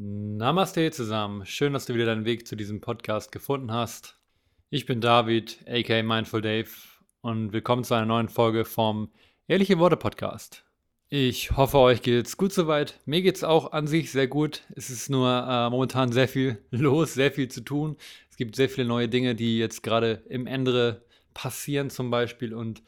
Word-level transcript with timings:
Namaste 0.00 0.92
zusammen. 0.92 1.44
Schön, 1.44 1.72
dass 1.72 1.86
du 1.86 1.94
wieder 1.94 2.06
deinen 2.06 2.24
Weg 2.24 2.46
zu 2.46 2.54
diesem 2.54 2.80
Podcast 2.80 3.32
gefunden 3.32 3.72
hast. 3.72 4.16
Ich 4.70 4.86
bin 4.86 5.00
David, 5.00 5.58
aka 5.66 6.04
Mindful 6.04 6.40
Dave, 6.40 6.68
und 7.20 7.52
willkommen 7.52 7.82
zu 7.82 7.94
einer 7.94 8.06
neuen 8.06 8.28
Folge 8.28 8.64
vom 8.64 9.10
Ehrliche 9.48 9.80
Worte 9.80 9.96
Podcast. 9.96 10.64
Ich 11.08 11.56
hoffe, 11.56 11.78
euch 11.78 12.00
geht's 12.02 12.36
gut 12.36 12.52
soweit. 12.52 13.00
Mir 13.06 13.22
geht's 13.22 13.42
auch 13.42 13.72
an 13.72 13.88
sich 13.88 14.12
sehr 14.12 14.28
gut. 14.28 14.62
Es 14.76 14.88
ist 14.88 15.10
nur 15.10 15.28
äh, 15.28 15.68
momentan 15.68 16.12
sehr 16.12 16.28
viel 16.28 16.62
los, 16.70 17.14
sehr 17.14 17.32
viel 17.32 17.48
zu 17.48 17.62
tun. 17.62 17.96
Es 18.30 18.36
gibt 18.36 18.54
sehr 18.54 18.68
viele 18.68 18.86
neue 18.86 19.08
Dinge, 19.08 19.34
die 19.34 19.58
jetzt 19.58 19.82
gerade 19.82 20.22
im 20.28 20.46
Ende 20.46 21.02
passieren 21.34 21.90
zum 21.90 22.08
Beispiel. 22.12 22.54
Und 22.54 22.84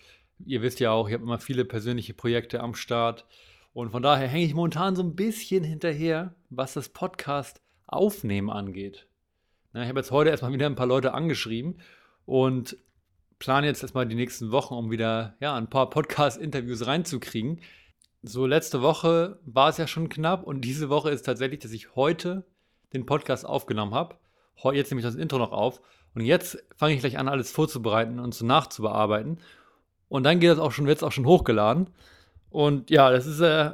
ihr 0.47 0.63
wisst 0.63 0.79
ja 0.79 0.93
auch, 0.93 1.09
ich 1.09 1.15
habe 1.15 1.25
immer 1.25 1.41
viele 1.41 1.65
persönliche 1.65 2.15
Projekte 2.15 2.61
am 2.61 2.77
Start. 2.77 3.27
Und 3.73 3.91
von 3.91 4.03
daher 4.03 4.27
hänge 4.27 4.45
ich 4.45 4.55
momentan 4.55 4.97
so 4.97 5.03
ein 5.03 5.15
bisschen 5.15 5.63
hinterher, 5.63 6.35
was 6.49 6.75
das 6.75 6.89
Podcast 6.89 7.61
aufnehmen 7.87 8.51
angeht. 8.51 9.07
Na, 9.73 9.83
ich 9.83 9.89
habe 9.89 10.01
jetzt 10.01 10.11
heute 10.11 10.31
erstmal 10.31 10.53
wieder 10.53 10.67
ein 10.67 10.75
paar 10.75 10.87
Leute 10.87 11.15
angeschrieben 11.15 11.81
und 12.25 12.77
plane 13.39 13.67
jetzt 13.67 13.83
erstmal 13.83 14.07
die 14.07 14.17
nächsten 14.17 14.51
Wochen, 14.51 14.75
um 14.75 14.91
wieder 14.91 15.35
ja, 15.41 15.55
ein 15.55 15.71
paar 15.71 15.89
Podcast-Interviews 15.89 16.87
reinzukriegen. 16.87 17.61
So, 18.23 18.47
letzte 18.47 18.83
Woche 18.83 19.39
war 19.45 19.71
es 19.71 19.79
ja 19.79 19.87
schon 19.87 20.09
knapp 20.09 20.43
und 20.43 20.61
diese 20.63 20.89
Woche 20.91 21.11
ist 21.11 21.23
tatsächlich, 21.23 21.61
dass 21.61 21.73
ich 21.73 21.95
heute 21.95 22.45
den 22.93 23.07
Podcast 23.07 23.47
aufgenommen 23.47 23.95
habe. 23.95 24.17
Jetzt 24.73 24.91
nehme 24.91 25.01
ich 25.01 25.07
das 25.07 25.15
Intro 25.15 25.39
noch 25.39 25.53
auf 25.53 25.81
und 26.15 26.23
jetzt 26.23 26.63
fange 26.77 26.95
ich 26.95 27.01
gleich 27.01 27.19
an, 27.19 27.29
alles 27.29 27.51
vorzubereiten 27.51 28.19
und 28.19 28.35
so 28.35 28.45
nachzubearbeiten. 28.45 29.39
Und 30.09 30.25
dann 30.25 30.41
geht 30.41 30.51
das 30.51 30.59
auch 30.59 30.73
schon, 30.73 30.87
wird 30.87 30.99
es 30.99 31.03
auch 31.05 31.13
schon 31.13 31.25
hochgeladen. 31.25 31.89
Und 32.51 32.91
ja, 32.91 33.11
das 33.11 33.27
ist 33.27 33.41
äh, 33.41 33.71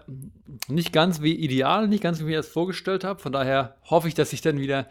nicht 0.68 0.92
ganz 0.92 1.22
wie 1.22 1.34
ideal, 1.34 1.88
nicht 1.88 2.02
ganz 2.02 2.20
wie 2.20 2.30
ich 2.30 2.36
das 2.36 2.48
vorgestellt 2.48 3.04
habe. 3.04 3.20
Von 3.20 3.32
daher 3.32 3.76
hoffe 3.84 4.06
ich, 4.06 4.14
dass 4.14 4.32
ich 4.32 4.42
dann 4.42 4.60
wieder 4.60 4.88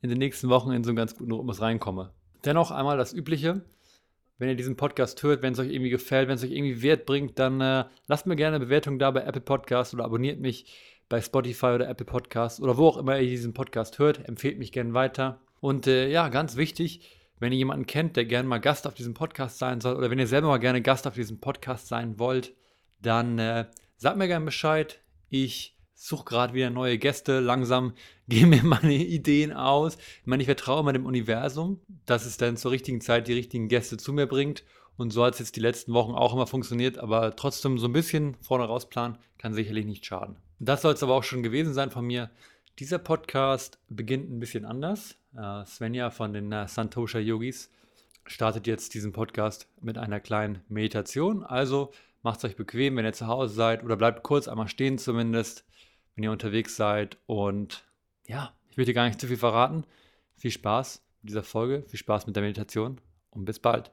in 0.00 0.08
den 0.08 0.18
nächsten 0.18 0.48
Wochen 0.48 0.70
in 0.70 0.84
so 0.84 0.90
einen 0.90 0.96
ganz 0.96 1.16
guten 1.16 1.32
Rhythmus 1.32 1.60
reinkomme. 1.60 2.12
Dennoch 2.44 2.70
einmal 2.70 2.96
das 2.96 3.12
Übliche. 3.12 3.62
Wenn 4.38 4.48
ihr 4.48 4.54
diesen 4.54 4.76
Podcast 4.76 5.20
hört, 5.24 5.42
wenn 5.42 5.54
es 5.54 5.58
euch 5.58 5.70
irgendwie 5.70 5.90
gefällt, 5.90 6.28
wenn 6.28 6.36
es 6.36 6.44
euch 6.44 6.52
irgendwie 6.52 6.80
Wert 6.80 7.06
bringt, 7.06 7.40
dann 7.40 7.60
äh, 7.60 7.86
lasst 8.06 8.26
mir 8.26 8.36
gerne 8.36 8.56
eine 8.56 8.66
Bewertung 8.66 9.00
da 9.00 9.10
bei 9.10 9.22
Apple 9.22 9.40
Podcast 9.40 9.94
oder 9.94 10.04
abonniert 10.04 10.38
mich 10.38 10.72
bei 11.08 11.20
Spotify 11.20 11.66
oder 11.66 11.88
Apple 11.88 12.06
Podcast 12.06 12.60
oder 12.60 12.76
wo 12.76 12.86
auch 12.86 12.98
immer 12.98 13.18
ihr 13.18 13.28
diesen 13.28 13.52
Podcast 13.52 13.98
hört. 13.98 14.28
Empfehlt 14.28 14.58
mich 14.58 14.70
gerne 14.70 14.94
weiter. 14.94 15.40
Und 15.58 15.88
äh, 15.88 16.08
ja, 16.08 16.28
ganz 16.28 16.56
wichtig, 16.56 17.00
wenn 17.40 17.52
ihr 17.52 17.58
jemanden 17.58 17.86
kennt, 17.86 18.16
der 18.16 18.26
gerne 18.26 18.48
mal 18.48 18.58
Gast 18.58 18.86
auf 18.86 18.94
diesem 18.94 19.14
Podcast 19.14 19.58
sein 19.58 19.80
soll 19.80 19.96
oder 19.96 20.08
wenn 20.08 20.20
ihr 20.20 20.28
selber 20.28 20.46
mal 20.46 20.58
gerne 20.58 20.82
Gast 20.82 21.08
auf 21.08 21.14
diesem 21.14 21.40
Podcast 21.40 21.88
sein 21.88 22.20
wollt, 22.20 22.52
dann 23.00 23.38
äh, 23.38 23.66
sagt 23.96 24.16
mir 24.16 24.28
gerne 24.28 24.44
Bescheid. 24.44 25.00
Ich 25.28 25.76
suche 25.94 26.24
gerade 26.24 26.54
wieder 26.54 26.70
neue 26.70 26.98
Gäste. 26.98 27.40
Langsam 27.40 27.92
gehen 28.28 28.50
mir 28.50 28.62
meine 28.62 28.94
Ideen 28.94 29.52
aus. 29.52 29.96
Ich 30.20 30.26
meine, 30.26 30.42
ich 30.42 30.46
vertraue 30.46 30.80
immer 30.80 30.92
dem 30.92 31.06
Universum, 31.06 31.80
dass 32.06 32.26
es 32.26 32.36
dann 32.36 32.56
zur 32.56 32.70
richtigen 32.70 33.00
Zeit 33.00 33.28
die 33.28 33.34
richtigen 33.34 33.68
Gäste 33.68 33.96
zu 33.96 34.12
mir 34.12 34.26
bringt. 34.26 34.64
Und 34.96 35.12
so 35.12 35.24
hat 35.24 35.34
es 35.34 35.38
jetzt 35.40 35.56
die 35.56 35.60
letzten 35.60 35.92
Wochen 35.92 36.12
auch 36.12 36.34
immer 36.34 36.46
funktioniert. 36.46 36.98
Aber 36.98 37.36
trotzdem 37.36 37.78
so 37.78 37.86
ein 37.86 37.92
bisschen 37.92 38.36
vorne 38.40 38.64
raus 38.64 38.88
planen 38.88 39.18
kann 39.38 39.54
sicherlich 39.54 39.86
nicht 39.86 40.04
schaden. 40.04 40.36
Das 40.58 40.82
soll 40.82 40.94
es 40.94 41.02
aber 41.02 41.14
auch 41.14 41.22
schon 41.22 41.42
gewesen 41.44 41.72
sein 41.72 41.90
von 41.90 42.04
mir. 42.04 42.30
Dieser 42.78 42.98
Podcast 42.98 43.78
beginnt 43.88 44.30
ein 44.30 44.40
bisschen 44.40 44.64
anders. 44.64 45.16
Uh, 45.34 45.64
Svenja 45.64 46.10
von 46.10 46.32
den 46.32 46.52
uh, 46.52 46.66
Santosha 46.66 47.18
Yogis 47.18 47.70
startet 48.26 48.66
jetzt 48.66 48.94
diesen 48.94 49.12
Podcast 49.12 49.68
mit 49.80 49.98
einer 49.98 50.20
kleinen 50.20 50.62
Meditation. 50.68 51.44
Also 51.44 51.92
Macht 52.22 52.38
es 52.38 52.44
euch 52.44 52.56
bequem, 52.56 52.96
wenn 52.96 53.04
ihr 53.04 53.12
zu 53.12 53.26
Hause 53.26 53.54
seid 53.54 53.84
oder 53.84 53.96
bleibt 53.96 54.22
kurz 54.22 54.48
einmal 54.48 54.68
stehen 54.68 54.98
zumindest, 54.98 55.64
wenn 56.14 56.24
ihr 56.24 56.32
unterwegs 56.32 56.76
seid. 56.76 57.18
Und 57.26 57.84
ja, 58.26 58.52
ich 58.70 58.76
will 58.76 58.84
dir 58.84 58.94
gar 58.94 59.06
nicht 59.06 59.20
zu 59.20 59.26
viel 59.26 59.36
verraten. 59.36 59.84
Viel 60.36 60.50
Spaß 60.50 61.02
mit 61.22 61.30
dieser 61.30 61.42
Folge, 61.42 61.84
viel 61.88 61.98
Spaß 61.98 62.26
mit 62.26 62.36
der 62.36 62.42
Meditation 62.42 63.00
und 63.30 63.44
bis 63.44 63.58
bald. 63.58 63.90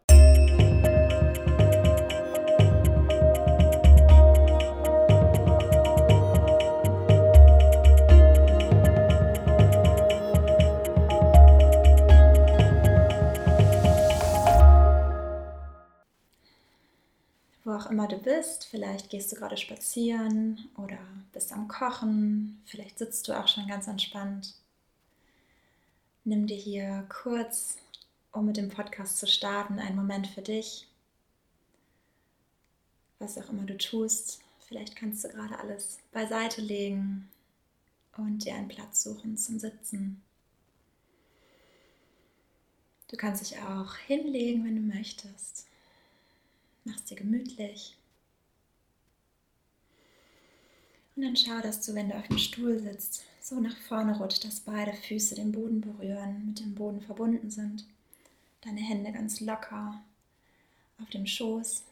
Immer 17.95 18.09
du 18.09 18.17
bist. 18.17 18.65
Vielleicht 18.65 19.09
gehst 19.09 19.31
du 19.31 19.37
gerade 19.37 19.55
spazieren 19.55 20.67
oder 20.75 20.97
bist 21.31 21.53
am 21.53 21.69
Kochen. 21.69 22.61
Vielleicht 22.65 22.99
sitzt 22.99 23.25
du 23.27 23.39
auch 23.39 23.47
schon 23.47 23.67
ganz 23.67 23.87
entspannt. 23.87 24.53
Nimm 26.25 26.45
dir 26.45 26.57
hier 26.57 27.05
kurz, 27.07 27.77
um 28.33 28.47
mit 28.47 28.57
dem 28.57 28.67
Podcast 28.67 29.17
zu 29.17 29.27
starten, 29.27 29.79
einen 29.79 29.95
Moment 29.95 30.27
für 30.27 30.41
dich. 30.41 30.89
Was 33.19 33.37
auch 33.37 33.49
immer 33.49 33.63
du 33.63 33.77
tust. 33.77 34.41
Vielleicht 34.67 34.97
kannst 34.97 35.23
du 35.23 35.29
gerade 35.29 35.57
alles 35.57 35.99
beiseite 36.11 36.59
legen 36.59 37.29
und 38.17 38.43
dir 38.43 38.55
einen 38.55 38.67
Platz 38.67 39.03
suchen 39.03 39.37
zum 39.37 39.57
Sitzen. 39.57 40.21
Du 43.07 43.15
kannst 43.15 43.41
dich 43.41 43.57
auch 43.59 43.95
hinlegen, 43.95 44.65
wenn 44.65 44.75
du 44.75 44.97
möchtest. 44.97 45.65
Mach's 46.85 47.03
dir 47.03 47.15
gemütlich. 47.15 47.97
Und 51.15 51.23
dann 51.23 51.35
schau, 51.35 51.59
dass 51.61 51.85
du, 51.85 51.95
wenn 51.95 52.09
du 52.09 52.15
auf 52.15 52.27
dem 52.27 52.37
Stuhl 52.37 52.77
sitzt, 52.79 53.23
so 53.41 53.59
nach 53.59 53.77
vorne 53.77 54.17
rutscht, 54.17 54.43
dass 54.43 54.59
beide 54.59 54.93
Füße 54.93 55.35
den 55.35 55.51
Boden 55.51 55.81
berühren, 55.81 56.47
mit 56.47 56.59
dem 56.59 56.75
Boden 56.75 57.01
verbunden 57.01 57.49
sind. 57.49 57.85
Deine 58.61 58.81
Hände 58.81 59.11
ganz 59.11 59.39
locker 59.39 60.01
auf 61.01 61.09
dem 61.09 61.25
Schoß. 61.25 61.83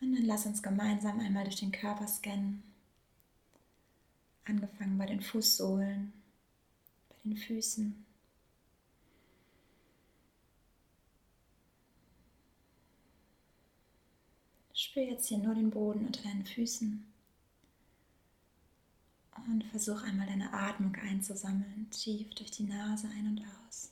Und 0.00 0.14
dann 0.14 0.24
lass 0.24 0.46
uns 0.46 0.62
gemeinsam 0.62 1.20
einmal 1.20 1.44
durch 1.44 1.56
den 1.56 1.72
Körper 1.72 2.06
scannen. 2.06 2.62
Angefangen 4.44 4.96
bei 4.96 5.06
den 5.06 5.20
Fußsohlen, 5.20 6.12
bei 7.08 7.16
den 7.24 7.36
Füßen, 7.36 8.05
Spür 14.96 15.10
jetzt 15.10 15.28
hier 15.28 15.36
nur 15.36 15.54
den 15.54 15.68
Boden 15.68 16.06
unter 16.06 16.22
deinen 16.22 16.46
Füßen 16.46 17.04
und 19.46 19.64
versuch 19.64 20.02
einmal 20.02 20.26
deine 20.26 20.50
Atmung 20.54 20.96
einzusammeln, 20.96 21.86
tief 21.90 22.30
durch 22.30 22.50
die 22.50 22.62
Nase 22.62 23.06
ein 23.08 23.26
und 23.26 23.42
aus. 23.68 23.90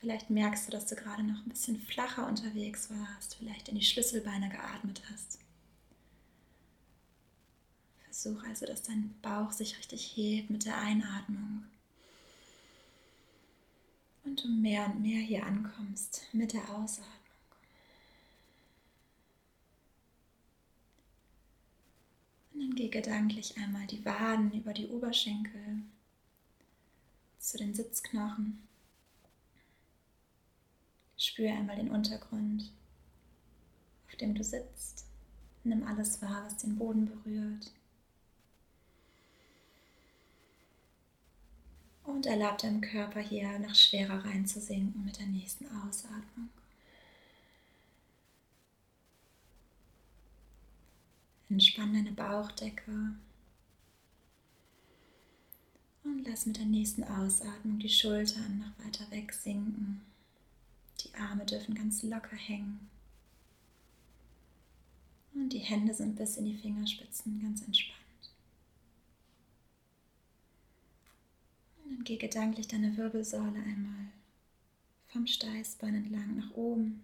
Vielleicht 0.00 0.28
merkst 0.28 0.68
du, 0.68 0.72
dass 0.72 0.88
du 0.88 0.94
gerade 0.94 1.22
noch 1.22 1.46
ein 1.46 1.48
bisschen 1.48 1.80
flacher 1.80 2.26
unterwegs 2.26 2.90
warst, 2.90 3.36
vielleicht 3.36 3.70
in 3.70 3.76
die 3.76 3.84
Schlüsselbeine 3.86 4.50
geatmet 4.50 5.00
hast. 5.10 5.38
Versuch 8.04 8.44
also, 8.44 8.66
dass 8.66 8.82
dein 8.82 9.14
Bauch 9.22 9.52
sich 9.52 9.78
richtig 9.78 10.18
hebt 10.18 10.50
mit 10.50 10.66
der 10.66 10.76
Einatmung 10.76 11.64
und 14.26 14.42
du 14.42 14.48
mehr 14.48 14.86
und 14.86 15.00
mehr 15.00 15.20
hier 15.20 15.46
ankommst 15.46 16.22
mit 16.32 16.52
der 16.52 16.68
Ausatmung. 16.70 17.06
Und 22.52 22.60
dann 22.60 22.74
geh 22.74 22.88
gedanklich 22.88 23.56
einmal 23.56 23.86
die 23.86 24.04
Waden 24.04 24.52
über 24.52 24.72
die 24.72 24.88
Oberschenkel 24.88 25.82
zu 27.38 27.58
den 27.58 27.74
Sitzknochen. 27.74 28.66
Spüre 31.16 31.52
einmal 31.52 31.76
den 31.76 31.90
Untergrund, 31.90 32.70
auf 34.08 34.16
dem 34.16 34.34
du 34.34 34.42
sitzt. 34.42 35.06
Nimm 35.64 35.86
alles 35.86 36.20
wahr, 36.20 36.44
was 36.46 36.58
den 36.58 36.76
Boden 36.76 37.06
berührt. 37.06 37.70
Und 42.06 42.24
erlaub 42.24 42.58
deinem 42.58 42.80
Körper 42.80 43.20
hier 43.20 43.58
noch 43.58 43.74
schwerer 43.74 44.24
reinzusinken 44.24 45.04
mit 45.04 45.18
der 45.18 45.26
nächsten 45.26 45.66
Ausatmung. 45.66 46.48
Entspann 51.50 51.92
deine 51.94 52.12
Bauchdecke 52.12 53.14
und 56.04 56.26
lass 56.26 56.46
mit 56.46 56.56
der 56.58 56.64
nächsten 56.64 57.04
Ausatmung 57.04 57.78
die 57.78 57.88
Schultern 57.88 58.58
noch 58.58 58.84
weiter 58.84 59.10
wegsinken. 59.10 60.00
Die 61.00 61.14
Arme 61.14 61.44
dürfen 61.44 61.74
ganz 61.74 62.02
locker 62.02 62.36
hängen. 62.36 62.88
Und 65.34 65.50
die 65.50 65.58
Hände 65.58 65.92
sind 65.92 66.16
bis 66.16 66.36
in 66.36 66.46
die 66.46 66.56
Fingerspitzen 66.56 67.40
ganz 67.42 67.62
entspannt. 67.62 68.00
Und 71.75 71.75
dann 71.90 72.04
geh 72.04 72.16
gedanklich 72.16 72.68
deine 72.68 72.96
Wirbelsäule 72.96 73.58
einmal 73.58 74.08
vom 75.08 75.26
Steißbein 75.26 75.94
entlang 75.94 76.36
nach 76.36 76.50
oben. 76.52 77.02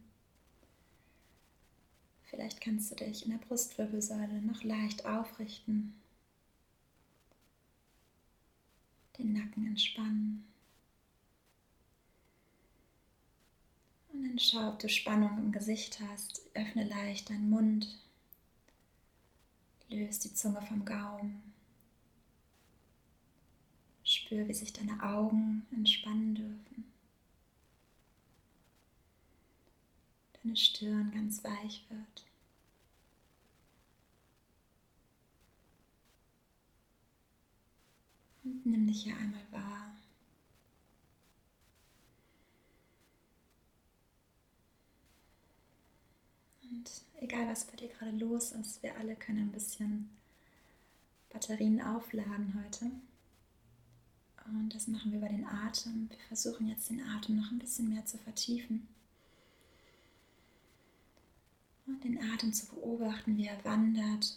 Vielleicht 2.24 2.60
kannst 2.60 2.90
du 2.90 2.94
dich 2.94 3.24
in 3.24 3.32
der 3.32 3.46
Brustwirbelsäule 3.46 4.40
noch 4.40 4.62
leicht 4.64 5.04
aufrichten, 5.04 5.94
den 9.18 9.34
Nacken 9.34 9.66
entspannen. 9.66 10.46
Und 14.12 14.24
dann 14.24 14.38
schau, 14.38 14.68
ob 14.68 14.78
du 14.78 14.88
Spannung 14.88 15.36
im 15.38 15.52
Gesicht 15.52 16.00
hast. 16.00 16.42
Öffne 16.54 16.84
leicht 16.84 17.28
deinen 17.28 17.50
Mund. 17.50 17.98
Löse 19.88 20.28
die 20.28 20.34
Zunge 20.34 20.62
vom 20.62 20.84
Gaumen. 20.84 21.51
Spür, 24.32 24.48
wie 24.48 24.54
sich 24.54 24.72
deine 24.72 25.02
Augen 25.02 25.66
entspannen 25.72 26.34
dürfen. 26.34 26.90
Deine 30.42 30.56
Stirn 30.56 31.12
ganz 31.12 31.44
weich 31.44 31.84
wird. 31.90 32.24
Und 38.44 38.64
nimm 38.64 38.86
dich 38.86 39.02
hier 39.02 39.16
einmal 39.18 39.44
wahr. 39.50 39.94
Und 46.62 46.90
egal 47.20 47.48
was 47.48 47.66
bei 47.66 47.76
dir 47.76 47.88
gerade 47.88 48.16
los 48.16 48.52
ist, 48.52 48.82
wir 48.82 48.96
alle 48.96 49.14
können 49.14 49.40
ein 49.40 49.52
bisschen 49.52 50.08
Batterien 51.28 51.82
aufladen 51.82 52.64
heute. 52.64 52.90
Und 54.46 54.74
das 54.74 54.88
machen 54.88 55.12
wir 55.12 55.18
über 55.18 55.28
den 55.28 55.46
Atem. 55.46 56.08
Wir 56.10 56.18
versuchen 56.28 56.68
jetzt 56.68 56.90
den 56.90 57.02
Atem 57.02 57.36
noch 57.36 57.50
ein 57.50 57.58
bisschen 57.58 57.88
mehr 57.88 58.04
zu 58.04 58.18
vertiefen. 58.18 58.88
Und 61.86 62.02
den 62.04 62.18
Atem 62.32 62.52
zu 62.52 62.66
beobachten, 62.66 63.36
wie 63.36 63.46
er 63.46 63.64
wandert 63.64 64.36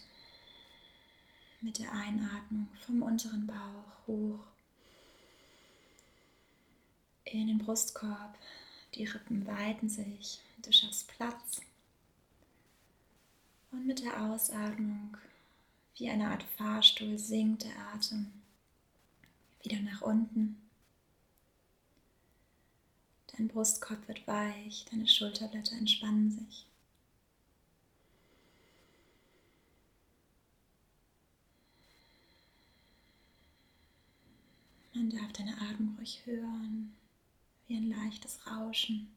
mit 1.60 1.78
der 1.78 1.92
Einatmung 1.92 2.68
vom 2.84 3.02
unteren 3.02 3.46
Bauch 3.46 4.06
hoch 4.06 4.44
in 7.24 7.48
den 7.48 7.58
Brustkorb. 7.58 8.36
Die 8.94 9.04
Rippen 9.04 9.46
weiten 9.46 9.88
sich, 9.88 10.40
du 10.62 10.72
schaffst 10.72 11.08
Platz. 11.08 11.60
Und 13.72 13.86
mit 13.86 14.02
der 14.02 14.22
Ausatmung, 14.22 15.16
wie 15.96 16.08
eine 16.08 16.28
Art 16.30 16.42
Fahrstuhl, 16.42 17.18
sinkt 17.18 17.64
der 17.64 17.78
Atem 17.92 18.32
wieder 19.66 19.82
nach 19.82 20.02
unten. 20.02 20.56
Dein 23.36 23.48
Brustkorb 23.48 24.06
wird 24.08 24.26
weich, 24.26 24.86
deine 24.90 25.08
Schulterblätter 25.08 25.76
entspannen 25.76 26.30
sich. 26.30 26.66
Man 34.94 35.10
darf 35.10 35.32
deine 35.32 35.60
Atmung 35.60 35.96
ruhig 35.98 36.22
hören, 36.24 36.94
wie 37.66 37.76
ein 37.76 37.90
leichtes 37.90 38.46
Rauschen. 38.46 39.08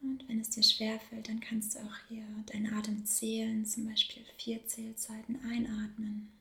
Und 0.00 0.26
wenn 0.28 0.40
es 0.40 0.50
dir 0.50 0.62
schwerfällt, 0.62 1.28
dann 1.28 1.40
kannst 1.40 1.74
du 1.74 1.80
auch 1.80 1.96
hier 2.08 2.24
deinen 2.46 2.72
Atem 2.72 3.04
zählen, 3.04 3.66
zum 3.66 3.86
Beispiel 3.86 4.24
vier 4.38 4.64
Zählzeiten 4.66 5.42
einatmen 5.44 6.32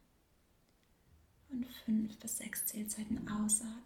und 1.54 1.68
fünf 1.86 2.18
bis 2.18 2.38
sechs 2.38 2.66
Zählzeiten 2.66 3.28
ausatmen. 3.28 3.84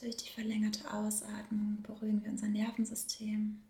Durch 0.00 0.16
die 0.16 0.30
verlängerte 0.30 0.90
Ausatmung 0.90 1.82
beruhigen 1.82 2.24
wir 2.24 2.30
unser 2.30 2.48
Nervensystem. 2.48 3.60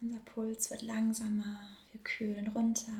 Unser 0.00 0.20
Puls 0.20 0.70
wird 0.70 0.82
langsamer, 0.82 1.60
wir 1.90 2.00
kühlen 2.02 2.46
runter. 2.48 2.92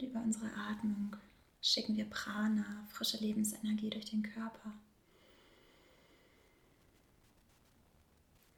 Und 0.00 0.08
über 0.08 0.20
unsere 0.20 0.50
Atmung 0.54 1.16
schicken 1.60 1.96
wir 1.96 2.08
Prana, 2.08 2.86
frische 2.88 3.18
Lebensenergie 3.18 3.90
durch 3.90 4.06
den 4.06 4.22
Körper. 4.22 4.72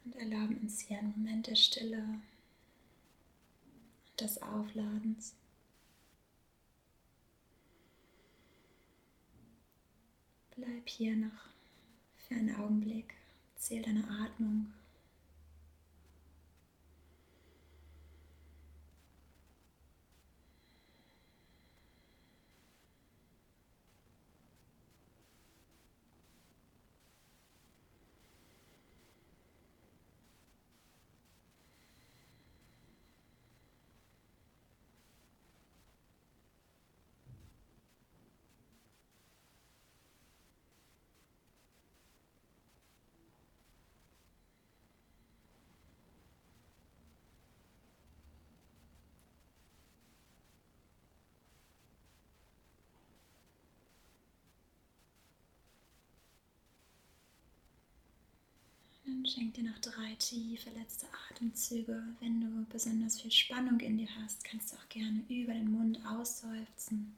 Und 0.04 0.14
erlauben 0.14 0.58
uns 0.58 0.80
hier 0.80 0.98
einen 0.98 1.14
Moment 1.16 1.48
der 1.48 1.56
Stille 1.56 2.04
und 2.04 2.22
des 4.20 4.40
Aufladens. 4.40 5.34
Bleib 10.54 10.88
hier 10.88 11.16
noch 11.16 11.48
für 12.18 12.34
einen 12.34 12.54
Augenblick. 12.54 13.14
Zähl 13.56 13.82
deine 13.82 14.08
Atmung. 14.08 14.72
Dann 59.23 59.31
schenk 59.31 59.55
dir 59.55 59.62
noch 59.62 59.79
drei 59.79 60.17
tiefe 60.17 60.71
letzte 60.71 61.07
Atemzüge. 61.31 62.02
Wenn 62.19 62.41
du 62.41 62.67
besonders 62.69 63.21
viel 63.21 63.31
Spannung 63.31 63.79
in 63.79 63.97
dir 63.97 64.09
hast, 64.21 64.43
kannst 64.43 64.73
du 64.73 64.76
auch 64.76 64.88
gerne 64.88 65.23
über 65.29 65.52
den 65.52 65.71
Mund 65.71 66.05
ausseufzen. 66.05 67.14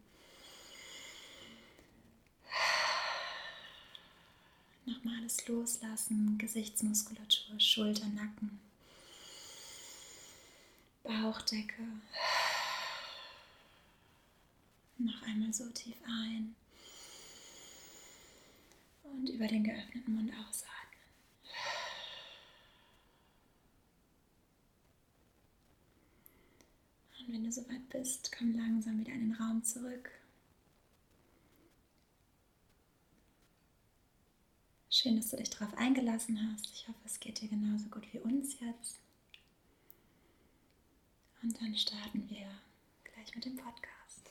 Nochmal 4.85 5.17
alles 5.21 5.49
loslassen, 5.49 6.37
Gesichtsmuskulatur, 6.37 7.59
Schulter, 7.59 8.09
Nacken, 8.09 8.61
Bauchdecke. 11.05 11.85
Noch 14.99 15.23
einmal 15.23 15.55
so 15.55 15.71
tief 15.71 15.97
ein 16.07 16.55
und 19.05 19.27
über 19.31 19.47
den 19.47 19.65
geöffneten 19.65 20.15
Mund 20.15 20.31
ausatmen. 20.33 20.84
Und 27.27 27.33
wenn 27.33 27.45
du 27.45 27.53
soweit 27.53 27.89
bist, 27.89 28.31
komm 28.37 28.55
langsam 28.55 28.99
wieder 28.99 29.13
in 29.13 29.31
den 29.31 29.37
Raum 29.37 29.63
zurück. 29.63 30.11
Schön, 34.91 35.17
dass 35.17 35.31
du 35.31 35.37
dich 35.39 35.49
darauf 35.51 35.75
eingelassen 35.79 36.39
hast. 36.53 36.71
Ich 36.73 36.87
hoffe, 36.87 36.99
es 37.05 37.19
geht 37.19 37.41
dir 37.41 37.49
genauso 37.49 37.89
gut 37.89 38.07
wie 38.13 38.19
uns 38.19 38.61
jetzt. 38.61 39.01
Und 41.43 41.59
dann 41.61 41.75
starten 41.75 42.29
wir 42.29 42.47
gleich 43.05 43.35
mit 43.35 43.45
dem 43.45 43.57
Podcast. 43.57 44.31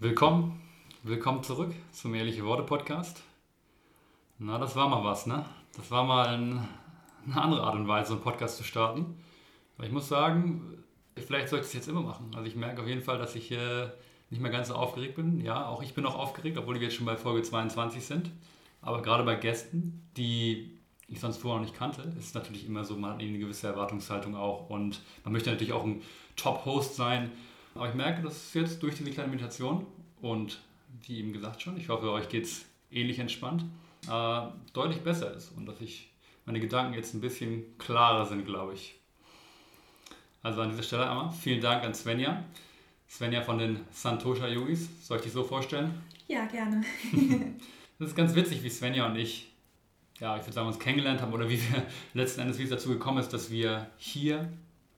Willkommen, 0.00 0.60
willkommen 1.02 1.42
zurück 1.42 1.74
zum 1.92 2.14
Ehrliche 2.14 2.44
Worte 2.44 2.64
Podcast. 2.64 3.22
Na, 4.38 4.58
das 4.58 4.76
war 4.76 4.88
mal 4.88 5.02
was, 5.02 5.26
ne? 5.26 5.46
Das 5.76 5.90
war 5.90 6.04
mal 6.04 6.28
ein 6.28 6.68
eine 7.26 7.40
andere 7.40 7.62
Art 7.62 7.74
und 7.74 7.88
Weise, 7.88 8.12
einen 8.12 8.22
Podcast 8.22 8.56
zu 8.56 8.64
starten. 8.64 9.16
Aber 9.76 9.86
ich 9.86 9.92
muss 9.92 10.08
sagen, 10.08 10.84
vielleicht 11.16 11.48
sollte 11.48 11.64
ich 11.64 11.68
es 11.68 11.74
jetzt 11.74 11.88
immer 11.88 12.02
machen. 12.02 12.32
Also 12.34 12.46
ich 12.46 12.56
merke 12.56 12.82
auf 12.82 12.88
jeden 12.88 13.02
Fall, 13.02 13.18
dass 13.18 13.34
ich 13.34 13.50
äh, 13.50 13.88
nicht 14.30 14.40
mehr 14.40 14.50
ganz 14.50 14.68
so 14.68 14.74
aufgeregt 14.74 15.16
bin. 15.16 15.40
Ja, 15.40 15.66
auch 15.68 15.82
ich 15.82 15.94
bin 15.94 16.06
auch 16.06 16.16
aufgeregt, 16.16 16.58
obwohl 16.58 16.74
wir 16.76 16.82
jetzt 16.82 16.94
schon 16.94 17.06
bei 17.06 17.16
Folge 17.16 17.42
22 17.42 18.04
sind. 18.04 18.30
Aber 18.82 19.02
gerade 19.02 19.24
bei 19.24 19.34
Gästen, 19.34 20.02
die 20.16 20.78
ich 21.08 21.20
sonst 21.20 21.38
vorher 21.38 21.60
noch 21.60 21.66
nicht 21.66 21.76
kannte, 21.76 22.02
ist 22.18 22.28
es 22.28 22.34
natürlich 22.34 22.66
immer 22.66 22.84
so, 22.84 22.96
man 22.96 23.14
hat 23.14 23.20
eine 23.20 23.38
gewisse 23.38 23.66
Erwartungshaltung 23.66 24.36
auch. 24.36 24.70
Und 24.70 25.00
man 25.24 25.32
möchte 25.32 25.50
natürlich 25.50 25.72
auch 25.72 25.84
ein 25.84 26.02
Top-Host 26.36 26.96
sein. 26.96 27.30
Aber 27.74 27.88
ich 27.88 27.94
merke, 27.94 28.22
dass 28.22 28.36
es 28.36 28.54
jetzt 28.54 28.82
durch 28.82 28.94
diese 28.96 29.10
kleine 29.10 29.30
Meditation 29.30 29.86
und 30.20 30.60
wie 31.02 31.18
eben 31.18 31.32
gesagt 31.32 31.62
schon, 31.62 31.76
ich 31.76 31.88
hoffe, 31.88 32.10
euch 32.10 32.28
geht 32.28 32.44
es 32.44 32.64
ähnlich 32.90 33.18
entspannt, 33.18 33.64
äh, 34.08 34.42
deutlich 34.72 35.00
besser 35.00 35.34
ist 35.34 35.50
und 35.56 35.66
dass 35.66 35.80
ich 35.80 36.13
meine 36.46 36.60
Gedanken 36.60 36.94
jetzt 36.94 37.14
ein 37.14 37.20
bisschen 37.20 37.78
klarer 37.78 38.26
sind, 38.26 38.44
glaube 38.44 38.74
ich. 38.74 38.94
Also 40.42 40.60
an 40.60 40.70
dieser 40.70 40.82
Stelle 40.82 41.08
einmal 41.08 41.30
vielen 41.32 41.60
Dank 41.60 41.84
an 41.84 41.94
Svenja. 41.94 42.44
Svenja 43.08 43.42
von 43.42 43.58
den 43.58 43.80
Santosha 43.92 44.46
Yogis. 44.46 44.88
Soll 45.06 45.18
ich 45.18 45.24
dich 45.24 45.32
so 45.32 45.44
vorstellen? 45.44 46.02
Ja, 46.28 46.44
gerne. 46.46 46.84
das 47.98 48.08
ist 48.08 48.16
ganz 48.16 48.34
witzig, 48.34 48.62
wie 48.62 48.68
Svenja 48.68 49.06
und 49.06 49.16
ich, 49.16 49.52
ja, 50.20 50.36
ich 50.36 50.42
würde 50.42 50.52
sagen, 50.52 50.66
uns 50.66 50.78
kennengelernt 50.78 51.22
haben 51.22 51.32
oder 51.32 51.48
wie 51.48 51.60
wir 51.60 51.82
letzten 52.14 52.42
Endes, 52.42 52.58
wie 52.58 52.64
es 52.64 52.70
dazu 52.70 52.90
gekommen 52.90 53.18
ist, 53.18 53.30
dass 53.30 53.50
wir 53.50 53.86
hier 53.96 54.52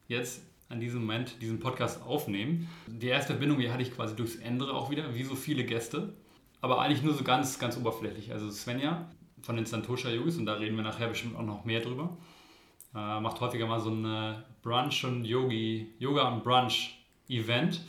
jetzt 0.08 0.42
an 0.68 0.80
diesem 0.80 1.00
Moment 1.00 1.40
diesen 1.40 1.60
Podcast 1.60 2.02
aufnehmen. 2.02 2.68
Die 2.88 3.06
erste 3.06 3.34
Verbindung, 3.34 3.60
die 3.60 3.70
hatte 3.70 3.82
ich 3.82 3.94
quasi 3.94 4.16
durchs 4.16 4.36
Ende 4.36 4.72
auch 4.72 4.90
wieder, 4.90 5.14
wie 5.14 5.22
so 5.22 5.36
viele 5.36 5.64
Gäste. 5.64 6.12
Aber 6.60 6.80
eigentlich 6.80 7.02
nur 7.02 7.14
so 7.14 7.22
ganz, 7.22 7.58
ganz 7.60 7.76
oberflächlich. 7.76 8.32
Also 8.32 8.50
Svenja 8.50 9.08
von 9.46 9.56
den 9.56 9.64
Santosha 9.64 10.10
Yogis, 10.10 10.36
und 10.38 10.46
da 10.46 10.54
reden 10.54 10.76
wir 10.76 10.82
nachher 10.82 11.06
bestimmt 11.06 11.36
auch 11.36 11.42
noch 11.42 11.64
mehr 11.64 11.80
drüber, 11.80 12.10
äh, 12.94 13.20
macht 13.20 13.40
häufiger 13.40 13.66
mal 13.66 13.80
so 13.80 13.90
ein 13.90 14.42
Brunch 14.62 15.04
und 15.04 15.24
Yogi, 15.24 15.94
Yoga 15.98 16.28
und 16.28 16.42
Brunch 16.42 16.98
Event. 17.28 17.80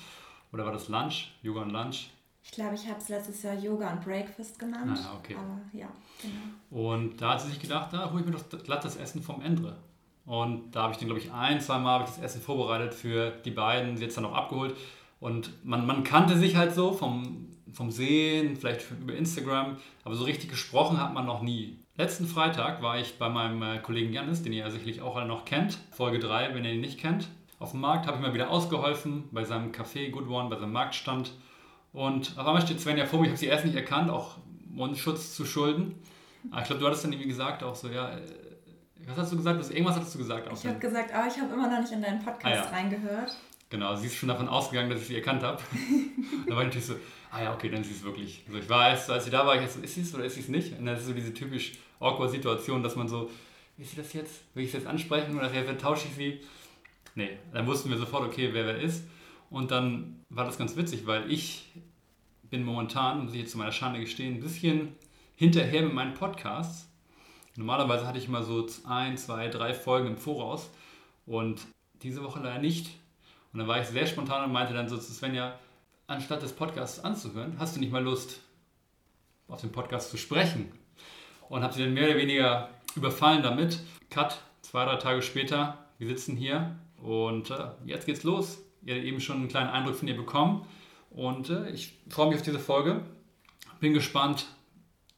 Oder 0.54 0.66
war 0.66 0.72
das 0.72 0.88
Lunch? 0.88 1.32
Yoga 1.42 1.62
und 1.64 1.72
Lunch? 1.72 2.12
Ich 2.44 2.52
glaube, 2.52 2.76
ich 2.76 2.88
habe 2.88 3.00
es 3.00 3.10
letztes 3.10 3.44
Jahr 3.44 3.56
Yoga 3.56 3.92
und 3.92 4.06
Breakfast 4.06 4.58
genannt. 4.58 5.00
Ah, 5.04 5.18
okay. 5.18 5.36
Aber 5.36 5.60
ja, 5.74 5.88
genau. 6.22 6.88
Und 6.90 7.22
da 7.22 7.34
hat 7.34 7.42
sie 7.42 7.50
sich 7.50 7.60
gedacht, 7.60 7.92
da 7.92 8.10
hole 8.12 8.22
ich 8.22 8.26
mir 8.26 8.34
doch 8.34 8.64
glatt 8.64 8.86
das 8.86 8.96
Essen 8.96 9.22
vom 9.22 9.42
Endre. 9.42 9.76
Und 10.26 10.72
da 10.72 10.84
habe 10.84 10.94
ich 10.94 11.00
dann, 11.00 11.08
glaube 11.08 11.22
ich, 11.22 11.32
ein, 11.32 11.60
zwei 11.60 11.80
Mal 11.80 12.00
das 12.02 12.20
Essen 12.20 12.42
vorbereitet 12.42 12.94
für 12.94 13.32
die 13.32 13.52
beiden, 13.52 13.98
sie 13.98 14.04
jetzt 14.04 14.16
dann 14.16 14.24
noch 14.24 14.34
abgeholt. 14.34 14.76
Und 15.20 15.66
man, 15.66 15.86
man 15.86 16.04
kannte 16.04 16.38
sich 16.38 16.56
halt 16.56 16.74
so 16.74 16.94
vom, 16.94 17.48
vom 17.74 17.92
Sehen, 17.92 18.56
vielleicht 18.56 18.90
über 18.92 19.16
Instagram, 19.16 19.78
aber 20.04 20.16
so 20.16 20.24
richtig 20.24 20.50
gesprochen 20.50 21.02
hat 21.02 21.14
man 21.14 21.26
noch 21.26 21.42
nie. 21.42 21.80
Letzten 21.96 22.28
Freitag 22.28 22.82
war 22.82 23.00
ich 23.00 23.18
bei 23.18 23.28
meinem 23.28 23.62
äh, 23.64 23.80
Kollegen 23.80 24.14
Janis, 24.14 24.44
den 24.44 24.54
ihr 24.54 24.60
ja 24.60 24.70
sicherlich 24.70 25.02
auch 25.02 25.16
alle 25.16 25.28
noch 25.28 25.46
kennt, 25.46 25.80
Folge 25.92 26.20
3, 26.20 26.54
wenn 26.54 26.64
ihr 26.64 26.74
ihn 26.74 26.82
nicht 26.82 27.00
kennt. 27.00 27.28
Auf 27.60 27.72
dem 27.72 27.82
Markt 27.82 28.06
habe 28.06 28.18
ich 28.18 28.22
mal 28.22 28.36
wieder 28.36 28.52
ausgeholfen, 28.52 29.24
bei 29.32 29.44
seinem 29.44 29.72
Café 29.72 30.12
Good 30.12 30.30
One, 30.30 30.50
bei 30.50 30.58
seinem 30.58 30.74
Marktstand. 30.74 31.32
Und 31.94 32.38
auf 32.38 32.46
einmal 32.46 32.62
steht 32.62 32.80
Svenja 32.80 33.08
vor 33.08 33.20
mir, 33.20 33.26
ich 33.26 33.32
habe 33.32 33.40
sie 33.40 33.48
erst 33.48 33.66
nicht 33.66 33.76
erkannt, 33.76 34.12
auch 34.12 34.38
Mundschutz 34.70 35.34
zu 35.34 35.44
schulden. 35.44 35.96
Aber 36.52 36.62
ich 36.62 36.68
glaube, 36.68 36.82
du 36.82 36.86
hattest 36.86 37.04
dann 37.04 37.14
irgendwie 37.14 37.30
gesagt, 37.30 37.64
auch 37.64 37.74
so, 37.74 37.90
ja, 37.90 38.12
äh, 38.12 38.22
was 39.08 39.18
hast 39.18 39.32
du 39.32 39.38
gesagt? 39.38 39.72
irgendwas 39.72 39.96
hattest 39.96 40.14
du 40.14 40.20
gesagt. 40.20 40.48
Auch 40.48 40.54
ich 40.54 40.68
habe 40.68 40.80
gesagt, 40.80 41.12
oh, 41.14 41.28
ich 41.28 41.42
habe 41.42 41.54
immer 41.54 41.70
noch 41.70 41.80
nicht 41.80 41.92
in 41.92 42.02
deinen 42.02 42.24
Podcast 42.24 42.46
ah, 42.46 42.50
ja. 42.50 42.70
reingehört. 42.70 43.36
Genau, 43.70 43.96
sie 43.96 44.08
ist 44.08 44.16
schon 44.16 44.30
davon 44.30 44.48
ausgegangen, 44.48 44.90
dass 44.90 45.02
ich 45.02 45.08
sie 45.08 45.16
erkannt 45.16 45.44
habe. 45.44 45.62
da 46.48 46.56
war 46.56 46.62
ich 46.62 46.68
natürlich 46.68 46.86
so, 46.86 46.96
ah 47.32 47.44
ja, 47.44 47.54
okay, 47.54 47.70
dann 47.70 47.82
ist 47.82 47.88
sie 47.88 47.96
es 47.96 48.04
wirklich. 48.04 48.44
Also 48.48 48.60
ich 48.60 48.70
war 48.70 48.90
erst, 48.90 49.10
als 49.10 49.26
sie 49.26 49.32
da 49.32 49.46
war, 49.46 49.62
ich 49.62 49.70
so, 49.70 49.82
ist 49.82 49.96
sie 49.96 50.02
es 50.02 50.16
oder 50.16 50.24
ist 50.24 50.36
sie 50.36 50.42
es 50.42 50.48
nicht? 50.48 50.78
Und 50.78 50.86
dann 50.86 50.96
ist 50.96 51.06
so 51.06 51.14
diese 51.14 51.34
typisch 51.34 51.74
awkward 52.00 52.32
Situation, 52.32 52.82
dass 52.82 52.96
man 52.96 53.08
so, 53.10 53.30
ist 53.78 53.92
sie 53.92 53.98
das 53.98 54.14
jetzt? 54.14 54.42
Will 54.54 54.64
ich 54.64 54.70
es 54.70 54.76
jetzt 54.76 54.88
ansprechen 54.88 55.38
oder 55.38 55.78
tausche 55.78 56.08
ich 56.08 56.16
sie? 56.16 56.40
Nee, 57.16 57.38
dann 57.52 57.68
wussten 57.68 57.90
wir 57.90 57.98
sofort, 57.98 58.26
okay, 58.26 58.50
wer 58.54 58.66
wer 58.66 58.80
ist. 58.80 59.04
Und 59.50 59.72
dann 59.72 60.24
war 60.30 60.46
das 60.46 60.58
ganz 60.58 60.76
witzig, 60.76 61.06
weil 61.06 61.32
ich 61.32 61.72
bin 62.44 62.64
momentan, 62.64 63.26
muss 63.26 63.34
ich 63.34 63.42
jetzt 63.42 63.52
zu 63.52 63.58
meiner 63.58 63.72
Schande 63.72 64.00
gestehen, 64.00 64.36
ein 64.36 64.40
bisschen 64.40 64.96
hinterher 65.36 65.82
mit 65.82 65.94
meinen 65.94 66.14
Podcasts. 66.14 66.90
Normalerweise 67.56 68.08
hatte 68.08 68.20
ich 68.20 68.28
immer 68.28 68.44
so 68.44 68.68
ein, 68.86 69.18
zwei, 69.18 69.48
drei 69.50 69.74
Folgen 69.74 70.08
im 70.08 70.18
Voraus 70.18 70.70
und 71.26 71.66
diese 72.04 72.24
Woche 72.24 72.40
leider 72.40 72.62
nicht. 72.62 72.92
Und 73.58 73.62
dann 73.62 73.70
war 73.70 73.82
ich 73.82 73.88
sehr 73.88 74.06
spontan 74.06 74.44
und 74.44 74.52
meinte 74.52 74.76
dann 74.76 74.88
so 74.88 75.00
zu 75.00 75.12
Svenja, 75.12 75.58
anstatt 76.06 76.44
des 76.44 76.54
Podcasts 76.54 77.04
anzuhören, 77.04 77.56
hast 77.58 77.76
du 77.76 77.80
nicht 77.80 77.92
mal 77.92 78.04
Lust, 78.04 78.40
auf 79.48 79.62
dem 79.62 79.72
Podcast 79.72 80.12
zu 80.12 80.18
sprechen? 80.18 80.72
Und 81.50 81.64
habe 81.64 81.74
sie 81.74 81.82
dann 81.84 81.96
mehr 81.96 82.08
oder 82.08 82.18
weniger 82.18 82.70
überfallen 82.96 83.42
damit. 83.42 83.80
Cut, 84.12 84.38
zwei, 84.62 84.86
drei 84.86 84.98
Tage 84.98 85.24
später, 85.24 85.88
wir 85.98 86.06
sitzen 86.06 86.36
hier 86.36 86.76
und 87.02 87.50
äh, 87.50 87.70
jetzt 87.86 88.06
geht's 88.06 88.22
los. 88.22 88.60
Ihr 88.86 88.94
habt 88.94 89.06
eben 89.06 89.20
schon 89.20 89.38
einen 89.38 89.48
kleinen 89.48 89.72
Eindruck 89.72 89.96
von 89.96 90.08
ihr 90.08 90.16
bekommen. 90.16 90.68
Und 91.10 91.50
äh, 91.50 91.72
ich 91.72 91.98
freue 92.10 92.28
mich 92.28 92.36
auf 92.36 92.44
diese 92.44 92.60
Folge. 92.60 93.02
Bin 93.80 93.96
gespannt, 93.96 94.46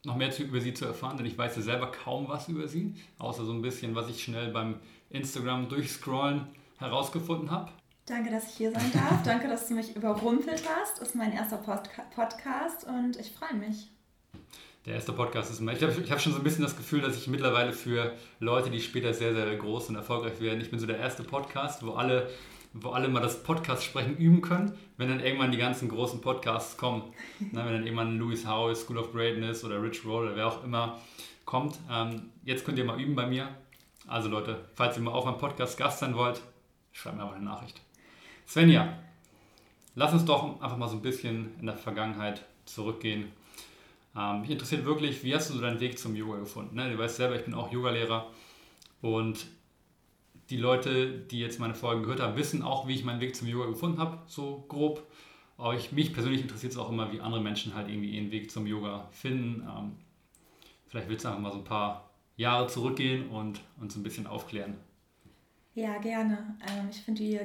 noch 0.05 0.15
mehr 0.15 0.31
zu, 0.31 0.43
über 0.43 0.61
sie 0.61 0.73
zu 0.73 0.85
erfahren, 0.85 1.17
denn 1.17 1.25
ich 1.25 1.37
weiß 1.37 1.57
ja 1.57 1.61
selber 1.61 1.91
kaum 1.91 2.29
was 2.29 2.47
über 2.47 2.69
sie, 2.69 2.95
außer 3.17 3.43
so 3.43 3.51
ein 3.51 3.61
bisschen, 3.61 3.95
was 3.95 4.07
ich 4.07 4.23
schnell 4.23 4.53
beim 4.53 4.79
Instagram 5.09 5.67
durchscrollen 5.67 6.47
herausgefunden 6.77 7.51
habe. 7.51 7.73
Danke, 8.09 8.31
dass 8.31 8.49
ich 8.49 8.55
hier 8.55 8.71
sein 8.71 8.91
darf. 8.91 9.21
Danke, 9.23 9.47
dass 9.47 9.67
du 9.67 9.75
mich 9.75 9.95
überrumpelt 9.95 10.63
hast. 10.67 10.99
Das 10.99 11.09
ist 11.09 11.15
mein 11.15 11.31
erster 11.31 11.57
Podca 11.57 12.01
Podcast 12.15 12.83
und 12.85 13.15
ich 13.17 13.31
freue 13.31 13.53
mich. 13.53 13.91
Der 14.87 14.95
erste 14.95 15.13
Podcast 15.13 15.51
ist 15.51 15.59
immer. 15.59 15.73
Ich 15.73 15.83
habe 15.83 15.93
hab 15.93 16.19
schon 16.19 16.31
so 16.31 16.39
ein 16.39 16.43
bisschen 16.43 16.63
das 16.63 16.75
Gefühl, 16.75 17.01
dass 17.01 17.15
ich 17.15 17.27
mittlerweile 17.27 17.71
für 17.71 18.15
Leute, 18.39 18.71
die 18.71 18.81
später 18.81 19.13
sehr, 19.13 19.35
sehr 19.35 19.55
groß 19.55 19.89
und 19.89 19.95
erfolgreich 19.95 20.41
werden, 20.41 20.59
ich 20.59 20.71
bin 20.71 20.79
so 20.79 20.87
der 20.87 20.97
erste 20.97 21.21
Podcast, 21.21 21.85
wo 21.85 21.91
alle, 21.91 22.31
wo 22.73 22.89
alle 22.89 23.09
mal 23.09 23.19
das 23.19 23.43
Podcast 23.43 23.83
sprechen 23.83 24.17
üben 24.17 24.41
können, 24.41 24.75
wenn 24.97 25.09
dann 25.09 25.19
irgendwann 25.19 25.51
die 25.51 25.59
ganzen 25.59 25.87
großen 25.87 26.19
Podcasts 26.19 26.77
kommen. 26.77 27.13
Na, 27.51 27.63
wenn 27.63 27.73
dann 27.73 27.83
irgendwann 27.83 28.17
Louis 28.17 28.47
Howe, 28.47 28.75
School 28.75 28.97
of 28.97 29.11
Greatness 29.11 29.63
oder 29.63 29.83
Rich 29.83 30.03
Roll 30.03 30.25
oder 30.25 30.35
wer 30.35 30.47
auch 30.47 30.63
immer 30.63 30.99
kommt. 31.45 31.77
Ähm, 31.91 32.31
jetzt 32.43 32.65
könnt 32.65 32.79
ihr 32.79 32.85
mal 32.85 32.99
üben 32.99 33.13
bei 33.13 33.27
mir. 33.27 33.49
Also 34.07 34.29
Leute, 34.29 34.65
falls 34.73 34.97
ihr 34.97 35.03
mal 35.03 35.11
auf 35.11 35.25
meinem 35.25 35.37
Podcast 35.37 35.77
Gast 35.77 35.99
sein 35.99 36.15
wollt, 36.15 36.41
schreibt 36.91 37.15
mir 37.15 37.25
mal 37.25 37.35
eine 37.35 37.45
Nachricht. 37.45 37.79
Svenja, 38.49 38.97
lass 39.93 40.11
uns 40.11 40.25
doch 40.25 40.59
einfach 40.59 40.75
mal 40.75 40.87
so 40.87 40.95
ein 40.95 41.03
bisschen 41.03 41.51
in 41.59 41.67
der 41.67 41.77
Vergangenheit 41.77 42.43
zurückgehen. 42.65 43.31
Ähm, 44.15 44.41
mich 44.41 44.49
interessiert 44.49 44.85
wirklich, 44.85 45.23
wie 45.23 45.35
hast 45.35 45.51
du 45.51 45.53
so 45.53 45.61
deinen 45.61 45.79
Weg 45.79 45.99
zum 45.99 46.15
Yoga 46.15 46.39
gefunden? 46.39 46.75
Ne? 46.75 46.89
Du 46.89 46.97
weißt 46.97 47.17
selber, 47.17 47.35
ich 47.35 47.45
bin 47.45 47.53
auch 47.53 47.71
Yogalehrer 47.71 48.25
und 49.03 49.45
die 50.49 50.57
Leute, 50.57 51.19
die 51.19 51.37
jetzt 51.37 51.59
meine 51.59 51.75
Folgen 51.75 52.01
gehört 52.01 52.21
haben, 52.21 52.35
wissen 52.37 52.63
auch, 52.63 52.87
wie 52.87 52.95
ich 52.95 53.03
meinen 53.03 53.21
Weg 53.21 53.35
zum 53.35 53.47
Yoga 53.47 53.67
gefunden 53.67 53.99
habe, 53.99 54.17
so 54.25 54.65
grob. 54.67 55.05
Aber 55.59 55.75
ich, 55.75 55.91
mich 55.91 56.11
persönlich 56.11 56.41
interessiert 56.41 56.71
es 56.71 56.79
auch 56.79 56.89
immer, 56.89 57.11
wie 57.11 57.21
andere 57.21 57.41
Menschen 57.41 57.75
halt 57.75 57.87
irgendwie 57.87 58.17
ihren 58.17 58.31
Weg 58.31 58.49
zum 58.49 58.65
Yoga 58.65 59.09
finden. 59.11 59.61
Ähm, 59.61 59.91
vielleicht 60.87 61.07
willst 61.07 61.23
du 61.23 61.29
einfach 61.29 61.41
mal 61.41 61.51
so 61.51 61.59
ein 61.59 61.65
paar 61.65 62.09
Jahre 62.35 62.65
zurückgehen 62.65 63.29
und 63.29 63.61
uns 63.79 63.95
ein 63.95 64.01
bisschen 64.01 64.25
aufklären. 64.25 64.75
Ja, 65.75 65.99
gerne. 65.99 66.57
Ähm, 66.67 66.87
ich 66.89 66.97
finde 66.97 67.21
die 67.21 67.39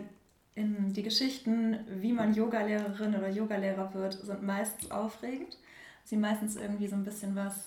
die 0.56 1.02
Geschichten, 1.02 1.80
wie 1.88 2.12
man 2.12 2.34
Yogalehrerin 2.34 3.14
oder 3.14 3.28
Yogalehrer 3.28 3.92
wird, 3.94 4.14
sind 4.14 4.42
meistens 4.42 4.90
aufregend. 4.90 5.58
Sie 6.04 6.16
meistens 6.16 6.56
irgendwie 6.56 6.86
so 6.86 6.94
ein 6.94 7.04
bisschen 7.04 7.34
was, 7.34 7.64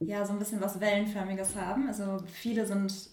ja, 0.00 0.26
so 0.26 0.32
ein 0.32 0.38
bisschen 0.38 0.60
was 0.60 0.80
Wellenförmiges 0.80 1.56
haben. 1.56 1.88
Also 1.88 2.22
viele 2.26 2.66
sind 2.66 3.08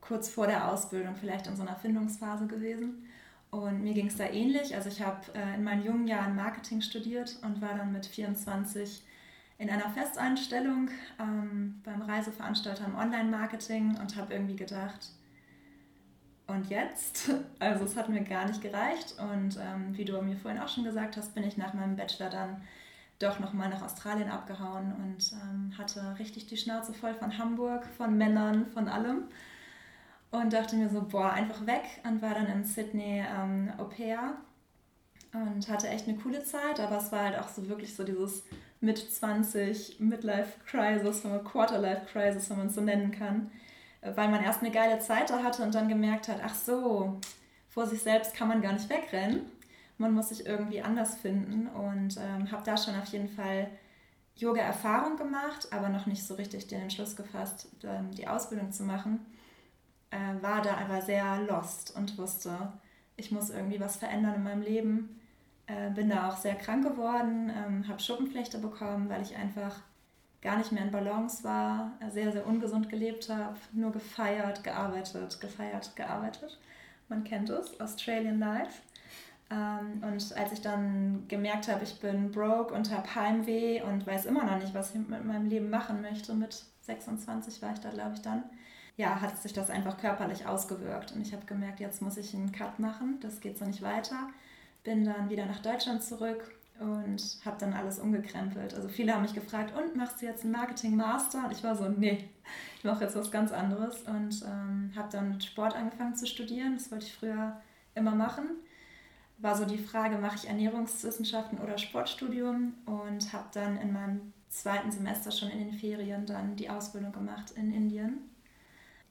kurz 0.00 0.28
vor 0.28 0.46
der 0.46 0.70
Ausbildung 0.70 1.16
vielleicht 1.16 1.46
in 1.46 1.56
so 1.56 1.62
einer 1.62 1.76
Findungsphase 1.76 2.46
gewesen. 2.46 3.06
Und 3.50 3.82
mir 3.82 3.94
ging 3.94 4.08
es 4.08 4.16
da 4.16 4.24
ähnlich. 4.24 4.74
Also 4.74 4.88
ich 4.90 5.00
habe 5.00 5.20
äh, 5.34 5.54
in 5.54 5.64
meinen 5.64 5.84
jungen 5.84 6.06
Jahren 6.06 6.36
Marketing 6.36 6.82
studiert 6.82 7.38
und 7.42 7.62
war 7.62 7.74
dann 7.76 7.92
mit 7.92 8.04
24 8.04 9.02
in 9.58 9.70
einer 9.70 9.88
Festeinstellung 9.88 10.90
ähm, 11.18 11.80
beim 11.82 12.02
Reiseveranstalter 12.02 12.84
im 12.84 12.94
Online-Marketing 12.94 13.96
und 13.98 14.16
habe 14.16 14.34
irgendwie 14.34 14.56
gedacht, 14.56 15.12
und 16.46 16.68
jetzt? 16.70 17.30
Also 17.58 17.84
es 17.84 17.96
hat 17.96 18.08
mir 18.10 18.22
gar 18.22 18.46
nicht 18.46 18.60
gereicht 18.60 19.14
und 19.18 19.56
ähm, 19.56 19.96
wie 19.96 20.04
du 20.04 20.20
mir 20.20 20.36
vorhin 20.36 20.60
auch 20.60 20.68
schon 20.68 20.84
gesagt 20.84 21.16
hast, 21.16 21.34
bin 21.34 21.42
ich 21.42 21.56
nach 21.56 21.72
meinem 21.72 21.96
Bachelor 21.96 22.28
dann 22.28 22.62
doch 23.18 23.40
nochmal 23.40 23.70
nach 23.70 23.82
Australien 23.82 24.28
abgehauen 24.28 24.92
und 24.92 25.32
ähm, 25.32 25.72
hatte 25.78 26.16
richtig 26.18 26.46
die 26.46 26.58
Schnauze 26.58 26.92
voll 26.92 27.14
von 27.14 27.38
Hamburg, 27.38 27.86
von 27.96 28.16
Männern, 28.18 28.66
von 28.66 28.88
allem. 28.88 29.24
Und 30.30 30.52
dachte 30.52 30.76
mir 30.76 30.90
so, 30.90 31.02
boah, 31.02 31.32
einfach 31.32 31.66
weg 31.66 31.84
und 32.04 32.20
war 32.20 32.34
dann 32.34 32.46
in 32.46 32.64
Sydney 32.64 33.24
ähm, 33.26 33.72
Au 33.78 33.84
pair 33.84 34.34
und 35.32 35.66
hatte 35.70 35.88
echt 35.88 36.06
eine 36.06 36.18
coole 36.18 36.44
Zeit, 36.44 36.78
aber 36.78 36.98
es 36.98 37.10
war 37.10 37.24
halt 37.24 37.38
auch 37.38 37.48
so 37.48 37.68
wirklich 37.68 37.96
so 37.96 38.04
dieses 38.04 38.44
mit 38.80 38.98
20 38.98 39.98
Midlife 39.98 40.60
Crisis, 40.66 41.22
Quarterlife 41.44 42.04
Crisis, 42.12 42.50
wenn 42.50 42.58
man 42.58 42.66
es 42.66 42.74
so 42.74 42.82
nennen 42.82 43.12
kann 43.12 43.50
weil 44.14 44.28
man 44.28 44.44
erst 44.44 44.60
eine 44.62 44.70
geile 44.70 44.98
Zeit 45.00 45.30
da 45.30 45.42
hatte 45.42 45.62
und 45.62 45.74
dann 45.74 45.88
gemerkt 45.88 46.28
hat, 46.28 46.40
ach 46.44 46.54
so, 46.54 47.18
vor 47.68 47.86
sich 47.86 48.02
selbst 48.02 48.34
kann 48.34 48.48
man 48.48 48.62
gar 48.62 48.72
nicht 48.72 48.88
wegrennen. 48.88 49.42
Man 49.98 50.12
muss 50.12 50.28
sich 50.28 50.46
irgendwie 50.46 50.82
anders 50.82 51.16
finden 51.16 51.68
und 51.68 52.16
ähm, 52.18 52.50
habe 52.50 52.62
da 52.64 52.76
schon 52.76 52.94
auf 52.94 53.06
jeden 53.06 53.28
Fall 53.28 53.68
Yoga-Erfahrung 54.36 55.16
gemacht, 55.16 55.68
aber 55.70 55.88
noch 55.88 56.06
nicht 56.06 56.24
so 56.24 56.34
richtig 56.34 56.66
den 56.66 56.82
Entschluss 56.82 57.16
gefasst, 57.16 57.68
ähm, 57.82 58.10
die 58.10 58.28
Ausbildung 58.28 58.72
zu 58.72 58.82
machen. 58.84 59.24
Äh, 60.10 60.42
war 60.42 60.62
da 60.62 60.76
aber 60.76 61.00
sehr 61.00 61.40
lost 61.42 61.96
und 61.96 62.16
wusste, 62.18 62.72
ich 63.16 63.32
muss 63.32 63.50
irgendwie 63.50 63.80
was 63.80 63.96
verändern 63.96 64.34
in 64.36 64.42
meinem 64.44 64.62
Leben. 64.62 65.20
Äh, 65.66 65.90
bin 65.90 66.10
da 66.10 66.28
auch 66.28 66.36
sehr 66.36 66.54
krank 66.54 66.84
geworden, 66.84 67.50
ähm, 67.50 67.88
habe 67.88 68.00
Schuppenflechte 68.00 68.58
bekommen, 68.58 69.08
weil 69.08 69.22
ich 69.22 69.36
einfach 69.36 69.80
gar 70.46 70.58
nicht 70.58 70.70
mehr 70.70 70.84
in 70.84 70.92
Balance 70.92 71.42
war, 71.42 71.90
sehr, 72.08 72.30
sehr 72.30 72.46
ungesund 72.46 72.88
gelebt 72.88 73.28
habe, 73.28 73.56
nur 73.72 73.90
gefeiert, 73.90 74.62
gearbeitet, 74.62 75.40
gefeiert, 75.40 75.96
gearbeitet. 75.96 76.60
Man 77.08 77.24
kennt 77.24 77.50
es, 77.50 77.80
Australian 77.80 78.38
Life. 78.38 78.80
Ähm, 79.50 80.04
und 80.04 80.36
als 80.36 80.52
ich 80.52 80.60
dann 80.60 81.24
gemerkt 81.26 81.66
habe, 81.66 81.82
ich 81.82 81.98
bin 81.98 82.30
broke 82.30 82.72
und 82.72 82.94
habe 82.94 83.12
Heimweh 83.12 83.82
und 83.82 84.06
weiß 84.06 84.26
immer 84.26 84.44
noch 84.44 84.58
nicht, 84.60 84.72
was 84.72 84.94
ich 84.94 85.08
mit 85.08 85.24
meinem 85.24 85.46
Leben 85.46 85.68
machen 85.68 86.00
möchte, 86.00 86.32
mit 86.32 86.64
26 86.82 87.60
war 87.60 87.72
ich 87.72 87.80
da, 87.80 87.90
glaube 87.90 88.14
ich, 88.14 88.22
dann, 88.22 88.44
ja, 88.96 89.20
hat 89.20 89.36
sich 89.38 89.52
das 89.52 89.68
einfach 89.68 89.98
körperlich 89.98 90.46
ausgewirkt. 90.46 91.10
Und 91.10 91.22
ich 91.22 91.32
habe 91.32 91.44
gemerkt, 91.46 91.80
jetzt 91.80 92.02
muss 92.02 92.16
ich 92.18 92.32
einen 92.34 92.52
Cut 92.52 92.78
machen, 92.78 93.18
das 93.18 93.40
geht 93.40 93.58
so 93.58 93.64
nicht 93.64 93.82
weiter. 93.82 94.28
Bin 94.84 95.04
dann 95.04 95.28
wieder 95.28 95.46
nach 95.46 95.58
Deutschland 95.58 96.04
zurück 96.04 96.55
und 96.80 97.38
habe 97.44 97.56
dann 97.58 97.72
alles 97.72 97.98
umgekrempelt. 97.98 98.74
Also 98.74 98.88
viele 98.88 99.14
haben 99.14 99.22
mich 99.22 99.34
gefragt, 99.34 99.72
und 99.76 99.96
machst 99.96 100.20
du 100.20 100.26
jetzt 100.26 100.44
einen 100.44 100.52
Marketing-Master? 100.52 101.44
Und 101.44 101.52
ich 101.52 101.64
war 101.64 101.74
so, 101.74 101.88
nee, 101.88 102.28
ich 102.78 102.84
mache 102.84 103.04
jetzt 103.04 103.16
was 103.16 103.30
ganz 103.30 103.52
anderes 103.52 104.02
und 104.02 104.42
ähm, 104.46 104.92
habe 104.94 105.08
dann 105.10 105.30
mit 105.30 105.44
Sport 105.44 105.74
angefangen 105.74 106.14
zu 106.14 106.26
studieren. 106.26 106.74
Das 106.74 106.90
wollte 106.90 107.06
ich 107.06 107.14
früher 107.14 107.60
immer 107.94 108.14
machen. 108.14 108.46
War 109.38 109.56
so 109.56 109.64
die 109.64 109.78
Frage, 109.78 110.18
mache 110.18 110.36
ich 110.36 110.48
Ernährungswissenschaften 110.48 111.58
oder 111.58 111.78
Sportstudium? 111.78 112.74
Und 112.86 113.32
habe 113.32 113.48
dann 113.52 113.76
in 113.78 113.92
meinem 113.92 114.32
zweiten 114.48 114.90
Semester 114.90 115.30
schon 115.30 115.50
in 115.50 115.58
den 115.58 115.72
Ferien 115.72 116.26
dann 116.26 116.56
die 116.56 116.70
Ausbildung 116.70 117.12
gemacht 117.12 117.52
in 117.56 117.72
Indien. 117.72 118.18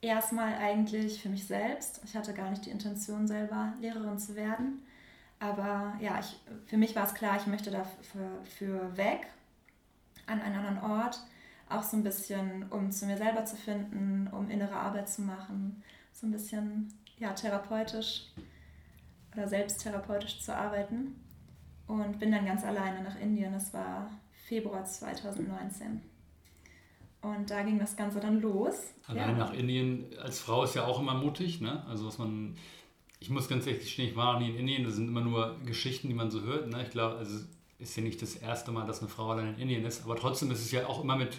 Erstmal 0.01 0.53
eigentlich 0.55 1.21
für 1.21 1.29
mich 1.29 1.45
selbst. 1.45 2.01
Ich 2.05 2.15
hatte 2.15 2.33
gar 2.33 2.49
nicht 2.49 2.65
die 2.65 2.69
Intention, 2.69 3.27
selber 3.27 3.73
Lehrerin 3.79 4.19
zu 4.19 4.35
werden 4.35 4.81
aber 5.39 5.93
ja, 5.99 6.19
ich, 6.19 6.39
für 6.65 6.77
mich 6.77 6.95
war 6.95 7.05
es 7.05 7.13
klar, 7.13 7.37
ich 7.37 7.47
möchte 7.47 7.71
dafür 7.71 8.29
für 8.57 8.97
weg 8.97 9.27
an 10.27 10.41
einen 10.41 10.55
anderen 10.55 10.91
Ort, 10.91 11.19
auch 11.69 11.83
so 11.83 11.97
ein 11.97 12.03
bisschen, 12.03 12.65
um 12.69 12.91
zu 12.91 13.05
mir 13.05 13.17
selber 13.17 13.45
zu 13.45 13.55
finden, 13.55 14.27
um 14.31 14.49
innere 14.49 14.75
Arbeit 14.75 15.09
zu 15.09 15.21
machen, 15.21 15.83
so 16.13 16.27
ein 16.27 16.31
bisschen 16.31 16.93
ja, 17.17 17.33
therapeutisch 17.33 18.27
oder 19.33 19.47
selbsttherapeutisch 19.47 20.41
zu 20.41 20.55
arbeiten. 20.55 21.15
Und 21.87 22.19
bin 22.19 22.31
dann 22.31 22.45
ganz 22.45 22.63
alleine 22.63 23.03
nach 23.03 23.19
Indien. 23.19 23.53
Das 23.53 23.71
war 23.73 24.09
Februar 24.47 24.85
2019. 24.85 26.01
Und 27.21 27.49
da 27.49 27.61
ging 27.63 27.77
das 27.77 27.95
Ganze 27.95 28.19
dann 28.19 28.41
los. 28.41 28.93
Allein 29.07 29.29
ja. 29.29 29.35
nach 29.37 29.53
Indien 29.53 30.05
als 30.21 30.39
Frau 30.39 30.63
ist 30.63 30.75
ja 30.75 30.85
auch 30.85 30.99
immer 30.99 31.13
mutig, 31.13 31.61
ne? 31.61 31.83
Also 31.87 32.07
was 32.07 32.17
man 32.17 32.55
ich 33.19 33.29
muss 33.29 33.47
ganz 33.47 33.65
ehrlich 33.65 33.83
gestehen, 33.83 34.09
ich 34.09 34.15
war 34.15 34.33
noch 34.33 34.39
nie 34.39 34.49
in 34.49 34.57
Indien, 34.57 34.83
das 34.83 34.95
sind 34.95 35.07
immer 35.07 35.21
nur 35.21 35.57
Geschichten, 35.65 36.07
die 36.07 36.13
man 36.13 36.31
so 36.31 36.41
hört. 36.41 36.67
Ne? 36.67 36.83
Ich 36.83 36.91
glaube, 36.91 37.17
also 37.17 37.39
ist 37.79 37.95
ja 37.95 38.03
nicht 38.03 38.21
das 38.21 38.35
erste 38.35 38.71
Mal, 38.71 38.85
dass 38.85 38.99
eine 38.99 39.09
Frau 39.09 39.31
allein 39.31 39.55
in 39.55 39.59
Indien 39.59 39.85
ist, 39.85 40.03
aber 40.03 40.15
trotzdem 40.15 40.51
ist 40.51 40.61
es 40.61 40.71
ja 40.71 40.85
auch 40.87 41.03
immer 41.03 41.15
mit 41.15 41.37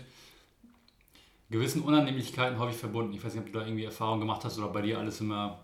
gewissen 1.50 1.82
Unannehmlichkeiten 1.82 2.58
häufig 2.58 2.76
verbunden. 2.76 3.14
Ich 3.14 3.24
weiß 3.24 3.34
nicht, 3.34 3.46
ob 3.46 3.52
du 3.52 3.58
da 3.58 3.64
irgendwie 3.64 3.84
Erfahrung 3.84 4.20
gemacht 4.20 4.44
hast 4.44 4.58
oder 4.58 4.68
bei 4.68 4.82
dir 4.82 4.98
alles 4.98 5.20
immer 5.20 5.60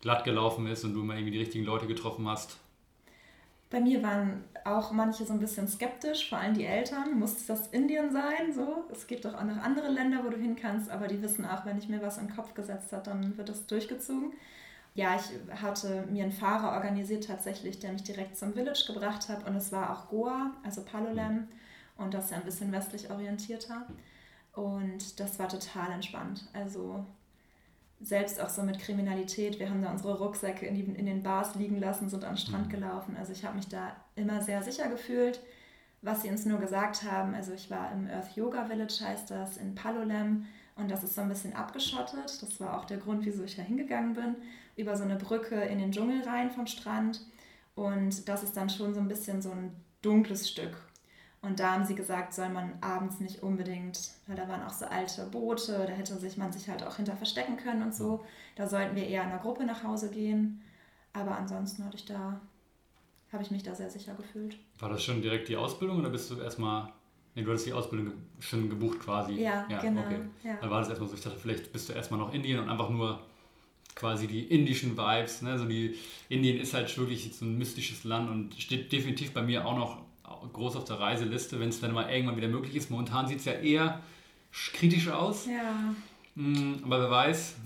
glatt 0.00 0.24
gelaufen 0.24 0.66
ist 0.66 0.84
und 0.84 0.94
du 0.94 1.00
immer 1.00 1.14
irgendwie 1.14 1.32
die 1.32 1.38
richtigen 1.38 1.64
Leute 1.64 1.86
getroffen 1.86 2.28
hast. 2.28 2.58
Bei 3.70 3.80
mir 3.80 4.02
waren 4.02 4.44
auch 4.64 4.92
manche 4.92 5.26
so 5.26 5.32
ein 5.34 5.40
bisschen 5.40 5.68
skeptisch, 5.68 6.28
vor 6.28 6.38
allem 6.38 6.54
die 6.54 6.64
Eltern. 6.64 7.18
Muss 7.18 7.44
das 7.46 7.66
Indien 7.68 8.10
sein? 8.12 8.52
So? 8.54 8.84
Es 8.90 9.06
gibt 9.06 9.24
doch 9.24 9.34
auch 9.34 9.44
noch 9.44 9.58
andere 9.58 9.88
Länder, 9.88 10.24
wo 10.24 10.30
du 10.30 10.38
hin 10.38 10.56
kannst, 10.56 10.90
aber 10.90 11.06
die 11.06 11.20
wissen 11.20 11.44
auch, 11.44 11.66
wenn 11.66 11.76
ich 11.76 11.88
mir 11.88 12.00
was 12.00 12.16
den 12.16 12.34
Kopf 12.34 12.54
gesetzt 12.54 12.92
habe, 12.92 13.04
dann 13.04 13.36
wird 13.36 13.48
das 13.48 13.66
durchgezogen 13.66 14.32
ja, 14.94 15.16
ich 15.16 15.60
hatte 15.60 16.06
mir 16.10 16.24
einen 16.24 16.32
Fahrer 16.32 16.72
organisiert 16.72 17.26
tatsächlich, 17.26 17.78
der 17.78 17.92
mich 17.92 18.02
direkt 18.02 18.36
zum 18.36 18.52
Village 18.54 18.84
gebracht 18.86 19.28
hat 19.28 19.46
und 19.46 19.54
es 19.54 19.70
war 19.70 19.90
auch 19.90 20.08
Goa, 20.08 20.52
also 20.64 20.82
Palolem 20.84 21.48
und 21.96 22.14
das 22.14 22.26
ist 22.26 22.30
ja 22.32 22.38
ein 22.38 22.44
bisschen 22.44 22.72
westlich 22.72 23.10
orientierter 23.10 23.86
und 24.54 25.20
das 25.20 25.38
war 25.38 25.48
total 25.48 25.92
entspannt. 25.92 26.48
Also 26.52 27.04
selbst 28.00 28.40
auch 28.40 28.48
so 28.48 28.62
mit 28.62 28.78
Kriminalität, 28.78 29.58
wir 29.58 29.70
haben 29.70 29.82
da 29.82 29.90
unsere 29.90 30.18
Rucksäcke 30.18 30.66
in, 30.66 30.74
die, 30.74 30.82
in 30.82 31.06
den 31.06 31.22
Bars 31.22 31.54
liegen 31.54 31.78
lassen, 31.78 32.08
sind 32.08 32.24
am 32.24 32.36
Strand 32.36 32.66
mhm. 32.66 32.70
gelaufen. 32.70 33.16
Also 33.16 33.32
ich 33.32 33.44
habe 33.44 33.56
mich 33.56 33.68
da 33.68 33.96
immer 34.14 34.40
sehr 34.40 34.62
sicher 34.62 34.88
gefühlt, 34.88 35.40
was 36.02 36.22
sie 36.22 36.30
uns 36.30 36.44
nur 36.44 36.58
gesagt 36.58 37.02
haben. 37.02 37.34
Also 37.34 37.52
ich 37.52 37.70
war 37.70 37.92
im 37.92 38.08
Earth 38.08 38.36
Yoga 38.36 38.66
Village, 38.66 39.00
heißt 39.00 39.30
das, 39.30 39.56
in 39.56 39.74
Palolem 39.74 40.46
und 40.76 40.90
das 40.90 41.02
ist 41.02 41.16
so 41.16 41.20
ein 41.20 41.28
bisschen 41.28 41.54
abgeschottet. 41.54 42.40
Das 42.40 42.60
war 42.60 42.78
auch 42.78 42.84
der 42.84 42.98
Grund, 42.98 43.24
wieso 43.26 43.42
ich 43.42 43.56
da 43.56 43.62
hingegangen 43.62 44.14
bin 44.14 44.36
über 44.78 44.96
so 44.96 45.04
eine 45.04 45.16
Brücke 45.16 45.56
in 45.56 45.78
den 45.78 45.92
Dschungel 45.92 46.22
rein 46.22 46.50
vom 46.50 46.66
Strand. 46.66 47.20
Und 47.74 48.28
das 48.28 48.42
ist 48.42 48.56
dann 48.56 48.70
schon 48.70 48.94
so 48.94 49.00
ein 49.00 49.08
bisschen 49.08 49.42
so 49.42 49.50
ein 49.50 49.74
dunkles 50.02 50.48
Stück. 50.48 50.76
Und 51.40 51.60
da 51.60 51.74
haben 51.74 51.84
sie 51.84 51.94
gesagt, 51.94 52.34
soll 52.34 52.48
man 52.48 52.72
abends 52.80 53.20
nicht 53.20 53.42
unbedingt, 53.42 54.10
weil 54.26 54.36
da 54.36 54.48
waren 54.48 54.62
auch 54.62 54.72
so 54.72 54.86
alte 54.86 55.26
Boote, 55.26 55.84
da 55.86 55.92
hätte 55.92 56.18
sich 56.18 56.36
man 56.36 56.52
sich 56.52 56.68
halt 56.68 56.82
auch 56.82 56.96
hinter 56.96 57.16
verstecken 57.16 57.56
können 57.56 57.82
und 57.82 57.94
so. 57.94 58.24
Da 58.56 58.66
sollten 58.66 58.96
wir 58.96 59.06
eher 59.06 59.22
in 59.22 59.28
einer 59.28 59.38
Gruppe 59.38 59.64
nach 59.64 59.84
Hause 59.84 60.10
gehen. 60.10 60.62
Aber 61.12 61.36
ansonsten 61.36 61.84
hatte 61.84 61.96
ich 61.96 62.06
da, 62.06 62.40
habe 63.32 63.42
ich 63.42 63.52
mich 63.52 63.62
da 63.62 63.74
sehr 63.74 63.90
sicher 63.90 64.14
gefühlt. 64.14 64.58
War 64.80 64.88
das 64.88 65.02
schon 65.02 65.22
direkt 65.22 65.48
die 65.48 65.56
Ausbildung 65.56 65.98
oder 65.98 66.10
bist 66.10 66.28
du 66.30 66.40
erstmal, 66.40 66.92
nee, 67.36 67.42
du 67.42 67.50
hattest 67.50 67.66
die 67.66 67.72
Ausbildung 67.72 68.14
schon 68.40 68.68
gebucht 68.68 68.98
quasi? 68.98 69.34
Ja, 69.34 69.64
ja 69.68 69.80
genau. 69.80 70.00
Okay. 70.00 70.20
Ja. 70.42 70.56
Dann 70.60 70.70
war 70.70 70.80
das 70.80 70.88
erstmal 70.88 71.08
so, 71.08 71.14
ich 71.14 71.22
dachte, 71.22 71.38
vielleicht 71.38 71.72
bist 71.72 71.88
du 71.88 71.92
erstmal 71.92 72.18
noch 72.18 72.34
Indien 72.34 72.58
und 72.58 72.68
einfach 72.68 72.90
nur 72.90 73.20
quasi 73.98 74.28
die 74.28 74.42
indischen 74.42 74.96
Vibes. 74.96 75.42
Ne? 75.42 75.50
Also 75.50 75.64
die, 75.64 75.96
Indien 76.28 76.58
ist 76.58 76.74
halt 76.74 76.96
wirklich 76.98 77.30
so 77.34 77.44
ein 77.44 77.58
mystisches 77.58 78.04
Land 78.04 78.30
und 78.30 78.54
steht 78.54 78.92
definitiv 78.92 79.32
bei 79.32 79.42
mir 79.42 79.66
auch 79.66 79.76
noch 79.76 79.98
groß 80.52 80.76
auf 80.76 80.84
der 80.84 81.00
Reiseliste, 81.00 81.58
wenn 81.58 81.70
es 81.70 81.80
dann 81.80 81.92
mal 81.92 82.10
irgendwann 82.10 82.36
wieder 82.36 82.48
möglich 82.48 82.76
ist. 82.76 82.90
Momentan 82.90 83.26
sieht 83.26 83.38
es 83.38 83.46
ja 83.46 83.52
eher 83.52 84.00
kritisch 84.74 85.08
aus. 85.08 85.46
Ja. 85.46 85.94
Mm, 86.34 86.84
aber 86.84 87.00
wer 87.00 87.10
weiß, 87.10 87.56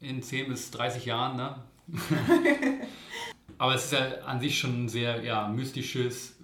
in 0.00 0.22
10 0.22 0.48
bis 0.48 0.70
30 0.70 1.04
Jahren, 1.04 1.36
ne? 1.36 1.62
aber 3.58 3.74
es 3.74 3.86
ist 3.86 3.92
ja 3.92 4.22
an 4.24 4.40
sich 4.40 4.58
schon 4.58 4.84
ein 4.84 4.88
sehr 4.88 5.22
ja, 5.22 5.48
mystisches, 5.48 6.36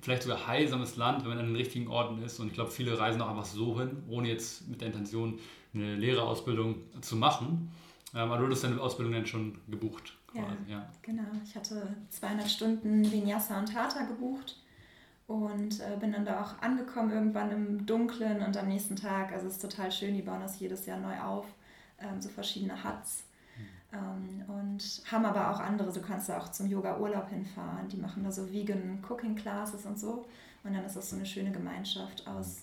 vielleicht 0.00 0.22
sogar 0.22 0.46
heilsames 0.46 0.96
Land, 0.96 1.22
wenn 1.22 1.30
man 1.30 1.38
an 1.38 1.46
den 1.46 1.56
richtigen 1.56 1.88
Orten 1.88 2.22
ist. 2.22 2.38
Und 2.38 2.48
ich 2.48 2.54
glaube, 2.54 2.70
viele 2.70 2.98
reisen 2.98 3.20
auch 3.20 3.30
einfach 3.30 3.44
so 3.44 3.78
hin, 3.78 4.02
ohne 4.08 4.28
jetzt 4.28 4.68
mit 4.68 4.80
der 4.80 4.88
Intention 4.88 5.38
eine 5.74 5.96
Lehrerausbildung 5.96 6.76
zu 7.00 7.16
machen. 7.16 7.72
Ähm, 8.14 8.32
aber 8.32 8.38
du 8.38 8.50
hast 8.50 8.64
deine 8.64 8.80
Ausbildung 8.80 9.14
dann 9.14 9.26
schon 9.26 9.60
gebucht. 9.68 10.16
Quasi, 10.28 10.46
ja, 10.66 10.78
ja, 10.78 10.90
genau. 11.02 11.28
Ich 11.44 11.54
hatte 11.54 11.96
200 12.10 12.48
Stunden 12.48 13.10
Vinyasa 13.10 13.58
und 13.58 13.74
Hatha 13.74 14.04
gebucht 14.04 14.60
und 15.26 15.80
äh, 15.80 15.96
bin 16.00 16.12
dann 16.12 16.24
da 16.24 16.42
auch 16.42 16.62
angekommen 16.62 17.10
irgendwann 17.10 17.50
im 17.50 17.86
Dunkeln 17.86 18.42
und 18.42 18.56
am 18.56 18.68
nächsten 18.68 18.96
Tag, 18.96 19.32
also 19.32 19.46
es 19.46 19.54
ist 19.54 19.62
total 19.62 19.92
schön, 19.92 20.14
die 20.14 20.22
bauen 20.22 20.40
das 20.40 20.58
jedes 20.58 20.86
Jahr 20.86 20.98
neu 20.98 21.18
auf, 21.20 21.46
ähm, 21.98 22.20
so 22.20 22.28
verschiedene 22.30 22.82
Huts. 22.82 23.24
Hm. 23.56 23.66
Ähm, 23.98 24.44
und 24.48 25.02
haben 25.10 25.26
aber 25.26 25.50
auch 25.50 25.60
andere, 25.60 25.92
so 25.92 26.00
kannst 26.00 26.30
du 26.30 26.36
auch 26.36 26.50
zum 26.50 26.66
Yoga-Urlaub 26.68 27.28
hinfahren. 27.28 27.88
Die 27.88 27.98
machen 27.98 28.24
da 28.24 28.32
so 28.32 28.50
vegan 28.50 29.04
Cooking 29.06 29.34
Classes 29.34 29.84
und 29.84 29.98
so. 29.98 30.26
Und 30.64 30.74
dann 30.74 30.84
ist 30.84 30.96
das 30.96 31.10
so 31.10 31.16
eine 31.16 31.26
schöne 31.26 31.52
Gemeinschaft 31.52 32.26
aus 32.26 32.62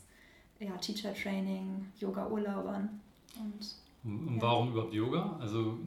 ja, 0.59 0.75
Teacher 0.77 1.13
Training, 1.13 1.91
Yoga-Urlaubern. 1.99 2.99
Und 3.39 3.75
und 4.05 4.37
warum 4.39 4.71
überhaupt 4.71 4.93
Yoga? 4.93 5.37
Also 5.39 5.79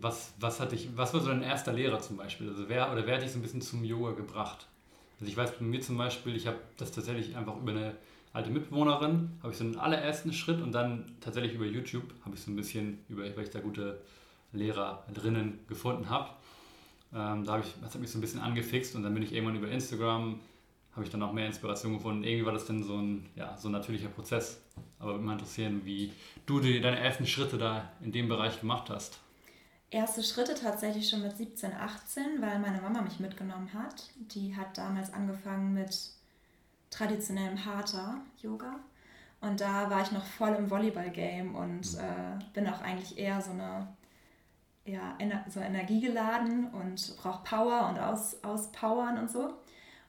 was, 0.00 0.34
was, 0.40 0.60
hat 0.60 0.72
dich, 0.72 0.88
was 0.96 1.14
war 1.14 1.20
so 1.20 1.28
dein 1.28 1.42
erster 1.42 1.72
Lehrer 1.72 2.00
zum 2.00 2.16
Beispiel? 2.16 2.48
Also 2.48 2.68
wer 2.68 2.92
oder 2.92 3.06
wer 3.06 3.16
hat 3.16 3.22
dich 3.22 3.30
so 3.30 3.38
ein 3.38 3.42
bisschen 3.42 3.62
zum 3.62 3.84
Yoga 3.84 4.12
gebracht? 4.12 4.66
Also 5.20 5.30
ich 5.30 5.36
weiß 5.36 5.58
bei 5.58 5.64
mir 5.64 5.80
zum 5.80 5.96
Beispiel, 5.96 6.34
ich 6.34 6.46
habe 6.46 6.58
das 6.76 6.90
tatsächlich 6.90 7.36
einfach 7.36 7.56
über 7.56 7.70
eine 7.70 7.94
alte 8.32 8.50
Mitbewohnerin, 8.50 9.30
habe 9.42 9.52
ich 9.52 9.58
so 9.58 9.64
einen 9.64 9.76
allerersten 9.76 10.32
Schritt 10.32 10.60
und 10.60 10.72
dann 10.72 11.12
tatsächlich 11.20 11.54
über 11.54 11.66
YouTube 11.66 12.12
habe 12.24 12.34
ich 12.34 12.42
so 12.42 12.50
ein 12.50 12.56
bisschen, 12.56 12.98
über, 13.08 13.22
weil 13.22 13.44
ich 13.44 13.50
da 13.50 13.60
gute 13.60 14.00
Lehrer 14.52 15.04
drinnen 15.12 15.60
gefunden 15.68 16.10
habe. 16.10 16.30
Ähm, 17.12 17.44
da 17.44 17.52
habe 17.52 17.62
ich, 17.62 17.74
das 17.80 17.94
hat 17.94 18.00
mich 18.00 18.10
so 18.10 18.18
ein 18.18 18.20
bisschen 18.20 18.40
angefixt 18.40 18.96
und 18.96 19.04
dann 19.04 19.14
bin 19.14 19.22
ich 19.22 19.32
irgendwann 19.32 19.56
über 19.56 19.68
Instagram 19.68 20.40
habe 20.94 21.04
ich 21.04 21.10
dann 21.10 21.22
auch 21.22 21.32
mehr 21.32 21.46
Inspiration 21.46 21.94
gefunden. 21.94 22.24
Irgendwie 22.24 22.46
war 22.46 22.52
das 22.52 22.66
dann 22.66 22.82
so 22.82 22.96
ein, 22.96 23.28
ja, 23.34 23.56
so 23.56 23.68
ein 23.68 23.72
natürlicher 23.72 24.08
Prozess. 24.08 24.60
Aber 24.98 25.12
würde 25.12 25.24
mich 25.24 25.32
interessieren, 25.32 25.82
wie 25.84 26.12
du 26.46 26.60
die, 26.60 26.80
deine 26.80 26.98
ersten 26.98 27.26
Schritte 27.26 27.58
da 27.58 27.90
in 28.00 28.12
dem 28.12 28.28
Bereich 28.28 28.60
gemacht 28.60 28.90
hast. 28.90 29.18
Erste 29.90 30.22
Schritte 30.22 30.54
tatsächlich 30.54 31.08
schon 31.08 31.22
mit 31.22 31.36
17, 31.36 31.72
18, 31.72 32.40
weil 32.40 32.58
meine 32.58 32.80
Mama 32.80 33.02
mich 33.02 33.20
mitgenommen 33.20 33.72
hat. 33.72 34.10
Die 34.16 34.56
hat 34.56 34.76
damals 34.78 35.12
angefangen 35.12 35.74
mit 35.74 36.10
traditionellem 36.90 37.64
Hatha-Yoga. 37.64 38.80
Und 39.40 39.60
da 39.60 39.90
war 39.90 40.02
ich 40.02 40.12
noch 40.12 40.24
voll 40.24 40.54
im 40.54 40.70
Volleyball-Game 40.70 41.54
und 41.54 41.92
mhm. 41.92 41.98
äh, 41.98 42.44
bin 42.54 42.66
auch 42.66 42.80
eigentlich 42.80 43.18
eher 43.18 43.40
so 43.40 43.50
eine 43.50 43.88
ja, 44.86 45.16
so 45.48 45.60
energiegeladen 45.60 46.68
und 46.68 47.16
brauche 47.16 47.42
Power 47.42 47.88
und 47.88 47.98
aus, 47.98 48.42
auspowern 48.44 49.18
und 49.18 49.30
so. 49.30 49.54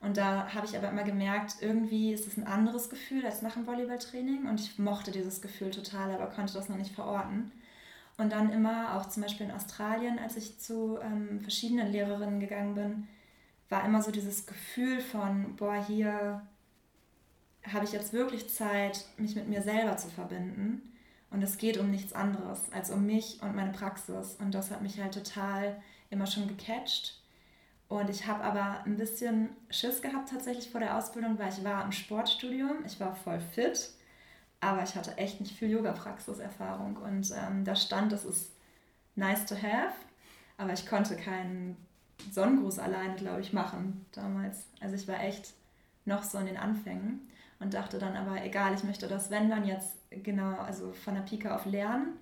Und 0.06 0.18
da 0.18 0.54
habe 0.54 0.68
ich 0.68 0.78
aber 0.78 0.90
immer 0.90 1.04
gemerkt, 1.04 1.56
irgendwie 1.62 2.14
ist 2.14 2.28
es 2.28 2.38
ein 2.38 2.46
anderes 2.46 2.92
Gefühl 2.92 3.26
als 3.26 3.42
nach 3.42 3.56
dem 3.56 3.66
Volleyballtraining. 3.66 4.48
Und 4.48 4.60
ich 4.60 4.78
mochte 4.78 5.10
dieses 5.10 5.42
Gefühl 5.42 5.72
total, 5.72 6.14
aber 6.14 6.28
konnte 6.28 6.54
das 6.54 6.70
noch 6.70 6.78
nicht 6.78 6.94
verorten. 6.94 7.52
Und 8.18 8.32
dann 8.32 8.52
immer, 8.52 8.96
auch 8.96 9.10
zum 9.10 9.24
Beispiel 9.24 9.48
in 9.48 9.52
Australien, 9.52 10.20
als 10.20 10.38
ich 10.38 10.60
zu 10.60 11.00
ähm, 11.02 11.42
verschiedenen 11.42 11.92
Lehrerinnen 11.92 12.40
gegangen 12.40 12.76
bin, 12.76 13.08
war 13.70 13.84
immer 13.84 14.04
so 14.04 14.12
dieses 14.12 14.46
Gefühl 14.46 15.02
von, 15.02 15.56
boah, 15.56 15.84
hier 15.84 16.44
habe 17.74 17.86
ich 17.86 17.92
jetzt 17.92 18.14
wirklich 18.14 18.48
Zeit, 18.48 19.06
mich 19.18 19.36
mit 19.36 19.48
mir 19.50 19.64
selber 19.64 19.98
zu 19.98 20.10
verbinden. 20.10 20.94
Und 21.32 21.42
es 21.42 21.58
geht 21.58 21.80
um 21.80 21.90
nichts 21.90 22.14
anderes 22.14 22.72
als 22.72 22.92
um 22.92 23.08
mich 23.08 23.40
und 23.42 23.56
meine 23.56 23.72
Praxis. 23.72 24.38
Und 24.40 24.54
das 24.54 24.70
hat 24.70 24.84
mich 24.84 25.02
halt 25.02 25.16
total 25.16 25.82
immer 26.12 26.28
schon 26.28 26.48
gecatcht. 26.48 27.20
Und 27.88 28.10
ich 28.10 28.26
habe 28.26 28.44
aber 28.44 28.84
ein 28.86 28.98
bisschen 28.98 29.50
Schiss 29.70 30.02
gehabt 30.02 30.30
tatsächlich 30.30 30.72
vor 30.72 30.80
der 30.80 30.98
Ausbildung, 30.98 31.38
weil 31.38 31.50
ich 31.50 31.64
war 31.64 31.84
im 31.84 31.92
Sportstudium, 31.92 32.84
ich 32.86 33.00
war 33.00 33.16
voll 33.16 33.40
fit, 33.40 33.92
aber 34.60 34.82
ich 34.84 34.96
hatte 34.96 35.18
echt 35.18 35.40
nicht 35.40 35.56
viel 35.56 35.70
Yoga-Praxiserfahrung. 35.70 36.98
Und 36.98 37.32
ähm, 37.32 37.64
da 37.64 37.76
stand, 37.76 38.12
das 38.12 38.26
ist 38.26 38.52
nice 39.16 39.46
to 39.46 39.56
have, 39.56 39.94
aber 40.58 40.74
ich 40.74 40.88
konnte 40.88 41.16
keinen 41.16 41.78
Sonnengruß 42.32 42.80
alleine, 42.80 43.16
glaube 43.16 43.42
ich, 43.42 43.54
machen 43.54 44.06
damals. 44.14 44.66
Also 44.80 44.96
ich 44.96 45.08
war 45.08 45.22
echt 45.22 45.54
noch 46.06 46.24
so 46.24 46.40
in 46.40 46.48
den 46.48 46.58
Anfängen 46.58 47.28
und 47.60 47.74
dachte 47.74 48.00
dann 48.00 48.16
aber, 48.16 48.44
egal, 48.44 48.74
ich 48.74 48.84
möchte 48.84 49.08
das, 49.08 49.30
wenn 49.30 49.50
dann 49.50 49.66
jetzt 49.66 49.96
genau, 50.10 50.58
also 50.58 50.92
von 50.92 51.14
der 51.14 51.22
Pike 51.22 51.54
auf 51.54 51.66
lernen. 51.66 52.14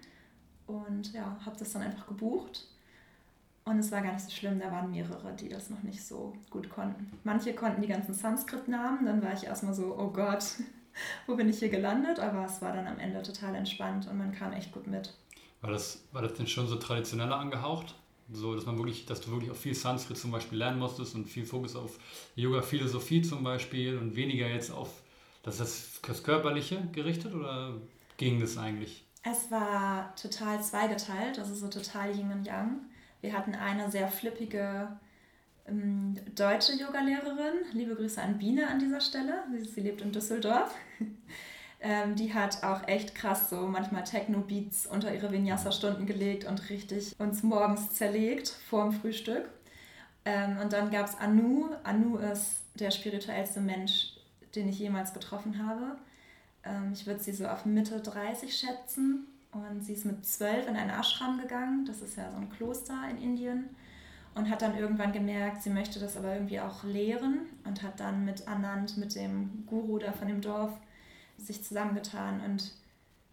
Und 0.68 1.14
ja, 1.14 1.38
habe 1.46 1.58
das 1.58 1.72
dann 1.72 1.82
einfach 1.82 2.08
gebucht 2.08 2.68
und 3.66 3.80
es 3.80 3.92
war 3.92 4.02
gar 4.02 4.14
nicht 4.14 4.26
so 4.26 4.32
schlimm, 4.32 4.60
da 4.60 4.72
waren 4.72 4.92
mehrere, 4.92 5.34
die 5.34 5.50
das 5.50 5.70
noch 5.70 5.84
nicht 5.84 6.04
so 6.04 6.34
gut 6.50 6.70
konnten. 6.70 7.12
Manche 7.24 7.54
konnten 7.54 7.82
die 7.82 7.88
ganzen 7.88 8.14
Sanskrit-Namen, 8.14 9.06
dann 9.06 9.22
war 9.22 9.34
ich 9.34 9.46
erstmal 9.46 9.74
so, 9.74 9.96
oh 9.98 10.10
Gott, 10.10 10.44
wo 11.28 11.36
bin 11.36 11.50
ich 11.50 11.60
hier 11.60 11.70
gelandet? 11.70 12.20
Aber 12.20 12.46
es 12.46 12.62
war 12.62 12.74
dann 12.74 12.88
am 12.88 13.00
Ende 13.00 13.22
total 13.24 13.56
entspannt 13.56 14.08
und 14.08 14.18
man 14.18 14.34
kam 14.34 14.54
echt 14.54 14.72
gut 14.72 14.88
mit. 14.88 15.14
War 15.62 15.72
das, 15.72 16.04
war 16.12 16.22
das 16.22 16.34
denn 16.34 16.48
schon 16.48 16.68
so 16.68 16.76
traditioneller 16.76 17.38
angehaucht? 17.38 17.96
So, 18.32 18.56
dass 18.56 18.66
man 18.66 18.78
wirklich, 18.78 19.06
dass 19.06 19.22
du 19.22 19.32
wirklich 19.32 19.52
auch 19.52 19.56
viel 19.56 19.76
Sanskrit 19.76 20.18
zum 20.18 20.32
Beispiel 20.32 20.58
lernen 20.58 20.80
musstest 20.80 21.16
und 21.16 21.26
viel 21.26 21.46
Fokus 21.46 21.76
auf 21.76 22.00
Yoga-Philosophie 22.36 23.22
zum 23.22 23.44
Beispiel 23.44 23.98
und 23.98 24.16
weniger 24.16 24.48
jetzt 24.48 24.72
auf 24.72 24.90
das, 25.44 25.58
das, 25.58 26.00
das 26.06 26.24
Körperliche 26.24 26.88
gerichtet 26.92 27.34
oder 27.34 27.74
ging 28.18 28.40
das 28.40 28.58
eigentlich? 28.58 29.06
Es 29.24 29.50
war 29.52 30.14
total 30.16 30.62
zweigeteilt, 30.62 31.40
also 31.40 31.54
so 31.54 31.70
total 31.70 32.12
Yin 32.16 32.32
und 32.32 32.46
Yang. 32.46 32.82
Wir 33.24 33.32
hatten 33.32 33.56
eine 33.56 33.90
sehr 33.90 34.10
flippige 34.10 34.90
ähm, 35.66 36.18
deutsche 36.36 36.74
Yogalehrerin. 36.74 37.54
Liebe 37.72 37.96
Grüße 37.96 38.22
an 38.22 38.38
Biene 38.38 38.68
an 38.68 38.80
dieser 38.80 39.00
Stelle. 39.00 39.46
Sie, 39.50 39.64
sie 39.64 39.80
lebt 39.80 40.02
in 40.02 40.12
Düsseldorf. 40.12 40.76
ähm, 41.80 42.18
die 42.18 42.34
hat 42.34 42.64
auch 42.64 42.86
echt 42.86 43.16
krass 43.16 43.50
so 43.50 43.66
manchmal 43.66 44.04
Techno-Beats 44.04 44.88
unter 44.88 45.16
ihre 45.16 45.32
Vinyasa-Stunden 45.32 46.06
gelegt 46.06 46.44
und 46.44 46.70
richtig 46.70 47.18
uns 47.18 47.44
morgens 47.44 47.94
zerlegt 47.94 48.50
vor 48.50 48.84
dem 48.84 48.92
Frühstück. 48.92 49.50
Ähm, 50.26 50.58
und 50.62 50.74
dann 50.74 50.92
gab 50.92 51.08
es 51.08 51.16
Anu. 51.18 51.70
Anu 51.84 52.18
ist 52.18 52.64
der 52.76 52.92
spirituellste 52.92 53.62
Mensch, 53.62 54.18
den 54.54 54.68
ich 54.68 54.80
jemals 54.80 55.14
getroffen 55.14 55.66
habe. 55.66 55.96
Ähm, 56.66 56.92
ich 56.92 57.08
würde 57.08 57.24
sie 57.24 57.32
so 57.32 57.48
auf 57.48 57.64
Mitte 57.64 58.02
30 58.02 58.54
schätzen. 58.54 59.28
Und 59.54 59.84
sie 59.84 59.94
ist 59.94 60.06
mit 60.06 60.26
zwölf 60.26 60.68
in 60.68 60.76
einen 60.76 60.90
Ashram 60.90 61.40
gegangen, 61.40 61.86
das 61.86 62.02
ist 62.02 62.18
ja 62.18 62.32
so 62.32 62.38
ein 62.38 62.50
Kloster 62.50 62.98
in 63.10 63.22
Indien, 63.22 63.70
und 64.36 64.50
hat 64.50 64.64
dann 64.64 64.76
irgendwann 64.76 65.12
gemerkt, 65.12 65.62
sie 65.62 65.70
möchte 65.70 66.00
das 66.00 66.18
aber 66.18 66.34
irgendwie 66.34 66.60
auch 66.60 66.84
lehren 66.84 67.42
und 67.66 67.84
hat 67.84 68.00
dann 68.00 68.26
mit 68.26 68.48
Anand, 68.48 68.98
mit 68.98 69.16
dem 69.16 69.66
Guru 69.68 70.00
da 70.00 70.12
von 70.12 70.28
dem 70.28 70.42
Dorf, 70.42 70.72
sich 71.38 71.64
zusammengetan 71.64 72.42
und 72.42 72.72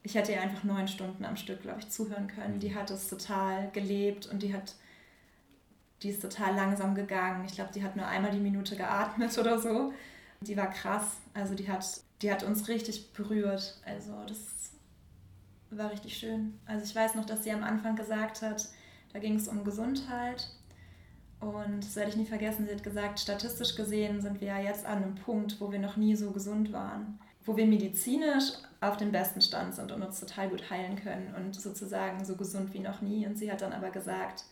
ich 0.03 0.15
hätte 0.15 0.33
ihr 0.33 0.41
einfach 0.41 0.65
neun 0.65 0.89
Stunden 0.89 1.25
am 1.25 1.37
Stück, 1.37 1.63
glaube 1.63 1.81
ich, 1.81 1.91
zuhören 1.91 2.27
können. 2.27 2.59
Die 2.59 2.75
hat 2.75 2.91
es 2.91 3.09
total 3.09 3.71
gelebt 3.73 4.27
und 4.27 4.43
die 4.43 4.55
hat, 4.55 4.75
die 6.03 6.09
ist 6.09 6.23
total 6.23 6.55
langsam 6.55 6.95
gegangen. 6.95 7.45
Ich 7.47 7.55
glaube, 7.55 7.71
die 7.75 7.85
hat 7.85 7.97
nur 7.97 8.07
einmal 8.07 8.31
die 8.31 8.41
Minute 8.41 8.77
geatmet 8.77 9.37
oder 9.37 9.59
so. 9.59 9.93
Die 10.41 10.57
war 10.57 10.71
krass. 10.71 11.19
Also 11.35 11.55
die 11.55 11.69
hat, 11.69 11.85
die 12.23 12.33
hat 12.33 12.43
uns 12.43 12.69
richtig 12.69 13.13
berührt. 13.13 13.79
Also 13.85 14.13
das 14.27 14.39
war 15.79 15.91
richtig 15.91 16.17
schön. 16.17 16.59
Also 16.67 16.85
ich 16.85 16.95
weiß 16.95 17.15
noch, 17.15 17.25
dass 17.25 17.45
sie 17.45 17.53
am 17.53 17.63
Anfang 17.63 17.97
gesagt 17.97 18.43
hat, 18.43 18.69
da 19.13 19.19
ging 19.19 19.37
es 19.37 19.49
um 19.49 19.65
Gesundheit. 19.65 20.49
Und 21.41 21.85
das 21.85 21.97
werde 21.97 22.11
ich 22.11 22.17
nie 22.17 22.27
vergessen, 22.27 22.67
sie 22.67 22.75
hat 22.75 22.83
gesagt, 22.83 23.19
statistisch 23.19 23.75
gesehen 23.75 24.21
sind 24.21 24.41
wir 24.41 24.49
ja 24.49 24.59
jetzt 24.59 24.85
an 24.85 25.03
einem 25.03 25.15
Punkt, 25.15 25.61
wo 25.61 25.73
wir 25.73 25.79
noch 25.79 25.97
nie 25.97 26.15
so 26.15 26.33
gesund 26.33 26.73
waren. 26.73 27.19
Wo 27.45 27.57
wir 27.57 27.67
medizinisch 27.67 28.53
auf 28.81 28.99
dem 28.99 29.11
besten 29.11 29.41
Stand 29.41 29.75
sind 29.75 29.91
und 29.91 30.03
uns 30.03 30.21
total 30.21 30.51
gut 30.51 30.71
heilen 30.71 30.97
können 30.97 31.35
und 31.35 31.55
sozusagen 31.55 32.25
so 32.25 32.37
gesund 32.37 32.75
wie 32.75 32.81
noch 32.81 33.01
nie. 33.01 33.27
Und 33.27 33.37
sie 33.37 33.51
hat 33.51 33.63
dann 33.63 33.73
aber 33.73 33.91
gesagt, 33.91 34.45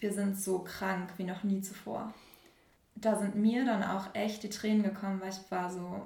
wir 0.00 0.12
sind 0.12 0.38
so 0.38 0.60
krank 0.60 1.12
wie 1.16 1.24
noch 1.24 1.44
nie 1.44 1.62
zuvor. 1.62 2.12
Da 2.94 3.16
sind 3.16 3.34
mir 3.34 3.64
dann 3.64 3.82
auch 3.82 4.14
echt 4.14 4.42
die 4.42 4.50
Tränen 4.50 4.82
gekommen, 4.82 5.20
weil 5.22 5.30
ich 5.30 5.50
war 5.50 5.70
so, 5.70 6.02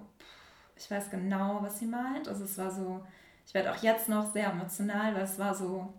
ich 0.77 0.89
weiß 0.89 1.11
genau, 1.11 1.59
was 1.63 1.81
sie 1.81 1.87
meint. 1.87 2.29
Also 2.29 2.45
es 2.45 2.57
war 2.59 2.71
so, 2.71 3.05
ich 3.47 3.55
werde 3.55 3.73
auch 3.73 3.83
jetzt 3.83 4.09
noch 4.09 4.33
sehr 4.33 4.51
emotional, 4.51 5.15
weil 5.15 5.25
es 5.25 5.39
war 5.39 5.55
so, 5.55 5.93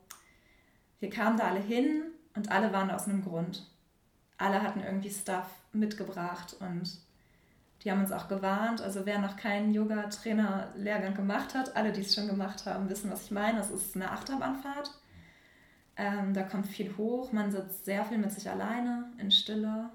wir 1.00 1.10
kamen 1.10 1.38
da 1.38 1.46
alle 1.46 1.60
hin 1.60 2.04
und 2.36 2.52
alle 2.52 2.72
waren 2.74 2.92
aus 2.92 3.08
einem 3.08 3.24
Grund. 3.24 3.70
Alle 4.38 4.62
hatten 4.62 4.82
irgendwie 4.82 5.10
Stuff 5.10 5.48
mitgebracht 5.72 6.56
und 6.60 7.00
die 7.84 7.92
haben 7.92 8.02
uns 8.02 8.12
auch 8.12 8.28
gewarnt. 8.28 8.82
Also 8.82 9.06
wer 9.06 9.20
noch 9.20 9.38
keinen 9.38 9.74
Yoga-Trainer-Lehrgang 9.74 11.14
gemacht 11.14 11.54
hat, 11.54 11.76
alle, 11.76 11.92
die 11.92 12.02
es 12.02 12.16
schon 12.16 12.28
gemacht 12.28 12.66
haben, 12.66 12.90
wissen, 12.90 13.12
was 13.12 13.26
ich 13.26 13.32
meine. 13.32 13.60
Es 13.60 13.70
ist 13.70 13.96
eine 13.96 14.12
Achterbahnfahrt. 14.12 14.92
Ähm, 15.98 16.34
da 16.34 16.44
kommt 16.44 16.68
viel 16.68 16.98
hoch, 16.98 17.32
man 17.32 17.52
sitzt 17.52 17.86
sehr 17.86 18.04
viel 18.04 18.18
mit 18.18 18.32
sich 18.32 18.50
alleine, 18.50 19.14
in 19.18 19.32
Stille. 19.32 19.92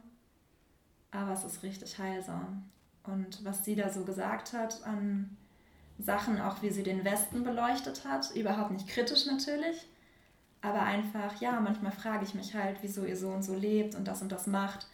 Aber 1.11 1.33
es 1.33 1.45
ist 1.45 1.63
richtig 1.63 1.99
heilsam. 1.99 2.71
Und 3.03 3.45
was 3.45 3.65
sie 3.65 3.75
da 3.75 3.91
so 3.91 4.05
gesagt 4.05 4.53
hat 4.53 4.85
an 4.85 5.37
Sachen, 6.03 6.41
auch 6.41 6.63
wie 6.63 6.71
sie 6.71 6.83
den 6.83 7.05
Westen 7.05 7.45
beleuchtet 7.45 8.05
hat. 8.05 8.31
Überhaupt 8.35 8.71
nicht 8.71 8.89
kritisch 8.89 9.27
natürlich, 9.27 9.87
aber 10.63 10.83
einfach, 10.83 11.41
ja, 11.41 11.59
manchmal 11.61 11.93
frage 11.93 12.25
ich 12.25 12.35
mich 12.35 12.55
halt, 12.55 12.79
wieso 12.83 13.05
ihr 13.05 13.17
so 13.17 13.29
und 13.29 13.43
so 13.43 13.55
lebt 13.55 13.95
und 13.95 14.07
das 14.07 14.23
und 14.23 14.31
das 14.31 14.47
macht. 14.47 14.87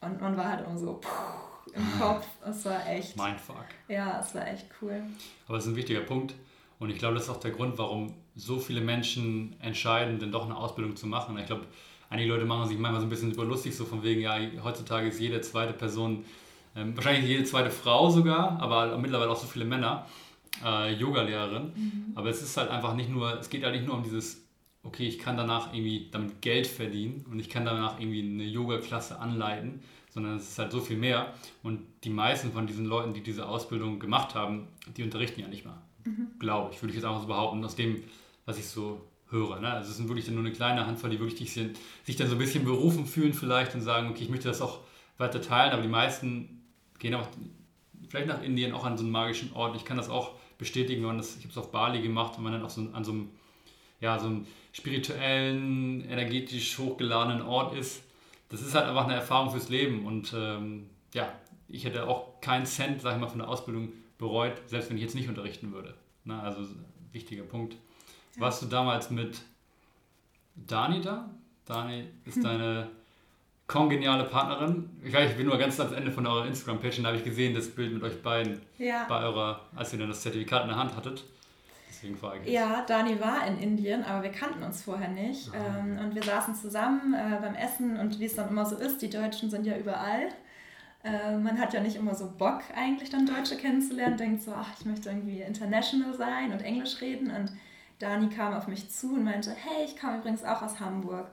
Und 0.00 0.20
man 0.20 0.36
war 0.36 0.50
halt 0.50 0.66
immer 0.66 0.78
so 0.78 0.94
puh, 0.94 1.72
im 1.74 1.98
Kopf. 1.98 2.26
Es 2.44 2.64
war 2.64 2.86
echt. 2.88 3.16
Mindfuck. 3.16 3.66
Ja, 3.88 4.20
es 4.20 4.34
war 4.34 4.46
echt 4.46 4.66
cool. 4.80 5.02
Aber 5.48 5.56
es 5.56 5.64
ist 5.64 5.70
ein 5.70 5.76
wichtiger 5.76 6.00
Punkt. 6.00 6.34
Und 6.78 6.90
ich 6.90 6.98
glaube, 6.98 7.14
das 7.14 7.24
ist 7.24 7.30
auch 7.30 7.40
der 7.40 7.52
Grund, 7.52 7.78
warum 7.78 8.12
so 8.34 8.58
viele 8.58 8.82
Menschen 8.82 9.56
entscheiden, 9.60 10.18
denn 10.18 10.30
doch 10.30 10.44
eine 10.44 10.56
Ausbildung 10.56 10.94
zu 10.94 11.06
machen. 11.06 11.38
Ich 11.38 11.46
glaube, 11.46 11.66
einige 12.10 12.28
Leute 12.30 12.44
machen 12.44 12.68
sich 12.68 12.78
manchmal 12.78 13.00
so 13.00 13.06
ein 13.06 13.10
bisschen 13.10 13.32
überlustig, 13.32 13.74
so 13.74 13.86
von 13.86 14.02
wegen, 14.02 14.20
ja, 14.20 14.38
heutzutage 14.62 15.08
ist 15.08 15.18
jede 15.18 15.40
zweite 15.40 15.72
Person, 15.72 16.24
ähm, 16.74 16.94
wahrscheinlich 16.94 17.24
jede 17.24 17.44
zweite 17.44 17.70
Frau 17.70 18.10
sogar, 18.10 18.60
aber 18.60 18.98
mittlerweile 18.98 19.30
auch 19.30 19.40
so 19.40 19.46
viele 19.46 19.64
Männer 19.64 20.06
äh, 20.64 20.94
Yoga-Lehrerin. 20.94 21.72
Mhm. 21.74 22.12
Aber 22.14 22.30
es 22.30 22.42
ist 22.42 22.56
halt 22.56 22.70
einfach 22.70 22.94
nicht 22.94 23.10
nur, 23.10 23.38
es 23.38 23.48
geht 23.48 23.64
halt 23.64 23.74
nicht 23.74 23.86
nur 23.86 23.96
um 23.96 24.02
dieses, 24.02 24.46
okay, 24.82 25.06
ich 25.06 25.18
kann 25.18 25.36
danach 25.36 25.72
irgendwie 25.72 26.08
damit 26.10 26.40
Geld 26.40 26.66
verdienen 26.66 27.24
und 27.30 27.38
ich 27.38 27.50
kann 27.50 27.64
danach 27.64 28.00
irgendwie 28.00 28.22
eine 28.22 28.44
Yoga-Klasse 28.44 29.18
anleiten, 29.18 29.80
sondern 30.10 30.36
es 30.36 30.48
ist 30.48 30.58
halt 30.58 30.72
so 30.72 30.80
viel 30.80 30.96
mehr. 30.96 31.34
Und 31.62 31.80
die 32.04 32.10
meisten 32.10 32.52
von 32.52 32.66
diesen 32.66 32.86
Leuten, 32.86 33.12
die 33.12 33.22
diese 33.22 33.46
Ausbildung 33.46 33.98
gemacht 33.98 34.34
haben, 34.34 34.68
die 34.96 35.02
unterrichten 35.02 35.40
ja 35.40 35.48
nicht 35.48 35.64
mal. 35.64 35.78
Mhm. 36.04 36.28
Glaube 36.38 36.72
ich, 36.72 36.80
würde 36.82 36.90
ich 36.90 36.96
jetzt 36.96 37.04
einfach 37.04 37.20
so 37.20 37.26
behaupten, 37.26 37.64
aus 37.64 37.76
dem, 37.76 38.02
was 38.44 38.58
ich 38.58 38.66
so 38.66 39.00
höre. 39.30 39.60
Ne? 39.60 39.70
Also 39.70 39.90
es 39.90 39.96
sind 39.96 40.08
wirklich 40.08 40.28
nur 40.30 40.40
eine 40.40 40.52
kleine 40.52 40.86
Handvoll, 40.86 41.10
die 41.10 41.20
wirklich 41.20 41.52
sich, 41.52 41.70
sich 42.04 42.16
dann 42.16 42.28
so 42.28 42.34
ein 42.34 42.38
bisschen 42.38 42.64
berufen 42.64 43.06
fühlen 43.06 43.34
vielleicht 43.34 43.74
und 43.74 43.80
sagen, 43.80 44.08
okay, 44.08 44.22
ich 44.22 44.30
möchte 44.30 44.48
das 44.48 44.62
auch 44.62 44.80
weiter 45.18 45.42
teilen, 45.42 45.72
aber 45.72 45.82
die 45.82 45.88
meisten 45.88 46.62
gehen 46.98 47.14
auch 47.14 47.26
vielleicht 48.08 48.28
nach 48.28 48.42
Indien, 48.42 48.72
auch 48.72 48.84
an 48.84 48.96
so 48.96 49.02
einen 49.02 49.12
magischen 49.12 49.52
Ort. 49.52 49.76
Ich 49.76 49.84
kann 49.84 49.96
das 49.96 50.08
auch 50.08 50.35
bestätigen, 50.58 51.02
wenn 51.02 51.08
man 51.08 51.18
das, 51.18 51.36
ich 51.36 51.42
habe 51.42 51.50
es 51.50 51.58
auf 51.58 51.70
Bali 51.70 52.00
gemacht, 52.00 52.34
wenn 52.36 52.44
man 52.44 52.52
dann 52.52 52.64
auch 52.64 52.70
so 52.70 52.82
an 52.92 53.04
so 53.04 53.12
einem, 53.12 53.30
ja, 54.00 54.18
so 54.18 54.26
einem 54.26 54.46
spirituellen, 54.72 56.04
energetisch 56.08 56.78
hochgeladenen 56.78 57.42
Ort 57.42 57.74
ist. 57.74 58.02
Das 58.48 58.62
ist 58.62 58.74
halt 58.74 58.86
einfach 58.86 59.04
eine 59.04 59.14
Erfahrung 59.14 59.50
fürs 59.50 59.68
Leben 59.68 60.06
und 60.06 60.32
ähm, 60.36 60.88
ja, 61.14 61.32
ich 61.68 61.84
hätte 61.84 62.06
auch 62.06 62.40
keinen 62.40 62.66
Cent, 62.66 63.00
sag 63.00 63.14
ich 63.14 63.20
mal, 63.20 63.28
von 63.28 63.38
der 63.38 63.48
Ausbildung 63.48 63.92
bereut, 64.18 64.62
selbst 64.66 64.88
wenn 64.90 64.96
ich 64.96 65.02
jetzt 65.02 65.14
nicht 65.14 65.28
unterrichten 65.28 65.72
würde. 65.72 65.94
Na, 66.24 66.42
also 66.42 66.60
wichtiger 67.12 67.42
Punkt. 67.42 67.76
Ja. 68.36 68.42
Warst 68.42 68.62
du 68.62 68.66
damals 68.66 69.10
mit 69.10 69.40
Dani 70.54 71.00
da? 71.00 71.30
Dani 71.64 72.04
ist 72.24 72.44
deine 72.44 72.88
kongeniale 73.66 74.24
Partnerin. 74.24 74.90
Ich, 75.02 75.12
weiß, 75.12 75.30
ich 75.30 75.36
bin 75.36 75.46
nur 75.46 75.58
ganz 75.58 75.78
ans 75.80 75.92
Ende 75.92 76.12
von 76.12 76.26
eurer 76.26 76.46
Instagram-Page 76.46 76.98
und 76.98 77.04
da 77.04 77.08
habe 77.08 77.18
ich 77.18 77.24
gesehen, 77.24 77.54
das 77.54 77.68
Bild 77.68 77.92
mit 77.92 78.02
euch 78.02 78.22
beiden 78.22 78.60
ja. 78.78 79.06
bei 79.08 79.20
eurer, 79.22 79.60
als 79.74 79.92
ihr 79.92 79.98
dann 79.98 80.08
das 80.08 80.22
Zertifikat 80.22 80.62
in 80.62 80.68
der 80.68 80.78
Hand 80.78 80.96
hattet. 80.96 81.24
Deswegen 81.88 82.16
frage 82.16 82.40
ich. 82.44 82.52
Ja, 82.52 82.84
Dani 82.86 83.18
war 83.20 83.46
in 83.46 83.58
Indien, 83.58 84.04
aber 84.04 84.22
wir 84.22 84.30
kannten 84.30 84.62
uns 84.62 84.82
vorher 84.82 85.08
nicht. 85.08 85.50
Ah. 85.52 85.78
Ähm, 85.78 85.98
und 85.98 86.14
wir 86.14 86.22
saßen 86.22 86.54
zusammen 86.54 87.14
äh, 87.14 87.38
beim 87.40 87.54
Essen 87.54 87.98
und 87.98 88.20
wie 88.20 88.26
es 88.26 88.34
dann 88.34 88.50
immer 88.50 88.66
so 88.66 88.76
ist, 88.76 89.00
die 89.02 89.10
Deutschen 89.10 89.50
sind 89.50 89.66
ja 89.66 89.76
überall. 89.76 90.28
Äh, 91.02 91.36
man 91.38 91.58
hat 91.58 91.72
ja 91.72 91.80
nicht 91.80 91.96
immer 91.96 92.14
so 92.14 92.30
Bock, 92.36 92.60
eigentlich 92.76 93.10
dann 93.10 93.26
Deutsche 93.26 93.56
kennenzulernen, 93.56 94.16
denkt 94.16 94.42
so, 94.42 94.52
ach, 94.52 94.68
ich 94.78 94.84
möchte 94.84 95.08
irgendwie 95.08 95.40
international 95.40 96.14
sein 96.14 96.52
und 96.52 96.60
Englisch 96.62 97.00
reden. 97.00 97.30
Und 97.30 97.52
Dani 97.98 98.28
kam 98.28 98.52
auf 98.52 98.68
mich 98.68 98.90
zu 98.90 99.14
und 99.14 99.24
meinte, 99.24 99.50
hey, 99.50 99.84
ich 99.84 99.98
komme 99.98 100.18
übrigens 100.18 100.44
auch 100.44 100.62
aus 100.62 100.78
Hamburg. 100.78 101.28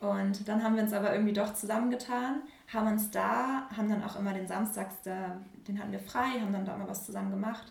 Und 0.00 0.48
dann 0.48 0.64
haben 0.64 0.76
wir 0.76 0.82
uns 0.82 0.94
aber 0.94 1.12
irgendwie 1.12 1.34
doch 1.34 1.52
zusammengetan, 1.52 2.42
haben 2.72 2.88
uns 2.88 3.10
da, 3.10 3.68
haben 3.76 3.88
dann 3.90 4.02
auch 4.02 4.16
immer 4.16 4.32
den 4.32 4.48
Samstags, 4.48 4.94
da, 5.04 5.36
den 5.68 5.78
hatten 5.78 5.92
wir 5.92 6.00
frei, 6.00 6.40
haben 6.40 6.52
dann 6.52 6.64
da 6.64 6.74
immer 6.74 6.88
was 6.88 7.04
zusammen 7.04 7.30
gemacht, 7.30 7.70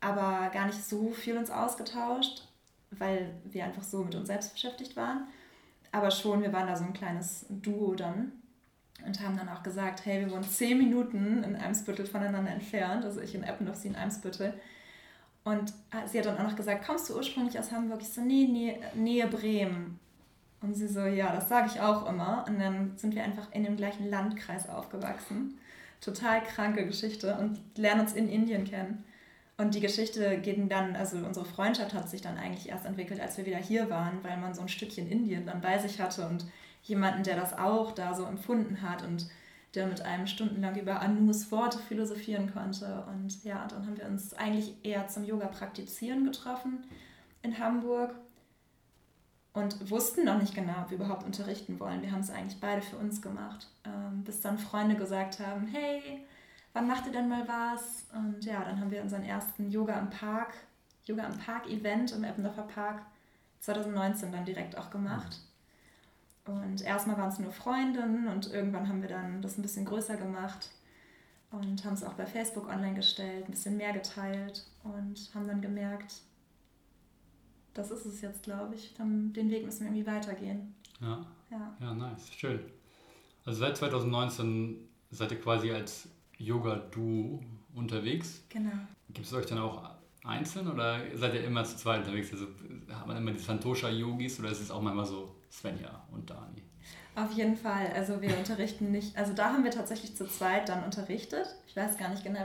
aber 0.00 0.50
gar 0.50 0.66
nicht 0.66 0.82
so 0.82 1.10
viel 1.10 1.38
uns 1.38 1.48
ausgetauscht, 1.48 2.48
weil 2.90 3.34
wir 3.44 3.64
einfach 3.64 3.84
so 3.84 4.02
mit 4.02 4.16
uns 4.16 4.26
selbst 4.26 4.52
beschäftigt 4.52 4.96
waren. 4.96 5.28
Aber 5.92 6.10
schon, 6.10 6.42
wir 6.42 6.52
waren 6.52 6.66
da 6.66 6.76
so 6.76 6.84
ein 6.84 6.92
kleines 6.92 7.46
Duo 7.48 7.94
dann. 7.94 8.32
und 9.06 9.20
haben 9.20 9.36
dann 9.36 9.48
auch 9.48 9.62
gesagt, 9.62 10.04
hey, 10.04 10.20
wir 10.20 10.32
wohnen 10.32 10.42
zehn 10.42 10.76
Minuten 10.76 11.44
in 11.44 11.54
Eimsbüttel 11.54 12.04
voneinander 12.04 12.50
entfernt, 12.50 13.04
also 13.04 13.20
ich 13.20 13.34
in 13.34 13.44
Eppendorf, 13.44 13.76
sie 13.76 13.88
in 13.88 13.96
Eimsbüttel. 13.96 14.54
Und 15.44 15.72
sie 16.06 16.18
hat 16.18 16.26
dann 16.26 16.38
auch 16.38 16.50
noch 16.50 16.56
gesagt, 16.56 16.84
kommst 16.84 17.08
du 17.08 17.16
ursprünglich 17.16 17.58
aus 17.58 17.70
Hamburg? 17.70 18.02
Ich 18.02 18.12
so, 18.12 18.20
nee, 18.20 18.46
nee 18.46 18.76
Nähe 18.94 19.28
Bremen. 19.28 20.00
Und 20.62 20.74
sie 20.74 20.88
so, 20.88 21.00
ja, 21.00 21.32
das 21.32 21.48
sage 21.48 21.70
ich 21.72 21.80
auch 21.80 22.06
immer. 22.08 22.44
Und 22.48 22.58
dann 22.58 22.96
sind 22.96 23.14
wir 23.14 23.24
einfach 23.24 23.50
in 23.52 23.64
dem 23.64 23.76
gleichen 23.76 24.08
Landkreis 24.08 24.68
aufgewachsen. 24.68 25.58
Total 26.00 26.42
kranke 26.42 26.86
Geschichte 26.86 27.36
und 27.36 27.60
lernen 27.76 28.02
uns 28.02 28.12
in 28.12 28.28
Indien 28.28 28.64
kennen. 28.64 29.04
Und 29.56 29.74
die 29.74 29.80
Geschichte 29.80 30.38
geht 30.38 30.70
dann, 30.70 30.96
also 30.96 31.18
unsere 31.18 31.44
Freundschaft 31.44 31.92
hat 31.92 32.08
sich 32.08 32.22
dann 32.22 32.38
eigentlich 32.38 32.70
erst 32.70 32.86
entwickelt, 32.86 33.20
als 33.20 33.36
wir 33.36 33.44
wieder 33.44 33.58
hier 33.58 33.90
waren, 33.90 34.24
weil 34.24 34.38
man 34.38 34.54
so 34.54 34.62
ein 34.62 34.68
Stückchen 34.68 35.10
Indien 35.10 35.44
dann 35.44 35.60
bei 35.60 35.78
sich 35.78 36.00
hatte 36.00 36.26
und 36.26 36.46
jemanden, 36.82 37.24
der 37.24 37.36
das 37.36 37.58
auch 37.58 37.92
da 37.92 38.14
so 38.14 38.24
empfunden 38.24 38.80
hat 38.80 39.02
und 39.02 39.28
der 39.74 39.86
mit 39.86 40.00
einem 40.00 40.26
stundenlang 40.26 40.76
über 40.76 41.00
Anus 41.00 41.52
Worte 41.52 41.78
philosophieren 41.78 42.52
konnte. 42.52 43.04
Und 43.08 43.44
ja, 43.44 43.66
dann 43.68 43.86
haben 43.86 43.98
wir 43.98 44.06
uns 44.06 44.32
eigentlich 44.34 44.74
eher 44.82 45.06
zum 45.08 45.24
Yoga 45.24 45.46
praktizieren 45.46 46.24
getroffen 46.24 46.84
in 47.42 47.58
Hamburg 47.58 48.14
und 49.60 49.90
wussten 49.90 50.24
noch 50.24 50.38
nicht 50.38 50.54
genau, 50.54 50.82
ob 50.82 50.90
wir 50.90 50.98
überhaupt 50.98 51.24
unterrichten 51.24 51.78
wollen. 51.78 52.02
Wir 52.02 52.12
haben 52.12 52.20
es 52.20 52.30
eigentlich 52.30 52.60
beide 52.60 52.82
für 52.82 52.96
uns 52.96 53.22
gemacht, 53.22 53.68
ähm, 53.84 54.24
bis 54.24 54.40
dann 54.40 54.58
Freunde 54.58 54.96
gesagt 54.96 55.38
haben, 55.40 55.66
hey, 55.66 56.26
wann 56.72 56.86
macht 56.86 57.06
ihr 57.06 57.12
denn 57.12 57.28
mal 57.28 57.46
was? 57.46 58.06
Und 58.14 58.44
ja, 58.44 58.64
dann 58.64 58.80
haben 58.80 58.90
wir 58.90 59.02
unseren 59.02 59.22
ersten 59.22 59.70
Yoga 59.70 59.98
im 59.98 60.10
Park, 60.10 60.54
Yoga 61.04 61.24
im 61.24 61.38
Park 61.38 61.68
Event 61.68 62.12
im 62.12 62.24
Eppendorfer 62.24 62.62
Park 62.62 63.02
2019 63.60 64.32
dann 64.32 64.44
direkt 64.44 64.76
auch 64.76 64.90
gemacht. 64.90 65.40
Und 66.46 66.82
erstmal 66.82 67.18
waren 67.18 67.28
es 67.28 67.38
nur 67.38 67.52
Freundinnen 67.52 68.28
und 68.28 68.52
irgendwann 68.52 68.88
haben 68.88 69.02
wir 69.02 69.08
dann 69.08 69.42
das 69.42 69.58
ein 69.58 69.62
bisschen 69.62 69.84
größer 69.84 70.16
gemacht 70.16 70.70
und 71.50 71.84
haben 71.84 71.94
es 71.94 72.04
auch 72.04 72.14
bei 72.14 72.26
Facebook 72.26 72.68
online 72.68 72.94
gestellt, 72.94 73.44
ein 73.46 73.50
bisschen 73.50 73.76
mehr 73.76 73.92
geteilt 73.92 74.64
und 74.82 75.30
haben 75.34 75.46
dann 75.46 75.60
gemerkt, 75.60 76.22
das 77.74 77.90
ist 77.90 78.06
es 78.06 78.20
jetzt, 78.20 78.42
glaube 78.42 78.74
ich. 78.74 78.94
Dann, 78.96 79.32
den 79.32 79.50
Weg 79.50 79.64
müssen 79.64 79.80
wir 79.80 79.86
irgendwie 79.88 80.06
weitergehen. 80.06 80.74
Ja. 81.00 81.26
ja. 81.50 81.76
Ja, 81.80 81.94
nice. 81.94 82.32
Schön. 82.34 82.60
Also 83.44 83.60
seit 83.60 83.76
2019 83.76 84.76
seid 85.10 85.32
ihr 85.32 85.40
quasi 85.40 85.70
als 85.70 86.08
Yoga-Duo 86.38 87.42
unterwegs. 87.74 88.42
Genau. 88.48 88.70
Gibt 89.12 89.26
es 89.26 89.32
euch 89.32 89.46
dann 89.46 89.58
auch 89.58 89.90
einzeln 90.24 90.68
oder 90.68 91.00
seid 91.14 91.34
ihr 91.34 91.44
immer 91.44 91.64
zu 91.64 91.76
zweit 91.76 92.00
unterwegs? 92.00 92.32
Also 92.32 92.46
hat 92.90 93.06
man 93.06 93.16
immer 93.16 93.32
die 93.32 93.38
Santosha-Yogis 93.38 94.40
oder 94.40 94.50
ist 94.50 94.60
es 94.60 94.70
auch 94.70 94.82
manchmal 94.82 95.06
so 95.06 95.34
Svenja 95.50 96.04
und 96.12 96.28
Dani? 96.28 96.62
Auf 97.16 97.32
jeden 97.32 97.56
Fall. 97.56 97.90
Also 97.94 98.22
wir 98.22 98.36
unterrichten 98.38 98.92
nicht, 98.92 99.16
also 99.16 99.32
da 99.32 99.52
haben 99.52 99.64
wir 99.64 99.70
tatsächlich 99.70 100.16
zu 100.16 100.26
zweit 100.26 100.68
dann 100.68 100.84
unterrichtet. 100.84 101.56
Ich 101.66 101.76
weiß 101.76 101.98
gar 101.98 102.08
nicht 102.08 102.24
genau, 102.24 102.40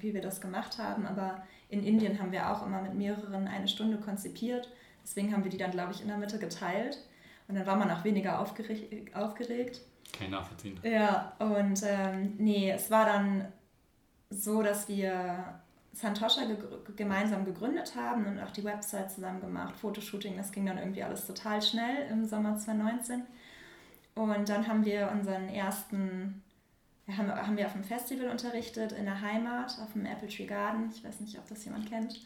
wie 0.00 0.14
wir 0.14 0.20
das 0.20 0.40
gemacht 0.40 0.78
haben, 0.78 1.06
aber 1.06 1.42
in 1.68 1.84
Indien 1.84 2.18
haben 2.18 2.32
wir 2.32 2.50
auch 2.50 2.64
immer 2.66 2.82
mit 2.82 2.94
mehreren 2.94 3.46
eine 3.46 3.68
Stunde 3.68 3.98
konzipiert. 3.98 4.70
Deswegen 5.02 5.32
haben 5.32 5.44
wir 5.44 5.50
die 5.50 5.58
dann, 5.58 5.70
glaube 5.70 5.92
ich, 5.92 6.00
in 6.00 6.08
der 6.08 6.16
Mitte 6.16 6.38
geteilt. 6.38 6.98
Und 7.46 7.54
dann 7.54 7.66
war 7.66 7.76
man 7.76 7.90
auch 7.90 8.04
weniger 8.04 8.40
aufgeregt. 8.40 9.14
aufgeregt. 9.14 9.80
Kein 10.12 10.30
Nachvollziehen. 10.30 10.78
Ja, 10.82 11.32
und 11.38 11.82
ähm, 11.84 12.34
nee, 12.38 12.70
es 12.70 12.90
war 12.90 13.06
dann 13.06 13.52
so, 14.30 14.62
dass 14.62 14.88
wir 14.88 15.60
Santosha 15.92 16.44
ge 16.44 16.56
gemeinsam 16.96 17.44
gegründet 17.44 17.94
haben 17.96 18.26
und 18.26 18.38
auch 18.40 18.50
die 18.50 18.64
Website 18.64 19.10
zusammen 19.10 19.40
gemacht, 19.40 19.76
Fotoshooting, 19.76 20.36
das 20.36 20.52
ging 20.52 20.66
dann 20.66 20.78
irgendwie 20.78 21.02
alles 21.02 21.26
total 21.26 21.60
schnell 21.60 22.06
im 22.10 22.24
Sommer 22.24 22.56
2019. 22.56 23.22
Und 24.14 24.48
dann 24.48 24.66
haben 24.66 24.84
wir 24.84 25.10
unseren 25.12 25.48
ersten, 25.48 26.42
haben, 27.16 27.30
haben 27.30 27.56
wir 27.56 27.66
auf 27.66 27.74
einem 27.74 27.84
Festival 27.84 28.28
unterrichtet 28.28 28.92
in 28.92 29.04
der 29.04 29.20
Heimat, 29.20 29.78
auf 29.80 29.92
dem 29.92 30.04
Apple 30.06 30.28
Tree 30.28 30.46
Garden. 30.46 30.90
Ich 30.94 31.02
weiß 31.02 31.20
nicht, 31.20 31.38
ob 31.38 31.46
das 31.48 31.64
jemand 31.64 31.88
kennt. 31.88 32.20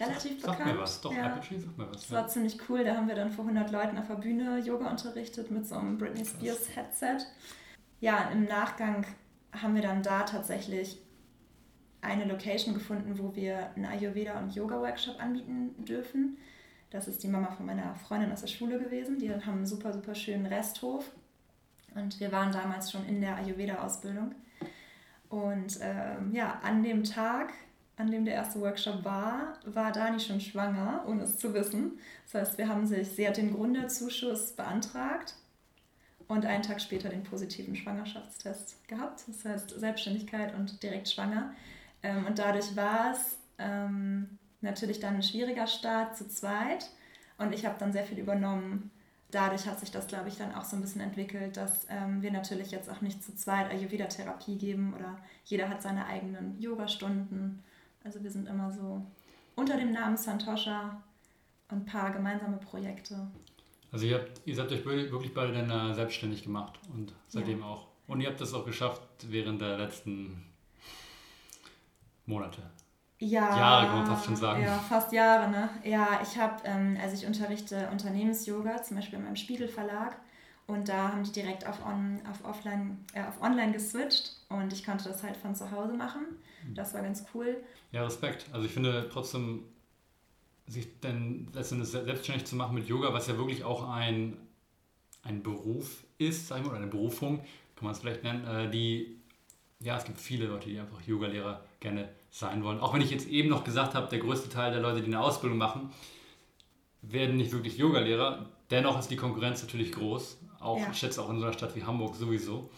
Relativ 0.00 0.40
sag, 0.40 0.52
bekannt. 0.52 0.58
Sag 0.58 0.66
mir 0.66 0.78
was, 0.80 1.00
doch, 1.00 1.12
ja. 1.12 1.26
Apple 1.26 1.40
Tree, 1.40 1.58
sag 1.58 1.78
mir 1.78 1.88
was. 1.88 2.00
Das 2.02 2.10
ja. 2.10 2.16
war 2.16 2.28
ziemlich 2.28 2.58
cool, 2.68 2.84
da 2.84 2.96
haben 2.96 3.06
wir 3.06 3.14
dann 3.14 3.30
vor 3.30 3.44
100 3.44 3.70
Leuten 3.70 3.98
auf 3.98 4.08
der 4.08 4.14
Bühne 4.14 4.58
Yoga 4.58 4.90
unterrichtet 4.90 5.50
mit 5.50 5.66
so 5.66 5.76
einem 5.76 5.98
Britney 5.98 6.24
Spears 6.24 6.74
Headset. 6.74 7.26
Ja, 8.00 8.28
im 8.30 8.44
Nachgang 8.44 9.06
haben 9.52 9.74
wir 9.74 9.82
dann 9.82 10.02
da 10.02 10.22
tatsächlich 10.22 11.00
eine 12.00 12.24
Location 12.24 12.74
gefunden, 12.74 13.18
wo 13.18 13.34
wir 13.34 13.70
einen 13.76 13.86
Ayurveda- 13.86 14.38
und 14.38 14.54
Yoga-Workshop 14.54 15.20
anbieten 15.20 15.84
dürfen. 15.84 16.36
Das 16.90 17.08
ist 17.08 17.22
die 17.22 17.28
Mama 17.28 17.50
von 17.50 17.66
meiner 17.66 17.94
Freundin 17.94 18.30
aus 18.30 18.42
der 18.42 18.48
Schule 18.48 18.78
gewesen. 18.78 19.18
Die 19.18 19.32
haben 19.32 19.42
einen 19.42 19.66
super, 19.66 19.92
super 19.92 20.14
schönen 20.14 20.46
Resthof. 20.46 21.10
Und 21.94 22.18
wir 22.20 22.32
waren 22.32 22.52
damals 22.52 22.90
schon 22.90 23.06
in 23.06 23.20
der 23.20 23.36
Ayurveda-Ausbildung. 23.36 24.34
Und 25.28 25.78
ähm, 25.80 26.32
ja, 26.32 26.60
an 26.62 26.82
dem 26.82 27.04
Tag, 27.04 27.52
an 27.96 28.10
dem 28.10 28.24
der 28.24 28.34
erste 28.34 28.60
Workshop 28.60 29.04
war, 29.04 29.58
war 29.64 29.92
Dani 29.92 30.20
schon 30.20 30.40
schwanger, 30.40 31.04
ohne 31.06 31.22
es 31.22 31.38
zu 31.38 31.54
wissen. 31.54 31.98
Das 32.24 32.40
heißt, 32.40 32.58
wir 32.58 32.68
haben 32.68 32.86
sich, 32.86 33.10
sie 33.10 33.26
hat 33.26 33.36
den 33.36 33.54
Gründerzuschuss 33.54 34.52
beantragt 34.52 35.34
und 36.28 36.46
einen 36.46 36.62
Tag 36.62 36.80
später 36.80 37.08
den 37.08 37.22
positiven 37.22 37.76
Schwangerschaftstest 37.76 38.88
gehabt. 38.88 39.24
Das 39.26 39.44
heißt, 39.44 39.78
Selbstständigkeit 39.78 40.54
und 40.54 40.82
direkt 40.82 41.08
schwanger. 41.08 41.52
Ähm, 42.02 42.26
und 42.26 42.38
dadurch 42.38 42.76
war 42.76 43.12
es 43.12 43.38
ähm, 43.58 44.38
natürlich 44.60 45.00
dann 45.00 45.16
ein 45.16 45.22
schwieriger 45.22 45.66
Start 45.66 46.16
zu 46.16 46.28
zweit 46.28 46.90
und 47.38 47.52
ich 47.52 47.66
habe 47.66 47.76
dann 47.78 47.92
sehr 47.92 48.04
viel 48.04 48.18
übernommen. 48.18 48.90
Dadurch 49.34 49.66
hat 49.66 49.80
sich 49.80 49.90
das, 49.90 50.06
glaube 50.06 50.28
ich, 50.28 50.36
dann 50.36 50.54
auch 50.54 50.62
so 50.62 50.76
ein 50.76 50.80
bisschen 50.80 51.00
entwickelt, 51.00 51.56
dass 51.56 51.88
ähm, 51.90 52.22
wir 52.22 52.30
natürlich 52.30 52.70
jetzt 52.70 52.88
auch 52.88 53.00
nicht 53.00 53.20
zu 53.20 53.34
zweit 53.34 53.68
Ayurveda-Therapie 53.68 54.56
geben 54.56 54.94
oder 54.94 55.18
jeder 55.44 55.68
hat 55.68 55.82
seine 55.82 56.06
eigenen 56.06 56.56
Yoga-Stunden. 56.60 57.60
Also 58.04 58.22
wir 58.22 58.30
sind 58.30 58.48
immer 58.48 58.70
so 58.70 59.04
unter 59.56 59.76
dem 59.76 59.92
Namen 59.92 60.16
Santosha 60.16 61.02
und 61.68 61.78
ein 61.78 61.84
paar 61.84 62.12
gemeinsame 62.12 62.58
Projekte. 62.58 63.26
Also 63.90 64.06
ihr, 64.06 64.20
habt, 64.20 64.40
ihr 64.44 64.54
seid 64.54 64.70
euch 64.70 64.84
wirklich 64.84 65.34
beide 65.34 65.52
dann 65.52 65.90
äh, 65.90 65.94
selbstständig 65.94 66.44
gemacht 66.44 66.78
und 66.92 67.12
seitdem 67.26 67.58
ja. 67.58 67.66
auch. 67.66 67.88
Und 68.06 68.20
ihr 68.20 68.28
habt 68.28 68.40
das 68.40 68.54
auch 68.54 68.64
geschafft 68.64 69.02
während 69.22 69.60
der 69.60 69.78
letzten 69.78 70.44
Monate. 72.24 72.62
Ja, 73.24 73.56
Jahre 73.56 73.86
kann 73.86 73.96
man 73.98 74.06
fast 74.06 74.24
schon 74.26 74.36
sagen. 74.36 74.62
Ja, 74.62 74.78
fast 74.78 75.12
Jahre, 75.12 75.50
ne? 75.50 75.68
Ja, 75.82 76.20
ich 76.22 76.38
habe, 76.38 76.62
ähm, 76.64 76.98
also 77.02 77.14
ich 77.14 77.26
unterrichte 77.26 77.88
Unternehmens-Yoga, 77.90 78.82
zum 78.82 78.96
Beispiel 78.96 79.18
in 79.18 79.24
meinem 79.24 79.36
Spiegel 79.36 79.68
Verlag. 79.68 80.16
Und 80.66 80.88
da 80.88 81.12
haben 81.12 81.24
die 81.24 81.32
direkt 81.32 81.66
auf, 81.66 81.84
on, 81.84 82.20
auf, 82.30 82.44
offline, 82.44 83.04
äh, 83.12 83.22
auf 83.22 83.40
online 83.42 83.72
geswitcht 83.72 84.36
und 84.48 84.72
ich 84.72 84.84
konnte 84.84 85.04
das 85.04 85.22
halt 85.22 85.36
von 85.36 85.54
zu 85.54 85.70
Hause 85.70 85.92
machen. 85.92 86.22
Mhm. 86.66 86.74
Das 86.74 86.94
war 86.94 87.02
ganz 87.02 87.24
cool. 87.34 87.56
Ja, 87.92 88.02
Respekt. 88.04 88.46
Also 88.52 88.64
ich 88.66 88.72
finde 88.72 89.08
trotzdem, 89.12 89.64
sich 90.66 90.88
dann 91.00 91.48
letztendlich 91.52 91.90
selbstständig 91.90 92.46
zu 92.46 92.56
machen 92.56 92.74
mit 92.74 92.88
Yoga, 92.88 93.12
was 93.12 93.26
ja 93.26 93.36
wirklich 93.36 93.64
auch 93.64 93.88
ein, 93.90 94.38
ein 95.22 95.42
Beruf 95.42 96.04
ist, 96.16 96.48
sag 96.48 96.58
ich 96.58 96.64
mal, 96.64 96.70
oder 96.70 96.78
eine 96.78 96.86
Berufung, 96.86 97.38
kann 97.76 97.84
man 97.84 97.92
es 97.92 97.98
vielleicht 97.98 98.22
nennen, 98.22 98.46
äh, 98.46 98.70
die, 98.70 99.20
ja, 99.80 99.98
es 99.98 100.04
gibt 100.04 100.18
viele 100.18 100.46
Leute, 100.46 100.70
die 100.70 100.78
einfach 100.78 101.02
Yoga-Lehrer 101.02 101.62
gerne 101.80 102.08
sein 102.34 102.64
wollen. 102.64 102.80
Auch 102.80 102.92
wenn 102.92 103.00
ich 103.00 103.10
jetzt 103.10 103.28
eben 103.28 103.48
noch 103.48 103.62
gesagt 103.62 103.94
habe, 103.94 104.08
der 104.08 104.18
größte 104.18 104.48
Teil 104.48 104.72
der 104.72 104.80
Leute, 104.80 105.00
die 105.00 105.06
eine 105.06 105.20
Ausbildung 105.20 105.56
machen, 105.56 105.92
werden 107.00 107.36
nicht 107.36 107.52
wirklich 107.52 107.78
Yogalehrer. 107.78 108.46
Dennoch 108.72 108.98
ist 108.98 109.08
die 109.08 109.16
Konkurrenz 109.16 109.62
natürlich 109.62 109.92
groß. 109.92 110.38
Auch, 110.58 110.80
ja. 110.80 110.88
Ich 110.90 110.98
schätze 110.98 111.22
auch 111.22 111.30
in 111.30 111.38
so 111.38 111.44
einer 111.44 111.52
Stadt 111.52 111.76
wie 111.76 111.84
Hamburg 111.84 112.16
sowieso. 112.16 112.70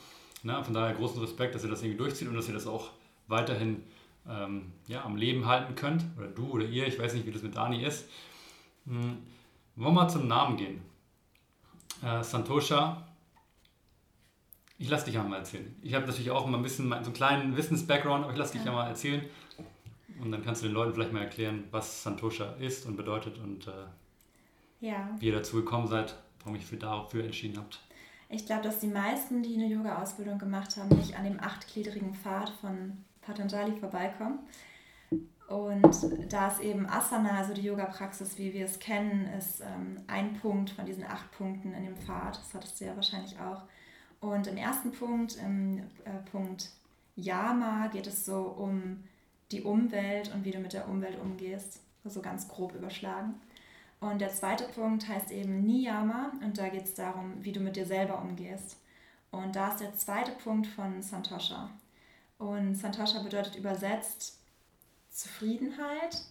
Na, 0.43 0.63
von 0.63 0.75
daher 0.75 0.95
großen 0.95 1.19
Respekt, 1.23 1.55
dass 1.55 1.65
ihr 1.65 1.71
das 1.71 1.83
irgendwie 1.83 1.97
durchzieht 1.97 2.29
und 2.29 2.35
dass 2.35 2.49
ihr 2.49 2.55
das 2.55 2.67
auch 2.67 2.91
weiterhin 3.29 3.83
ähm, 4.29 4.73
ja, 4.89 5.03
am 5.05 5.17
Leben 5.17 5.47
halten 5.47 5.75
könnt. 5.75 6.05
Oder 6.19 6.27
du 6.27 6.51
oder 6.51 6.67
ihr, 6.67 6.87
ich 6.87 6.99
weiß 6.99 7.15
nicht, 7.15 7.27
wie 7.27 7.33
das 7.33 7.43
mit 7.43 7.57
Dani 7.57 7.83
ist. 7.83 8.11
Hm. 8.87 9.23
Wollen 9.77 9.95
wir 9.95 10.03
mal 10.03 10.09
zum 10.09 10.29
Namen 10.29 10.59
gehen. 10.59 10.83
Äh, 12.03 12.23
Santosha 12.23 13.07
ich 14.79 14.91
lasse 14.91 15.07
dich 15.07 15.15
ja 15.15 15.23
mal 15.23 15.39
erzählen. 15.39 15.75
Ich 15.83 15.95
habe 15.95 16.07
natürlich 16.07 16.31
auch 16.31 16.47
immer 16.47 16.59
ein 16.59 16.63
bisschen 16.63 16.91
so 16.91 16.95
einen 16.95 17.13
kleinen 17.15 17.57
Wissens-Background, 17.57 18.25
aber 18.25 18.33
ich 18.33 18.39
lasse 18.39 18.53
dich 18.53 18.65
ja. 18.65 18.73
ja 18.73 18.77
mal 18.77 18.89
erzählen. 18.89 19.23
Und 20.21 20.33
dann 20.33 20.43
kannst 20.43 20.63
du 20.63 20.67
den 20.67 20.75
Leuten 20.75 20.95
vielleicht 20.95 21.13
mal 21.13 21.23
erklären, 21.23 21.65
was 21.71 22.03
Santosha 22.03 22.55
ist 22.55 22.87
und 22.87 22.97
bedeutet 22.97 23.39
und 23.39 23.67
äh, 23.67 23.71
ja. 24.81 25.11
wie 25.19 25.27
ihr 25.27 25.35
dazu 25.35 25.57
gekommen 25.57 25.89
seid, 25.89 26.17
warum 26.41 26.57
ich 26.57 26.65
für 26.65 26.77
dafür 26.77 27.25
entschieden 27.25 27.59
habt. 27.59 27.81
Ich 28.29 28.47
glaube, 28.47 28.63
dass 28.63 28.81
die 28.81 28.89
meisten, 28.89 29.43
die 29.43 29.55
eine 29.55 29.69
Yoga-Ausbildung 29.69 30.39
gemacht 30.39 30.77
haben, 30.77 30.89
nicht 30.97 31.17
an 31.17 31.25
dem 31.25 31.39
achtgliedrigen 31.41 32.15
Pfad 32.15 32.51
von 32.61 33.05
Patanjali 33.21 33.77
vorbeikommen. 33.79 34.41
Und 35.49 35.95
da 36.29 36.49
es 36.49 36.59
eben 36.59 36.87
Asana, 36.87 37.39
also 37.39 37.55
die 37.55 37.63
Yoga-Praxis, 37.63 38.37
wie 38.37 38.53
wir 38.53 38.65
es 38.65 38.81
kennen, 38.81 39.27
ist 39.39 39.61
ähm, 39.61 40.01
ein 40.09 40.35
Punkt 40.35 40.71
von 40.71 40.87
diesen 40.87 41.05
acht 41.05 41.31
Punkten 41.31 41.73
in 41.73 41.85
dem 41.85 41.97
Pfad. 41.97 42.37
Das 42.37 42.53
hattest 42.53 42.81
du 42.81 42.87
ja 42.87 42.97
wahrscheinlich 42.97 43.39
auch. 43.39 43.63
Und 44.21 44.49
im 44.49 44.57
ersten 44.57 44.91
Punkt, 44.91 45.37
im 45.37 45.79
äh, 46.05 46.19
Punkt 46.33 46.71
Yama, 47.15 47.87
geht 47.89 48.09
es 48.09 48.25
so 48.25 48.41
um 48.41 49.05
die 49.53 49.63
Umwelt 49.63 50.33
und 50.35 50.45
wie 50.45 50.51
du 50.51 50.59
mit 50.59 50.73
der 50.73 50.89
Umwelt 50.89 51.19
umgehst, 51.21 51.81
so 52.05 52.21
ganz 52.21 52.49
grob 52.49 52.75
überschlagen. 52.75 53.35
Und 54.01 54.21
der 54.21 54.31
zweite 54.31 54.65
Punkt 54.65 55.09
heißt 55.09 55.31
eben 55.31 55.63
Niyama 55.65 56.33
und 56.43 56.59
da 56.59 56.69
geht 56.69 56.85
es 56.85 56.95
darum, 56.95 57.43
wie 57.43 57.53
du 57.53 57.61
mit 57.61 57.77
dir 57.77 57.87
selber 57.87 58.21
umgehst. 58.21 58.77
Und 59.31 59.57
da 59.57 59.71
ist 59.71 59.81
der 59.81 59.97
zweite 59.97 60.33
Punkt 60.33 60.67
von 60.67 61.03
Santosha. 61.03 61.71
Und 62.39 62.75
Santosha 62.75 63.23
bedeutet 63.23 63.57
übersetzt 63.57 64.39
Zufriedenheit 65.11 66.23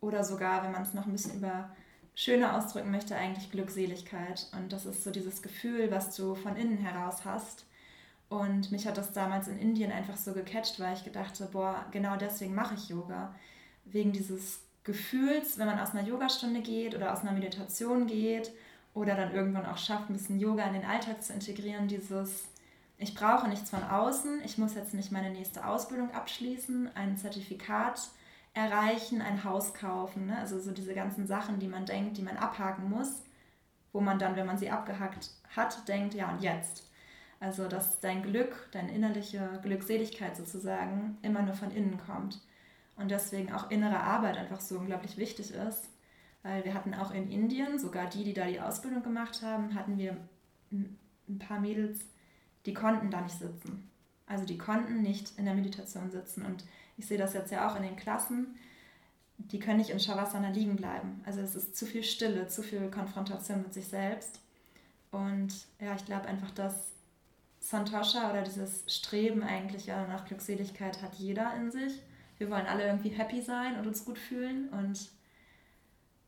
oder 0.00 0.22
sogar, 0.22 0.62
wenn 0.62 0.72
man 0.72 0.82
es 0.82 0.94
noch 0.94 1.06
ein 1.06 1.12
bisschen 1.12 1.36
über 1.36 1.70
schöner 2.14 2.56
ausdrücken 2.56 2.90
möchte, 2.90 3.16
eigentlich 3.16 3.50
Glückseligkeit. 3.50 4.46
Und 4.52 4.72
das 4.72 4.86
ist 4.86 5.02
so 5.04 5.10
dieses 5.10 5.42
Gefühl, 5.42 5.90
was 5.90 6.14
du 6.16 6.34
von 6.34 6.56
innen 6.56 6.78
heraus 6.78 7.24
hast. 7.24 7.64
Und 8.30 8.70
mich 8.70 8.86
hat 8.86 8.96
das 8.96 9.12
damals 9.12 9.48
in 9.48 9.58
Indien 9.58 9.90
einfach 9.90 10.16
so 10.16 10.32
gecatcht, 10.32 10.78
weil 10.78 10.94
ich 10.94 11.02
gedacht 11.02 11.38
habe, 11.40 11.50
boah, 11.50 11.84
genau 11.90 12.16
deswegen 12.16 12.54
mache 12.54 12.74
ich 12.74 12.88
Yoga. 12.88 13.34
Wegen 13.84 14.12
dieses 14.12 14.60
Gefühls, 14.84 15.58
wenn 15.58 15.66
man 15.66 15.80
aus 15.80 15.90
einer 15.90 16.06
Yogastunde 16.06 16.60
geht 16.60 16.94
oder 16.94 17.12
aus 17.12 17.22
einer 17.22 17.32
Meditation 17.32 18.06
geht 18.06 18.52
oder 18.94 19.16
dann 19.16 19.34
irgendwann 19.34 19.66
auch 19.66 19.78
schafft, 19.78 20.08
ein 20.08 20.12
bisschen 20.12 20.38
Yoga 20.38 20.64
in 20.64 20.74
den 20.74 20.84
Alltag 20.84 21.24
zu 21.24 21.32
integrieren, 21.32 21.88
dieses, 21.88 22.44
ich 22.98 23.16
brauche 23.16 23.48
nichts 23.48 23.68
von 23.68 23.82
außen, 23.82 24.42
ich 24.44 24.58
muss 24.58 24.76
jetzt 24.76 24.94
nicht 24.94 25.10
meine 25.10 25.30
nächste 25.30 25.66
Ausbildung 25.66 26.12
abschließen, 26.12 26.88
ein 26.94 27.16
Zertifikat 27.16 28.10
erreichen, 28.54 29.22
ein 29.22 29.42
Haus 29.42 29.74
kaufen. 29.74 30.26
Ne? 30.26 30.38
Also 30.38 30.60
so 30.60 30.70
diese 30.70 30.94
ganzen 30.94 31.26
Sachen, 31.26 31.58
die 31.58 31.68
man 31.68 31.84
denkt, 31.84 32.16
die 32.16 32.22
man 32.22 32.36
abhaken 32.36 32.88
muss, 32.88 33.24
wo 33.92 34.00
man 34.00 34.20
dann, 34.20 34.36
wenn 34.36 34.46
man 34.46 34.56
sie 34.56 34.70
abgehakt 34.70 35.30
hat, 35.56 35.88
denkt, 35.88 36.14
ja 36.14 36.30
und 36.30 36.42
jetzt. 36.42 36.89
Also 37.40 37.66
dass 37.68 38.00
dein 38.00 38.22
Glück, 38.22 38.68
deine 38.70 38.94
innerliche 38.94 39.58
Glückseligkeit 39.62 40.36
sozusagen 40.36 41.16
immer 41.22 41.42
nur 41.42 41.54
von 41.54 41.70
innen 41.70 41.98
kommt. 41.98 42.40
Und 42.96 43.10
deswegen 43.10 43.52
auch 43.52 43.70
innere 43.70 43.98
Arbeit 43.98 44.36
einfach 44.36 44.60
so 44.60 44.78
unglaublich 44.78 45.16
wichtig 45.16 45.52
ist. 45.52 45.88
Weil 46.42 46.64
wir 46.64 46.74
hatten 46.74 46.94
auch 46.94 47.10
in 47.12 47.30
Indien, 47.30 47.78
sogar 47.78 48.06
die, 48.06 48.24
die 48.24 48.34
da 48.34 48.46
die 48.46 48.60
Ausbildung 48.60 49.02
gemacht 49.02 49.42
haben, 49.42 49.74
hatten 49.74 49.98
wir 49.98 50.16
ein 50.70 51.38
paar 51.38 51.60
Mädels, 51.60 52.00
die 52.66 52.74
konnten 52.74 53.10
da 53.10 53.22
nicht 53.22 53.38
sitzen. 53.38 53.90
Also 54.26 54.44
die 54.44 54.58
konnten 54.58 55.02
nicht 55.02 55.38
in 55.38 55.46
der 55.46 55.54
Meditation 55.54 56.10
sitzen. 56.10 56.44
Und 56.44 56.64
ich 56.96 57.06
sehe 57.06 57.18
das 57.18 57.32
jetzt 57.32 57.50
ja 57.50 57.68
auch 57.68 57.76
in 57.76 57.82
den 57.82 57.96
Klassen, 57.96 58.54
die 59.38 59.58
können 59.58 59.78
nicht 59.78 59.90
in 59.90 60.00
Shavasana 60.00 60.50
liegen 60.50 60.76
bleiben. 60.76 61.22
Also 61.24 61.40
es 61.40 61.54
ist 61.54 61.74
zu 61.74 61.86
viel 61.86 62.02
Stille, 62.02 62.46
zu 62.48 62.62
viel 62.62 62.90
Konfrontation 62.90 63.62
mit 63.62 63.72
sich 63.72 63.86
selbst. 63.86 64.40
Und 65.10 65.66
ja, 65.80 65.94
ich 65.94 66.04
glaube 66.04 66.26
einfach, 66.26 66.50
dass 66.50 66.92
Santosha 67.60 68.30
oder 68.30 68.42
dieses 68.42 68.84
Streben 68.86 69.42
eigentlich 69.42 69.86
ja 69.86 70.06
nach 70.06 70.24
Glückseligkeit 70.24 71.02
hat 71.02 71.14
jeder 71.14 71.54
in 71.56 71.70
sich. 71.70 71.92
Wir 72.38 72.50
wollen 72.50 72.66
alle 72.66 72.86
irgendwie 72.86 73.10
happy 73.10 73.42
sein 73.42 73.78
und 73.78 73.86
uns 73.86 74.04
gut 74.04 74.18
fühlen 74.18 74.70
und 74.70 75.10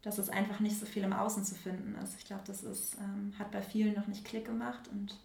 dass 0.03 0.19
es 0.19 0.29
einfach 0.29 0.61
nicht 0.61 0.79
so 0.79 0.85
viel 0.85 1.05
im 1.05 1.13
Außen 1.13 1.45
zu 1.45 1.55
finden 1.55 1.95
ist. 2.03 2.19
Ich 2.19 2.27
glaube, 2.27 2.43
das 2.47 2.63
ist, 2.63 2.97
ähm, 2.99 3.33
hat 3.39 3.51
bei 3.51 3.63
vielen 3.63 3.95
noch 3.95 4.09
nicht 4.09 4.25
Klick 4.25 4.45
gemacht 4.45 4.89
und 4.89 5.17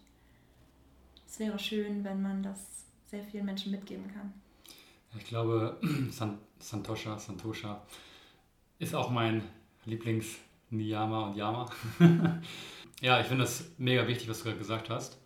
es 1.26 1.38
wäre 1.38 1.58
schön, 1.58 2.04
wenn 2.04 2.22
man 2.22 2.42
das 2.42 2.84
sehr 3.06 3.22
vielen 3.22 3.44
Menschen 3.44 3.70
mitgeben 3.72 4.08
kann. 4.12 4.32
Ich 5.16 5.26
glaube, 5.26 5.78
Santosha, 6.60 7.18
Santosha 7.18 7.82
ist 8.78 8.94
auch 8.94 9.10
mein 9.10 9.42
Lieblings-Niyama 9.84 11.28
und 11.28 11.36
Yama. 11.36 11.70
ja, 13.00 13.20
ich 13.20 13.26
finde 13.26 13.44
das 13.44 13.72
mega 13.78 14.06
wichtig, 14.06 14.28
was 14.28 14.38
du 14.38 14.44
gerade 14.44 14.58
gesagt 14.58 14.90
hast. 14.90 15.18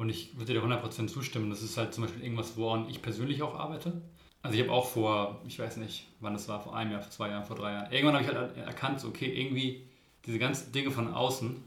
Und 0.00 0.08
ich 0.08 0.38
würde 0.38 0.54
dir 0.54 0.64
100% 0.64 1.08
zustimmen. 1.08 1.50
Das 1.50 1.60
ist 1.60 1.76
halt 1.76 1.92
zum 1.92 2.04
Beispiel 2.04 2.22
irgendwas, 2.22 2.56
woran 2.56 2.88
ich 2.88 3.02
persönlich 3.02 3.42
auch 3.42 3.54
arbeite. 3.54 4.00
Also 4.40 4.56
ich 4.56 4.62
habe 4.62 4.72
auch 4.72 4.88
vor, 4.88 5.42
ich 5.46 5.58
weiß 5.58 5.76
nicht, 5.76 6.06
wann 6.20 6.32
das 6.32 6.48
war, 6.48 6.58
vor 6.58 6.74
einem 6.74 6.92
Jahr, 6.92 7.02
vor 7.02 7.10
zwei 7.10 7.28
Jahren, 7.28 7.44
vor 7.44 7.54
drei 7.54 7.74
Jahren, 7.74 7.92
irgendwann 7.92 8.14
habe 8.14 8.24
ich 8.24 8.34
halt 8.34 8.56
erkannt, 8.56 9.04
okay, 9.04 9.26
irgendwie 9.26 9.82
diese 10.24 10.38
ganzen 10.38 10.72
Dinge 10.72 10.90
von 10.90 11.12
außen, 11.12 11.62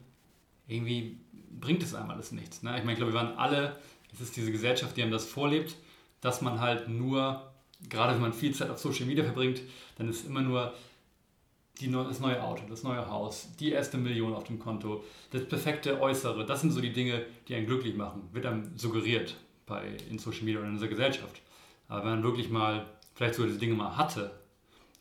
irgendwie 0.67 1.19
bringt 1.59 1.83
es 1.83 1.93
einem 1.93 2.09
alles 2.09 2.31
nichts. 2.31 2.63
Ne? 2.63 2.71
Ich 2.75 2.83
meine, 2.83 2.93
ich 2.93 2.97
glaube, 2.97 3.13
wir 3.13 3.19
waren 3.19 3.37
alle, 3.37 3.75
es 4.11 4.19
ist 4.19 4.35
diese 4.35 4.51
Gesellschaft, 4.51 4.97
die 4.97 5.03
einem 5.03 5.11
das 5.11 5.25
vorlebt, 5.25 5.75
dass 6.19 6.41
man 6.41 6.59
halt 6.59 6.89
nur 6.89 7.53
gerade 7.87 8.15
wenn 8.15 8.21
man 8.21 8.33
viel 8.33 8.55
Zeit 8.55 8.71
auf 8.71 8.79
Social 8.79 9.05
Media 9.05 9.23
verbringt, 9.23 9.61
dann 9.99 10.09
ist 10.09 10.25
immer 10.25 10.41
nur 10.41 10.73
die, 11.79 11.91
das 11.91 12.19
neue 12.19 12.41
Auto, 12.41 12.63
das 12.69 12.83
neue 12.83 13.09
Haus, 13.09 13.49
die 13.59 13.71
erste 13.71 13.97
Million 13.97 14.33
auf 14.33 14.43
dem 14.43 14.59
Konto, 14.59 15.03
das 15.31 15.47
perfekte 15.47 15.99
Äußere. 15.99 16.45
Das 16.45 16.61
sind 16.61 16.71
so 16.71 16.81
die 16.81 16.93
Dinge, 16.93 17.25
die 17.47 17.55
einen 17.55 17.65
glücklich 17.65 17.95
machen, 17.95 18.29
wird 18.31 18.45
einem 18.45 18.77
suggeriert 18.77 19.35
bei, 19.65 19.97
in 20.09 20.19
Social 20.19 20.43
Media 20.43 20.59
oder 20.59 20.67
in 20.67 20.75
unserer 20.75 20.89
Gesellschaft. 20.89 21.41
Aber 21.87 22.03
wenn 22.03 22.11
man 22.11 22.23
wirklich 22.23 22.49
mal 22.49 22.85
vielleicht 23.15 23.35
so 23.35 23.45
diese 23.45 23.57
Dinge 23.57 23.73
mal 23.73 23.97
hatte, 23.97 24.39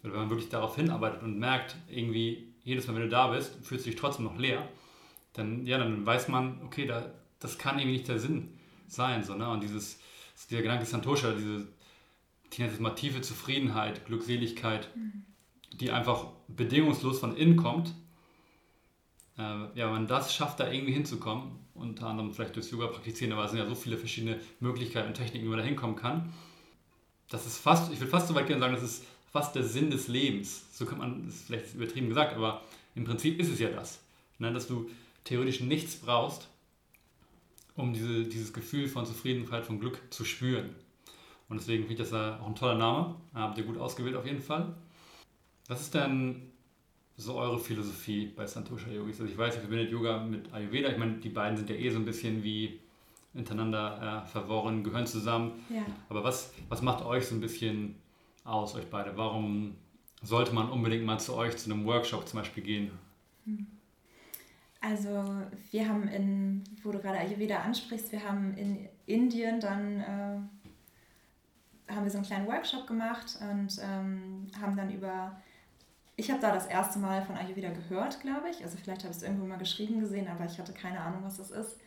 oder 0.03 0.13
wenn 0.13 0.21
man 0.21 0.31
wirklich 0.31 0.49
darauf 0.49 0.77
hinarbeitet 0.77 1.23
und 1.23 1.39
merkt, 1.39 1.77
irgendwie 1.89 2.53
jedes 2.65 2.87
Mal, 2.87 2.95
wenn 2.95 3.03
du 3.03 3.09
da 3.09 3.29
bist, 3.29 3.55
fühlst 3.63 3.87
du 3.87 3.91
dich 3.91 3.99
trotzdem 3.99 4.25
noch 4.25 4.39
leer, 4.39 4.69
dann, 5.35 5.67
ja, 5.67 5.79
dann 5.79 6.05
weiß 6.05 6.29
man, 6.29 6.61
okay, 6.65 6.87
da, 6.87 7.13
das 7.39 7.59
kann 7.59 7.79
irgendwie 7.79 7.97
nicht 7.99 8.09
der 8.09 8.19
Sinn 8.19 8.59
sein. 8.89 9.25
So, 9.25 9.35
ne? 9.35 9.49
Und 9.49 9.63
dieses, 9.63 9.99
dieser 10.51 10.63
Gedanke 10.63 10.85
Santosha, 10.85 11.33
diese 11.33 11.67
ich 12.55 12.81
mal 12.81 12.91
tiefe 12.91 13.23
Zufriedenheit, 13.23 14.05
Glückseligkeit, 14.05 14.95
mhm. 14.95 15.25
Die 15.73 15.91
einfach 15.91 16.27
bedingungslos 16.49 17.19
von 17.19 17.37
innen 17.37 17.57
kommt. 17.57 17.95
Äh, 19.39 19.43
ja, 19.43 19.87
wenn 19.87 19.93
man 19.93 20.07
das 20.07 20.35
schafft, 20.35 20.61
da 20.61 20.71
irgendwie 20.71 20.93
hinzukommen, 20.93 21.59
unter 21.75 22.07
anderem 22.07 22.33
vielleicht 22.33 22.55
durchs 22.55 22.71
Yoga 22.71 22.89
praktizieren, 22.89 23.33
aber 23.33 23.45
es 23.45 23.51
sind 23.51 23.61
ja 23.61 23.67
so 23.67 23.75
viele 23.75 23.97
verschiedene 23.97 24.39
Möglichkeiten 24.61 25.09
und 25.09 25.15
Techniken, 25.15 25.47
wie 25.47 25.49
man 25.49 25.59
da 25.59 25.65
hinkommen 25.65 25.97
kann. 25.97 26.33
Das 27.31 27.47
ist 27.47 27.59
fast, 27.59 27.93
ich 27.93 27.99
würde 27.99 28.11
fast 28.11 28.29
so 28.29 28.35
weit 28.35 28.47
gerne 28.47 28.61
sagen, 28.61 28.75
das 28.75 28.83
ist 28.83 29.05
fast 29.33 29.55
der 29.55 29.65
Sinn 29.65 29.91
des 29.91 30.09
Lebens. 30.09 30.67
So 30.73 30.85
kann 30.85 30.99
man, 30.99 31.25
das 31.25 31.37
ist 31.37 31.47
vielleicht 31.47 31.75
übertrieben 31.75 32.09
gesagt, 32.09 32.35
aber 32.35 32.63
im 32.95 33.05
Prinzip 33.05 33.41
ist 33.41 33.49
es 33.49 33.59
ja 33.59 33.71
das. 33.71 34.01
Ne? 34.39 34.53
Dass 34.53 34.67
du 34.67 34.91
theoretisch 35.25 35.61
nichts 35.61 35.97
brauchst, 35.97 36.49
um 37.75 37.95
diese, 37.95 38.25
dieses 38.25 38.53
Gefühl 38.53 38.87
von 38.89 39.07
Zufriedenheit, 39.07 39.65
von 39.65 39.81
Glück 39.81 40.03
zu 40.11 40.27
spüren. 40.27 40.75
Und 41.49 41.61
deswegen 41.61 41.87
finde 41.87 42.03
ich 42.03 42.11
das 42.11 42.13
auch 42.13 42.47
ein 42.47 42.55
toller 42.55 42.77
Name. 42.77 43.15
Habt 43.35 43.57
ihr 43.57 43.65
gut 43.65 43.79
ausgewählt 43.79 44.17
auf 44.17 44.27
jeden 44.27 44.43
Fall. 44.43 44.75
Was 45.73 45.81
ist 45.81 45.95
denn 45.95 46.53
so 47.17 47.37
eure 47.37 47.59
Philosophie 47.59 48.27
bei 48.27 48.47
Santosha 48.47 48.91
Yogis? 48.91 49.19
Also 49.19 49.33
ich 49.33 49.39
weiß, 49.39 49.55
ihr 49.55 49.61
verbindet 49.63 49.91
Yoga 49.91 50.19
mit 50.23 50.53
Ayurveda. 50.53 50.91
Ich 50.91 50.99
meine, 50.99 51.15
die 51.15 51.31
beiden 51.31 51.57
sind 51.57 51.71
ja 51.71 51.77
eh 51.77 51.89
so 51.89 51.99
ein 51.99 52.05
bisschen 52.05 52.43
wie 52.43 52.79
miteinander 53.33 54.23
äh, 54.23 54.29
verworren, 54.29 54.85
gehören 54.85 55.07
zusammen. 55.07 55.65
Ja. 55.71 55.81
Aber 56.11 56.25
was, 56.25 56.53
was 56.69 56.83
macht 56.83 57.03
euch 57.03 57.27
so 57.27 57.35
ein 57.35 57.41
bisschen 57.41 57.95
aus, 58.45 58.75
euch 58.75 58.85
beide? 58.91 59.17
Warum 59.17 59.75
sollte 60.23 60.53
man 60.53 60.69
unbedingt 60.69 61.07
mal 61.07 61.19
zu 61.19 61.35
euch 61.37 61.57
zu 61.57 61.73
einem 61.73 61.87
Workshop 61.87 62.29
zum 62.29 62.41
Beispiel 62.41 62.63
gehen? 62.63 62.91
Hm. 63.47 63.67
Also 64.83 65.25
wir 65.71 65.89
haben 65.89 66.07
in, 66.07 66.65
wo 66.83 66.93
du 66.93 66.99
gerade 66.99 67.17
Ayurveda 67.17 67.61
ansprichst, 67.61 68.13
wir 68.13 68.23
haben 68.23 68.55
in 68.59 68.91
Indien 69.07 69.59
dann 69.59 70.01
äh, 70.01 71.93
haben 71.95 72.05
wir 72.05 72.11
so 72.11 72.19
einen 72.19 72.27
kleinen 72.27 72.47
Workshop 72.47 72.87
gemacht 72.87 73.39
und 73.41 73.81
ähm, 73.83 74.49
haben 74.61 74.77
dann 74.77 74.93
über, 74.93 75.41
ich 76.17 76.31
habe 76.31 76.41
da 76.41 76.53
das 76.53 76.67
erste 76.67 76.99
Mal 76.99 77.23
von 77.23 77.37
Ayurveda 77.37 77.71
gehört, 77.71 78.21
glaube 78.21 78.51
ich. 78.51 78.63
Also 78.63 78.77
vielleicht 78.77 79.03
habe 79.03 79.13
ich 79.13 79.19
es 79.19 79.23
irgendwo 79.23 79.47
mal 79.47 79.59
geschrieben 79.59 80.01
gesehen, 80.01 80.29
aber 80.29 80.45
ich 80.45 80.59
hatte 80.59 80.73
keine 80.73 81.01
Ahnung, 81.01 81.23
was 81.25 81.39
das 81.39 81.51
ist. 81.51 81.79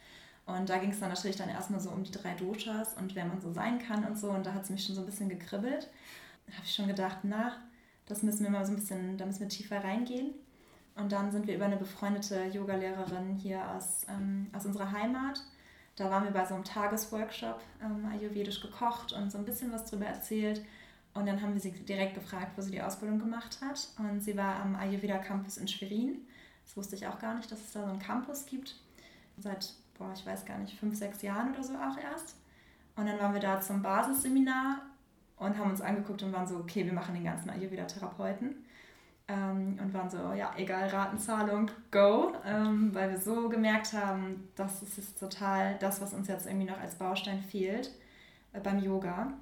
Und 0.46 0.70
da 0.70 0.78
ging 0.78 0.92
es 0.92 1.00
dann 1.00 1.10
natürlich 1.10 1.38
dann 1.38 1.50
erstmal 1.50 1.80
so 1.80 1.90
um 1.90 2.04
die 2.04 2.12
drei 2.12 2.34
Doshas 2.36 2.94
und 2.96 3.16
wer 3.16 3.26
man 3.26 3.42
so 3.42 3.52
sein 3.52 3.80
kann 3.80 4.04
und 4.06 4.18
so. 4.18 4.30
Und 4.30 4.46
da 4.46 4.54
hat 4.54 4.64
es 4.64 4.70
mich 4.70 4.86
schon 4.86 4.96
so 4.96 5.02
ein 5.02 5.08
bisschen 5.08 5.30
gekribbelt. 5.30 5.90
Da 6.48 6.54
habe 6.54 6.66
ich 6.66 6.76
schon 6.76 6.88
gedacht, 6.88 7.20
na, 7.24 7.54
das 8.06 8.22
müssen 8.22 8.44
wir 8.44 8.52
mal 8.52 8.66
so 8.66 8.72
ein 8.72 8.76
bisschen, 8.76 9.18
da 9.18 9.26
müssen 9.26 9.42
wir 9.42 9.50
tiefer 9.50 9.84
reingehen. 9.84 10.34
Und 10.96 11.12
dann 11.12 11.32
sind 11.32 11.48
wir 11.48 11.56
über 11.56 11.66
eine 11.66 11.78
befreundete 11.78 12.46
Yogalehrerin 12.46 13.36
hier 13.36 13.70
aus, 13.72 14.06
ähm, 14.10 14.48
aus 14.54 14.66
unserer 14.66 14.92
Heimat 14.92 15.42
da 15.96 16.10
waren 16.10 16.26
wir 16.26 16.32
bei 16.32 16.46
so 16.46 16.56
einem 16.56 16.64
Tagesworkshop 16.64 17.62
ähm, 17.82 18.06
ayurvedisch 18.12 18.62
gekocht 18.62 19.14
und 19.14 19.32
so 19.32 19.38
ein 19.38 19.46
bisschen 19.46 19.72
was 19.72 19.86
drüber 19.86 20.06
erzählt. 20.06 20.62
Und 21.15 21.25
dann 21.25 21.41
haben 21.41 21.54
wir 21.54 21.62
sie 21.62 21.71
direkt 21.71 22.13
gefragt, 22.13 22.51
wo 22.56 22.62
sie 22.62 22.71
die 22.71 22.82
Ausbildung 22.82 23.19
gemacht 23.19 23.60
hat. 23.62 23.88
Und 23.97 24.21
sie 24.21 24.38
war 24.38 24.58
am 24.58 24.75
Ayurveda 24.75 25.17
Campus 25.17 25.58
in 25.58 25.67
Schwerin. 25.67 26.17
Das 26.65 26.75
wusste 26.75 26.95
ich 26.95 27.08
auch 27.08 27.19
gar 27.19 27.35
nicht, 27.35 27.52
dass 27.52 27.62
es 27.62 27.71
da 27.71 27.83
so 27.83 27.90
einen 27.90 28.00
Campus 28.00 28.46
gibt. 28.46 28.75
Seit, 29.37 29.73
boah, 29.98 30.12
ich 30.13 30.25
weiß 30.25 30.46
gar 30.46 30.58
nicht, 30.58 30.77
fünf, 30.77 30.96
sechs 30.96 31.21
Jahren 31.21 31.54
oder 31.54 31.63
so 31.63 31.73
auch 31.73 31.98
erst. 31.98 32.35
Und 32.98 33.08
dann 33.08 33.17
waren 33.19 33.33
wir 33.33 33.42
da 33.42 33.62
zum 33.62 33.81
Basisseminar 33.81 34.81
und 35.37 35.58
haben 35.58 35.71
uns 35.71 35.81
angeguckt 35.81 36.21
und 36.23 36.33
waren 36.33 36.48
so, 36.48 36.58
okay, 36.58 36.85
wir 36.85 36.94
machen 36.94 37.13
den 37.13 37.23
ganzen 37.23 37.50
Ayurveda-Therapeuten 37.50 38.56
ähm, 39.27 39.77
und 39.81 39.94
waren 39.94 40.10
so, 40.10 40.33
ja, 40.33 40.54
egal, 40.58 40.87
Ratenzahlung, 40.87 41.71
go, 41.92 42.33
ähm, 42.46 42.94
weil 42.94 43.10
wir 43.10 43.19
so 43.19 43.50
gemerkt 43.50 43.94
haben, 43.94 44.50
das 44.56 44.81
ist 44.83 45.19
total 45.19 45.77
das, 45.79 46.02
was 46.02 46.13
uns 46.13 46.27
jetzt 46.27 46.46
irgendwie 46.46 46.67
noch 46.67 46.79
als 46.79 46.96
Baustein 46.96 47.42
fehlt 47.42 47.92
äh, 48.54 48.60
beim 48.60 48.79
Yoga, 48.79 49.33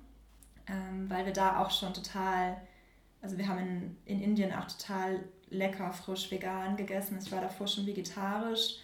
ähm, 0.68 1.10
weil 1.10 1.26
wir 1.26 1.34
da 1.34 1.60
auch 1.60 1.72
schon 1.72 1.94
total, 1.94 2.58
also 3.22 3.38
wir 3.38 3.48
haben 3.48 3.60
in, 3.60 3.98
in 4.06 4.22
Indien 4.22 4.54
auch 4.54 4.68
total 4.68 5.20
lecker 5.50 5.92
frisch 5.92 6.32
vegan 6.32 6.78
gegessen. 6.78 7.20
Ich 7.22 7.32
war 7.32 7.42
davor 7.42 7.68
schon 7.68 7.86
vegetarisch, 7.86 8.80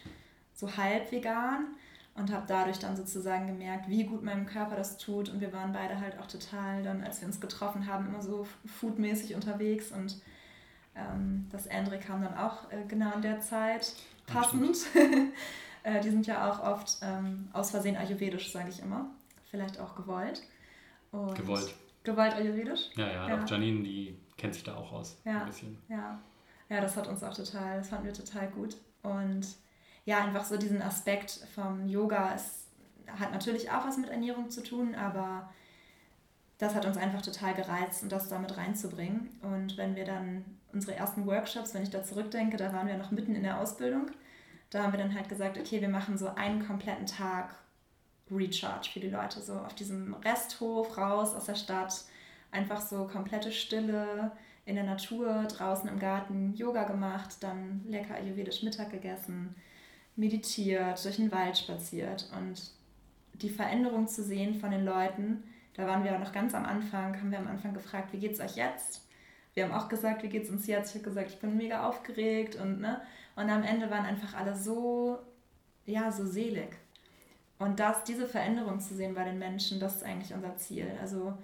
so 0.54 0.76
halb 0.78 1.12
vegan 1.12 1.68
und 2.16 2.32
habe 2.32 2.46
dadurch 2.48 2.80
dann 2.80 2.96
sozusagen 2.96 3.48
gemerkt, 3.48 3.90
wie 3.90 4.04
gut 4.04 4.24
meinem 4.24 4.46
Körper 4.46 4.76
das 4.76 4.98
tut. 4.98 5.30
Und 5.30 5.42
wir 5.42 5.54
waren 5.54 5.72
beide 5.72 6.00
halt 6.00 6.20
auch 6.20 6.28
total 6.28 6.84
dann, 6.84 7.04
als 7.04 7.22
wir 7.22 7.28
uns 7.28 7.40
getroffen 7.40 7.88
haben, 7.88 8.08
immer 8.08 8.22
so 8.22 8.46
foodmäßig 8.66 9.36
unterwegs 9.36 9.92
und 9.92 10.22
ähm, 10.96 11.48
das 11.52 11.68
Andre 11.68 12.00
kam 12.00 12.22
dann 12.22 12.38
auch 12.38 12.72
äh, 12.72 12.84
genau 12.88 13.14
in 13.14 13.22
der 13.22 13.40
Zeit 13.40 13.94
passend. 14.28 14.78
Äh, 15.82 16.02
die 16.02 16.10
sind 16.10 16.28
ja 16.28 16.52
auch 16.52 16.62
oft 16.62 16.98
ähm, 17.02 17.48
aus 17.54 17.72
Versehen 17.72 17.96
ayurvedisch, 17.96 18.52
sage 18.52 18.68
ich 18.68 18.82
immer. 18.82 19.10
Vielleicht 19.50 19.80
auch 19.80 19.96
gewollt. 19.96 20.44
Und 21.12 21.36
gewollt. 21.36 21.74
Gewollt 22.04 22.34
ayurvedisch? 22.34 22.90
Ja, 22.96 23.08
ja, 23.08 23.30
ja. 23.30 23.44
Auch 23.44 23.50
Janine, 23.50 23.84
die 23.84 24.18
kennt 24.38 24.54
sich 24.54 24.64
da 24.64 24.76
auch 24.76 24.92
aus. 24.92 25.18
Ja, 25.26 25.42
ein 25.42 25.46
bisschen. 25.48 25.78
ja. 25.90 26.20
Ja, 26.70 26.82
das 26.82 26.96
hat 26.96 27.08
uns 27.08 27.24
auch 27.24 27.34
total, 27.34 27.80
das 27.80 27.90
fanden 27.90 28.06
wir 28.06 28.14
total 28.14 28.48
gut. 28.50 28.78
Und 29.02 29.48
ja, 30.06 30.24
einfach 30.24 30.46
so 30.46 30.56
diesen 30.56 30.82
Aspekt 30.82 31.32
vom 31.56 31.88
Yoga, 31.88 32.34
es 32.36 32.68
hat 33.08 33.32
natürlich 33.32 33.72
auch 33.72 33.88
was 33.88 33.98
mit 33.98 34.10
Ernährung 34.10 34.52
zu 34.52 34.62
tun, 34.64 34.94
aber 34.94 35.50
das 36.60 36.76
hat 36.76 36.86
uns 36.86 36.98
einfach 36.98 37.22
total 37.22 37.56
gereizt, 37.56 38.04
und 38.04 38.12
das 38.12 38.30
damit 38.30 38.56
reinzubringen. 38.56 39.30
Und 39.42 39.78
wenn 39.78 39.96
wir 39.96 40.06
dann 40.06 40.46
unsere 40.72 40.96
ersten 40.96 41.26
Workshops, 41.26 41.74
wenn 41.74 41.84
ich 41.84 41.90
da 41.90 42.04
zurückdenke, 42.04 42.58
da 42.58 42.72
waren 42.72 42.88
wir 42.88 42.98
noch 42.98 43.12
mitten 43.12 43.34
in 43.34 43.44
der 43.44 43.60
Ausbildung, 43.60 44.12
da 44.70 44.84
haben 44.84 44.94
wir 44.94 45.00
dann 45.00 45.16
halt 45.16 45.30
gesagt, 45.30 45.58
okay, 45.58 45.82
wir 45.82 45.90
machen 45.90 46.18
so 46.18 46.28
einen 46.36 46.66
kompletten 46.68 47.08
Tag 47.08 47.56
Recharge 48.32 48.90
für 48.92 49.00
die 49.00 49.10
Leute, 49.10 49.42
so 49.42 49.54
auf 49.54 49.74
diesem 49.76 50.14
Resthof 50.16 50.98
raus 50.98 51.34
aus 51.36 51.46
der 51.46 51.56
Stadt, 51.56 52.04
einfach 52.52 52.82
so 52.82 53.06
komplette 53.06 53.52
Stille 53.52 54.32
in 54.66 54.76
der 54.76 54.84
Natur, 54.84 55.46
draußen 55.46 55.90
im 55.90 56.00
Garten 56.00 56.54
Yoga 56.56 56.84
gemacht, 56.84 57.38
dann 57.42 57.82
lecker 57.88 58.16
ayurvedisch 58.16 58.64
Mittag 58.64 58.92
gegessen, 58.92 59.56
meditiert, 60.16 61.04
durch 61.04 61.16
den 61.16 61.32
Wald 61.32 61.58
spaziert 61.58 62.30
und 62.38 62.72
die 63.34 63.50
Veränderung 63.50 64.08
zu 64.08 64.24
sehen 64.24 64.60
von 64.60 64.72
den 64.72 64.86
Leuten, 64.86 65.44
da 65.74 65.88
waren 65.88 66.04
wir 66.04 66.14
auch 66.14 66.20
noch 66.20 66.34
ganz 66.34 66.54
am 66.54 66.66
Anfang, 66.66 67.16
haben 67.18 67.32
wir 67.32 67.40
am 67.40 67.48
Anfang 67.48 67.74
gefragt, 67.74 68.12
wie 68.12 68.20
geht's 68.20 68.40
euch 68.40 68.58
jetzt? 68.58 69.08
Wir 69.54 69.64
haben 69.64 69.74
auch 69.74 69.90
gesagt, 69.90 70.24
wie 70.24 70.30
geht's 70.30 70.50
uns 70.50 70.68
jetzt? 70.68 70.90
Ich 70.90 70.96
habe 70.96 71.10
gesagt, 71.10 71.30
ich 71.30 71.40
bin 71.40 71.58
mega 71.58 71.88
aufgeregt 71.88 72.56
und 72.58 72.82
ne, 72.82 73.02
und 73.36 73.50
am 73.50 73.64
Ende 73.64 73.90
waren 73.90 74.06
einfach 74.06 74.36
alle 74.36 74.56
so, 74.56 75.20
ja, 75.86 76.12
so 76.12 76.26
selig. 76.26 76.78
Und 77.60 77.80
das, 77.80 78.04
diese 78.06 78.28
Veränderung 78.28 78.80
zu 78.80 78.96
sehen 78.96 79.14
bei 79.14 79.26
den 79.26 79.38
Menschen, 79.38 79.80
das 79.80 79.98
ist 79.98 80.04
eigentlich 80.04 80.34
unser 80.34 80.56
Ziel. 80.56 80.98
Also, 81.00 81.38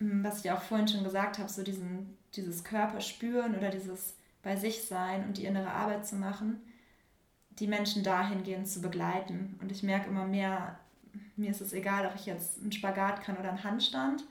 hm, 0.00 0.22
was 0.22 0.44
ich 0.44 0.50
auch 0.50 0.62
vorhin 0.62 0.88
schon 0.88 1.04
gesagt 1.04 1.38
habe, 1.38 1.48
so 1.48 1.62
diesen, 1.62 2.18
dieses 2.34 2.64
Körper 2.64 3.00
spüren 3.00 3.56
oder 3.56 3.70
dieses 3.70 4.14
bei 4.42 4.56
sich 4.56 4.84
sein 4.84 5.24
und 5.24 5.38
die 5.38 5.44
innere 5.44 5.70
Arbeit 5.70 6.06
zu 6.06 6.16
machen, 6.16 6.60
die 7.50 7.66
Menschen 7.66 8.02
dahingehend 8.02 8.68
zu 8.68 8.80
begleiten. 8.80 9.58
Und 9.60 9.72
ich 9.72 9.82
merke 9.82 10.08
immer 10.08 10.26
mehr, 10.26 10.78
mir 11.36 11.50
ist 11.50 11.60
es 11.60 11.72
egal, 11.72 12.06
ob 12.06 12.14
ich 12.14 12.26
jetzt 12.26 12.60
einen 12.60 12.72
Spagat 12.72 13.22
kann 13.22 13.36
oder 13.36 13.48
einen 13.48 13.64
Handstand 13.64 14.24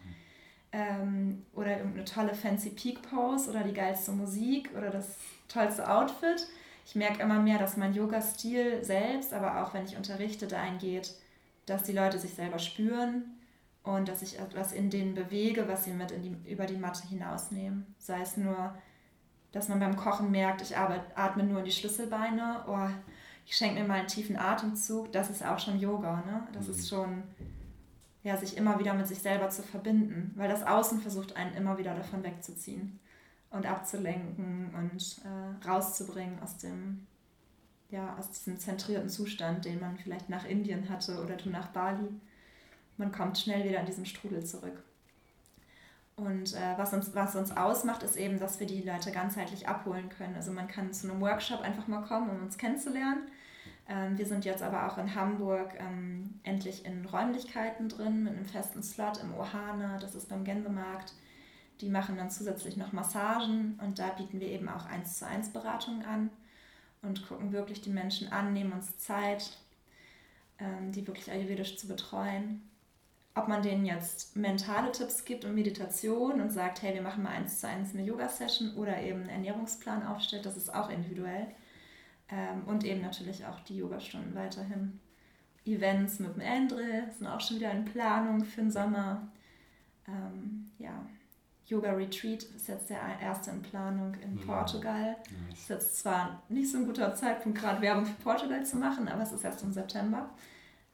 ähm, 0.71 1.45
oder 1.53 1.77
irgendeine 1.77 2.05
tolle 2.05 2.35
fancy 2.35 2.69
Peak 2.69 3.01
Pose 3.01 3.49
oder 3.49 3.63
die 3.63 3.73
geilste 3.73 4.11
Musik 4.11 4.69
oder 4.77 4.89
das 4.89 5.17
tollste 5.47 5.89
Outfit. 5.89 6.47
Ich 6.85 6.93
merke 6.93 7.23
immer 7.23 7.41
mehr, 7.41 7.57
dass 7.57 7.77
mein 7.77 7.95
Yoga-Stil 7.95 8.83
selbst, 8.83 9.33
aber 9.33 9.63
auch 9.63 9.73
wenn 9.73 9.85
ich 9.85 9.97
unterrichte, 9.97 10.47
dahin 10.47 10.77
geht, 10.77 11.15
dass 11.65 11.81
die 11.81 11.93
Leute 11.93 12.19
sich 12.19 12.35
selber 12.35 12.59
spüren 12.59 13.23
und 13.81 14.07
dass 14.07 14.21
ich 14.21 14.39
etwas 14.39 14.71
in 14.71 14.91
denen 14.91 15.15
bewege, 15.15 15.67
was 15.67 15.83
sie 15.83 15.91
mit 15.91 16.11
die, 16.11 16.37
über 16.49 16.67
die 16.67 16.77
Matte 16.77 17.07
hinausnehmen. 17.07 17.95
Sei 17.97 18.21
es 18.21 18.37
nur, 18.37 18.75
dass 19.51 19.67
man 19.67 19.79
beim 19.79 19.95
Kochen 19.95 20.29
merkt, 20.29 20.61
ich 20.61 20.77
atme 20.77 21.43
nur 21.43 21.59
in 21.59 21.65
die 21.65 21.71
Schlüsselbeine, 21.71 22.63
oh, 22.67 22.89
ich 23.47 23.57
schenke 23.57 23.81
mir 23.81 23.87
mal 23.87 23.99
einen 23.99 24.07
tiefen 24.07 24.37
Atemzug, 24.37 25.11
das 25.11 25.31
ist 25.31 25.43
auch 25.43 25.59
schon 25.59 25.79
Yoga. 25.79 26.17
Ne? 26.17 26.47
Das 26.53 26.67
mhm. 26.67 26.73
ist 26.73 26.87
schon, 26.87 27.23
ja, 28.21 28.37
sich 28.37 28.57
immer 28.57 28.77
wieder 28.77 28.93
mit 28.93 29.07
sich 29.07 29.19
selber 29.19 29.49
zu 29.49 29.63
verbinden, 29.63 30.33
weil 30.35 30.49
das 30.49 30.63
Außen 30.63 31.01
versucht, 31.01 31.35
einen 31.35 31.55
immer 31.55 31.79
wieder 31.79 31.95
davon 31.95 32.23
wegzuziehen 32.23 32.99
und 33.49 33.65
abzulenken 33.65 34.73
und 34.75 35.21
äh, 35.23 35.67
rauszubringen 35.67 36.41
aus 36.41 36.57
dem, 36.57 37.05
ja, 37.89 38.15
aus 38.17 38.31
diesem 38.31 38.59
zentrierten 38.59 39.09
Zustand, 39.09 39.65
den 39.65 39.79
man 39.79 39.97
vielleicht 39.97 40.29
nach 40.29 40.45
Indien 40.45 40.89
hatte 40.89 41.21
oder 41.23 41.35
du 41.35 41.49
nach 41.49 41.67
Bali. 41.67 42.09
Man 42.97 43.11
kommt 43.11 43.37
schnell 43.37 43.67
wieder 43.67 43.79
in 43.79 43.85
diesen 43.85 44.05
Strudel 44.05 44.45
zurück. 44.45 44.83
Und 46.17 46.53
äh, 46.53 46.77
was, 46.77 46.93
uns, 46.93 47.13
was 47.13 47.35
uns 47.35 47.55
ausmacht, 47.55 48.01
ist 48.03 48.15
eben, 48.15 48.39
dass 48.39 48.59
wir 48.59 48.67
die 48.67 48.81
Leute 48.81 49.11
ganzheitlich 49.11 49.67
abholen 49.67 50.09
können. 50.09 50.35
Also 50.35 50.51
man 50.51 50.67
kann 50.67 50.93
zu 50.93 51.09
einem 51.09 51.19
Workshop 51.19 51.61
einfach 51.61 51.87
mal 51.87 52.03
kommen, 52.03 52.29
um 52.29 52.41
uns 52.41 52.57
kennenzulernen. 52.57 53.23
Ähm, 53.87 54.17
wir 54.17 54.25
sind 54.25 54.45
jetzt 54.45 54.63
aber 54.63 54.87
auch 54.87 54.97
in 54.97 55.13
Hamburg 55.13 55.73
ähm, 55.77 56.39
endlich 56.43 56.85
in 56.85 57.05
Räumlichkeiten 57.05 57.89
drin, 57.89 58.23
mit 58.23 58.33
einem 58.33 58.45
festen 58.45 58.81
Slot 58.81 59.21
im 59.21 59.35
Ohana, 59.35 59.97
das 59.99 60.15
ist 60.15 60.29
beim 60.29 60.43
Gänsemarkt. 60.43 61.13
Die 61.81 61.89
machen 61.89 62.17
dann 62.17 62.31
zusätzlich 62.31 62.77
noch 62.77 62.93
Massagen 62.93 63.79
und 63.83 63.99
da 63.99 64.09
bieten 64.09 64.39
wir 64.39 64.47
eben 64.47 64.69
auch 64.69 64.85
1 64.85 65.19
zu 65.19 65.27
1 65.27 65.49
Beratungen 65.49 66.05
an 66.05 66.29
und 67.01 67.27
gucken 67.27 67.51
wirklich 67.51 67.81
die 67.81 67.89
Menschen 67.89 68.31
an, 68.31 68.53
nehmen 68.53 68.73
uns 68.73 68.97
Zeit, 68.97 69.57
ähm, 70.59 70.91
die 70.91 71.05
wirklich 71.05 71.29
ayurvedisch 71.31 71.77
zu 71.77 71.87
betreuen. 71.87 72.61
Ob 73.35 73.49
man 73.49 73.61
denen 73.61 73.85
jetzt 73.85 74.37
mentale 74.37 74.93
Tipps 74.93 75.25
gibt 75.25 75.43
und 75.43 75.53
Meditation 75.53 76.39
und 76.39 76.51
sagt, 76.51 76.81
hey, 76.81 76.93
wir 76.93 77.01
machen 77.01 77.23
mal 77.23 77.33
1 77.33 77.59
zu 77.59 77.67
1 77.67 77.93
eine 77.93 78.03
Yoga-Session 78.03 78.75
oder 78.75 79.01
eben 79.01 79.21
einen 79.21 79.29
Ernährungsplan 79.29 80.07
aufstellt, 80.07 80.45
das 80.45 80.55
ist 80.55 80.73
auch 80.73 80.89
individuell. 80.89 81.47
Ähm, 82.29 82.63
und 82.65 82.85
eben 82.85 83.01
natürlich 83.01 83.45
auch 83.45 83.59
die 83.59 83.77
Yogastunden 83.77 84.33
weiterhin. 84.33 84.99
Events 85.65 86.19
mit 86.19 86.35
dem 86.35 86.43
Andre 86.43 87.11
sind 87.17 87.27
auch 87.27 87.41
schon 87.41 87.57
wieder 87.57 87.71
in 87.71 87.85
Planung 87.85 88.45
für 88.45 88.61
den 88.61 88.71
Sommer. 88.71 89.27
Ähm, 90.07 90.71
ja, 90.79 91.05
Yoga 91.67 91.91
Retreat 91.93 92.43
ist 92.43 92.67
jetzt 92.67 92.89
der 92.89 92.99
erste 93.19 93.49
in 93.49 93.61
Planung 93.61 94.13
in 94.21 94.37
ja. 94.37 94.45
Portugal. 94.45 95.15
Nice. 95.47 95.59
Ist 95.59 95.69
jetzt 95.69 95.99
zwar 95.99 96.43
nicht 96.47 96.71
so 96.71 96.77
ein 96.77 96.85
guter 96.85 97.13
Zeitpunkt, 97.15 97.59
gerade 97.59 97.81
Werbung 97.81 98.05
für 98.05 98.21
Portugal 98.21 98.63
zu 98.63 98.77
machen, 98.77 99.07
aber 99.07 99.23
es 99.23 99.31
ist 99.31 99.43
erst 99.43 99.63
im 99.63 99.71
September. 99.71 100.29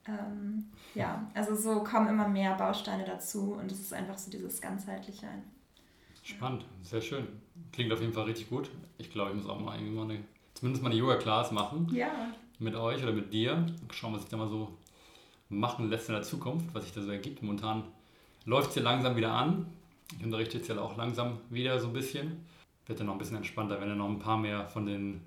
Ähm, 0.07 0.65
ja, 0.95 1.29
also 1.33 1.55
so 1.55 1.83
kommen 1.83 2.07
immer 2.07 2.27
mehr 2.27 2.55
Bausteine 2.55 3.03
dazu 3.03 3.53
und 3.53 3.71
es 3.71 3.79
ist 3.81 3.93
einfach 3.93 4.17
so 4.17 4.31
dieses 4.31 4.61
ganzheitliche. 4.61 5.27
Spannend, 6.23 6.65
sehr 6.83 7.01
schön. 7.01 7.27
Klingt 7.71 7.91
auf 7.91 7.99
jeden 7.99 8.13
Fall 8.13 8.23
richtig 8.23 8.49
gut. 8.49 8.69
Ich 8.97 9.11
glaube, 9.11 9.31
ich 9.31 9.37
muss 9.37 9.47
auch 9.47 9.59
mal 9.59 9.75
irgendwie 9.75 9.95
mal 9.95 10.03
eine, 10.03 10.19
zumindest 10.53 10.83
mal 10.83 10.89
eine 10.89 10.99
Yoga-Class 10.99 11.51
machen. 11.51 11.89
Ja. 11.93 12.11
Mit 12.59 12.75
euch 12.75 13.03
oder 13.03 13.11
mit 13.11 13.33
dir. 13.33 13.65
Schauen, 13.91 14.13
was 14.13 14.21
sich 14.21 14.29
da 14.29 14.37
mal 14.37 14.47
so 14.47 14.77
machen 15.49 15.89
lässt 15.89 16.07
in 16.07 16.15
der 16.15 16.23
Zukunft, 16.23 16.73
was 16.73 16.83
sich 16.83 16.93
da 16.93 17.01
so 17.01 17.11
ergibt. 17.11 17.41
Momentan 17.41 17.83
läuft 18.45 18.69
es 18.69 18.73
hier 18.75 18.83
langsam 18.83 19.15
wieder 19.15 19.33
an. 19.33 19.65
Ich 20.17 20.23
unterrichte 20.23 20.57
jetzt 20.57 20.67
ja 20.67 20.79
auch 20.79 20.97
langsam 20.97 21.39
wieder 21.49 21.79
so 21.79 21.87
ein 21.87 21.93
bisschen. 21.93 22.45
Wird 22.85 22.99
dann 22.99 23.07
noch 23.07 23.13
ein 23.13 23.19
bisschen 23.19 23.37
entspannter, 23.37 23.79
wenn 23.79 23.89
dann 23.89 23.97
noch 23.97 24.09
ein 24.09 24.19
paar 24.19 24.37
mehr 24.37 24.67
von 24.67 24.85
den 24.85 25.21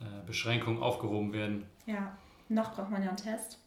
äh, 0.00 0.26
Beschränkungen 0.26 0.82
aufgehoben 0.82 1.32
werden. 1.32 1.66
Ja, 1.86 2.16
noch 2.48 2.74
braucht 2.74 2.90
man 2.90 3.02
ja 3.02 3.08
einen 3.08 3.16
Test. 3.16 3.58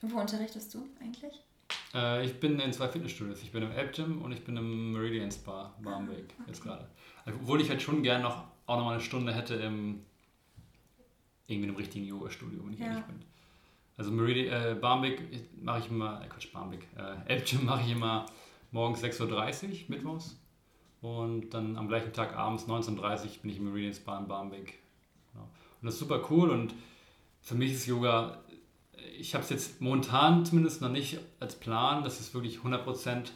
wo 0.00 0.18
unterrichtest 0.18 0.74
du 0.74 0.86
eigentlich? 1.00 1.42
Äh, 1.94 2.24
ich 2.24 2.40
bin 2.40 2.58
in 2.58 2.72
zwei 2.72 2.88
Fitnessstudios. 2.88 3.42
Ich 3.42 3.52
bin 3.52 3.62
im 3.62 3.70
App 3.72 3.94
Gym 3.94 4.22
und 4.22 4.32
ich 4.32 4.44
bin 4.44 4.56
im 4.56 4.92
Meridian 4.92 5.30
Spa 5.30 5.74
Barmbek 5.80 6.16
ah, 6.16 6.34
okay. 6.40 6.42
jetzt 6.48 6.62
gerade. 6.62 6.88
Also, 7.24 7.38
obwohl 7.40 7.60
ich 7.60 7.68
halt 7.68 7.82
schon 7.82 8.02
gerne 8.02 8.24
noch 8.24 8.44
auch 8.66 8.76
noch 8.76 8.84
mal 8.84 8.92
eine 8.92 9.00
Stunde 9.00 9.34
hätte 9.34 9.54
im 9.54 10.04
irgendwie 11.46 11.68
einem 11.68 11.76
richtigen 11.76 12.06
Yoga-Studio, 12.06 12.64
wenn 12.64 12.72
ich 12.72 12.80
ja. 12.80 12.86
ehrlich 12.86 13.04
bin. 13.04 13.22
Also 13.96 14.10
Meridian, 14.10 14.62
äh, 14.62 14.74
Barmbek 14.74 15.22
mache 15.60 15.80
ich 15.80 15.90
immer, 15.90 16.22
äh, 16.24 16.28
Quatsch, 16.28 16.50
Barmbek, 16.52 16.86
äh, 16.96 17.34
App 17.34 17.44
Gym 17.44 17.66
mache 17.66 17.82
ich 17.82 17.92
immer 17.92 18.26
morgens 18.72 19.02
6.30 19.02 19.64
Uhr, 19.64 19.70
mittwochs. 19.88 20.38
Und 21.00 21.50
dann 21.50 21.76
am 21.76 21.88
gleichen 21.88 22.12
Tag 22.12 22.36
abends 22.36 22.64
19.30 22.64 22.96
Uhr 22.96 23.42
bin 23.42 23.50
ich 23.50 23.58
im 23.58 23.64
Meridian 23.64 23.94
Spa 23.94 24.18
in 24.18 24.28
Barmbek. 24.28 24.78
Genau. 25.32 25.44
Und 25.44 25.86
das 25.86 25.94
ist 25.94 26.00
super 26.00 26.22
cool 26.30 26.50
und 26.50 26.74
für 27.40 27.54
mich 27.54 27.72
ist 27.72 27.86
Yoga, 27.86 28.38
ich 29.18 29.34
habe 29.34 29.42
es 29.42 29.50
jetzt 29.50 29.80
momentan 29.80 30.44
zumindest 30.44 30.80
noch 30.80 30.90
nicht 30.90 31.18
als 31.40 31.56
Plan, 31.56 32.04
das 32.04 32.20
ist 32.20 32.34
wirklich 32.34 32.58
100% 32.58 33.30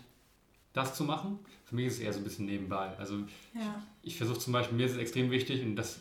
das 0.72 0.94
zu 0.94 1.04
machen. 1.04 1.38
Für 1.64 1.74
mich 1.74 1.86
ist 1.86 1.94
es 1.94 2.00
eher 2.00 2.12
so 2.12 2.20
ein 2.20 2.24
bisschen 2.24 2.46
nebenbei. 2.46 2.96
Also 2.98 3.16
ja. 3.54 3.82
ich, 4.02 4.12
ich 4.12 4.16
versuche 4.16 4.38
zum 4.38 4.52
Beispiel, 4.52 4.76
mir 4.76 4.86
ist 4.86 4.92
es 4.92 4.98
extrem 4.98 5.30
wichtig 5.30 5.62
und 5.62 5.74
das 5.74 6.00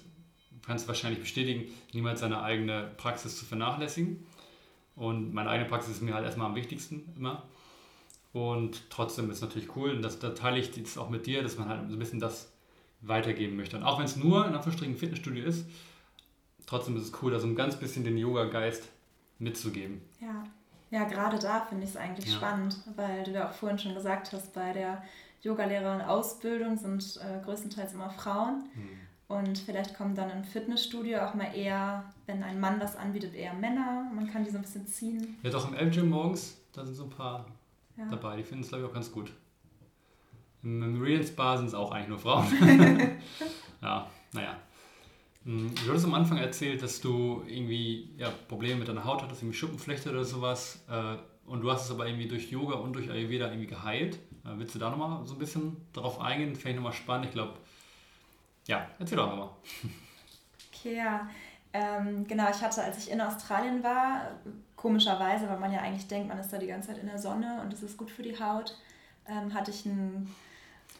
kannst 0.65 0.85
du 0.85 0.89
wahrscheinlich 0.89 1.19
bestätigen, 1.19 1.71
niemals 1.93 2.19
seine 2.19 2.41
eigene 2.43 2.91
Praxis 2.97 3.37
zu 3.37 3.45
vernachlässigen. 3.45 4.25
Und 4.95 5.33
meine 5.33 5.49
eigene 5.49 5.67
Praxis 5.67 5.95
ist 5.95 6.01
mir 6.01 6.13
halt 6.13 6.25
erstmal 6.25 6.47
am 6.47 6.55
wichtigsten 6.55 7.11
immer. 7.15 7.43
Und 8.35 8.89
trotzdem 8.89 9.29
ist 9.29 9.37
es 9.37 9.41
natürlich 9.41 9.77
cool, 9.77 9.91
und 9.91 10.01
das, 10.01 10.19
da 10.19 10.31
teile 10.31 10.59
ich 10.59 10.69
das 10.69 10.97
auch 10.97 11.09
mit 11.09 11.25
dir, 11.25 11.41
dass 11.41 11.57
man 11.57 11.69
halt 11.69 11.87
so 11.87 11.95
ein 11.95 11.99
bisschen 11.99 12.19
das 12.19 12.51
weitergeben 12.99 13.55
möchte. 13.55 13.77
Und 13.77 13.83
auch 13.83 13.97
wenn 13.97 14.03
es 14.03 14.17
nur 14.17 14.45
in 14.45 14.53
Anführungsstrichen 14.53 14.97
Fitnessstudio 14.97 15.45
ist, 15.45 15.65
trotzdem 16.65 16.97
ist 16.97 17.03
es 17.03 17.13
cool, 17.21 17.31
da 17.31 17.39
so 17.39 17.47
ein 17.47 17.55
ganz 17.55 17.77
bisschen 17.77 18.03
den 18.03 18.17
Yoga-Geist 18.17 18.89
mitzugeben. 19.39 20.01
Ja, 20.19 20.43
ja 20.91 21.05
gerade 21.05 21.39
da 21.39 21.61
finde 21.61 21.85
ich 21.85 21.91
es 21.91 21.95
eigentlich 21.95 22.25
ja. 22.25 22.33
spannend, 22.33 22.75
weil 22.97 23.23
du 23.23 23.31
ja 23.31 23.49
auch 23.49 23.53
vorhin 23.53 23.79
schon 23.79 23.93
gesagt 23.93 24.33
hast, 24.33 24.53
bei 24.53 24.73
der 24.73 25.01
Yogalehrerin-Ausbildung 25.43 26.75
sind 26.75 27.17
äh, 27.23 27.41
größtenteils 27.41 27.93
immer 27.93 28.09
Frauen. 28.09 28.65
Hm. 28.73 28.89
Und 29.29 29.59
vielleicht 29.59 29.95
kommen 29.95 30.13
dann 30.13 30.29
im 30.29 30.43
Fitnessstudio 30.43 31.19
auch 31.19 31.35
mal 31.35 31.55
eher, 31.55 32.03
wenn 32.25 32.43
ein 32.43 32.59
Mann 32.59 32.81
das 32.81 32.97
anbietet, 32.97 33.33
eher 33.33 33.53
Männer. 33.53 34.11
Man 34.13 34.29
kann 34.29 34.43
die 34.43 34.51
so 34.51 34.57
ein 34.57 34.63
bisschen 34.63 34.87
ziehen. 34.87 35.37
Ja, 35.41 35.51
doch 35.51 35.69
im 35.69 35.73
L-Gym 35.73 36.09
morgens, 36.09 36.57
da 36.73 36.83
sind 36.83 36.95
so 36.95 37.05
ein 37.05 37.09
paar 37.11 37.45
ja. 37.97 38.05
dabei. 38.09 38.37
Die 38.37 38.43
finden 38.43 38.63
es, 38.63 38.69
glaube 38.69 38.83
ich, 38.83 38.89
auch 38.89 38.93
ganz 38.93 39.11
gut. 39.11 39.31
Im 40.63 40.97
Meridian 40.99 41.25
Spa 41.25 41.57
sind 41.57 41.67
es 41.67 41.73
auch 41.73 41.91
eigentlich 41.91 42.09
nur 42.09 42.19
Frauen. 42.19 42.47
ja, 43.81 44.09
naja. 44.31 44.57
Hm, 45.43 45.73
du 45.75 45.89
hattest 45.89 46.05
am 46.05 46.15
Anfang 46.15 46.39
erzählt, 46.39 46.81
dass 46.81 46.99
du 47.01 47.43
irgendwie 47.47 48.15
ja, 48.17 48.31
Probleme 48.47 48.79
mit 48.79 48.87
deiner 48.87 49.05
Haut 49.05 49.21
hattest, 49.21 49.43
irgendwie 49.43 49.57
Schuppenflechte 49.57 50.09
oder 50.09 50.25
sowas. 50.25 50.83
Äh, 50.89 51.17
und 51.45 51.61
du 51.61 51.71
hast 51.71 51.85
es 51.85 51.91
aber 51.91 52.07
irgendwie 52.07 52.27
durch 52.27 52.49
Yoga 52.49 52.75
und 52.75 52.93
durch 52.93 53.11
Ayurveda 53.11 53.47
irgendwie 53.47 53.67
geheilt. 53.67 54.15
Äh, 54.43 54.57
willst 54.57 54.73
du 54.73 54.79
da 54.79 54.89
nochmal 54.89 55.25
so 55.25 55.35
ein 55.35 55.39
bisschen 55.39 55.77
drauf 55.93 56.19
eingehen? 56.19 56.55
Finde 56.55 56.69
ich 56.69 56.75
nochmal 56.77 56.93
spannend. 56.93 57.27
Ich 57.27 57.31
glaube, 57.33 57.53
ja, 58.67 58.87
erzähl 58.99 59.17
doch 59.17 59.35
mal. 59.35 59.49
Okay, 60.77 60.97
ja. 60.97 61.27
Ähm, 61.73 62.27
genau, 62.27 62.47
ich 62.51 62.61
hatte, 62.61 62.83
als 62.83 62.99
ich 62.99 63.11
in 63.11 63.19
Australien 63.19 63.83
war, 63.83 64.39
komischerweise, 64.85 65.49
weil 65.49 65.57
man 65.57 65.73
ja 65.73 65.79
eigentlich 65.79 66.07
denkt, 66.07 66.27
man 66.27 66.37
ist 66.37 66.53
da 66.53 66.59
die 66.59 66.67
ganze 66.67 66.89
Zeit 66.89 66.99
in 66.99 67.07
der 67.07 67.17
Sonne 67.17 67.59
und 67.63 67.73
es 67.73 67.81
ist 67.81 67.97
gut 67.97 68.11
für 68.11 68.21
die 68.21 68.39
Haut, 68.39 68.77
ähm, 69.27 69.51
hatte 69.51 69.71
ich 69.71 69.83
ein 69.83 70.29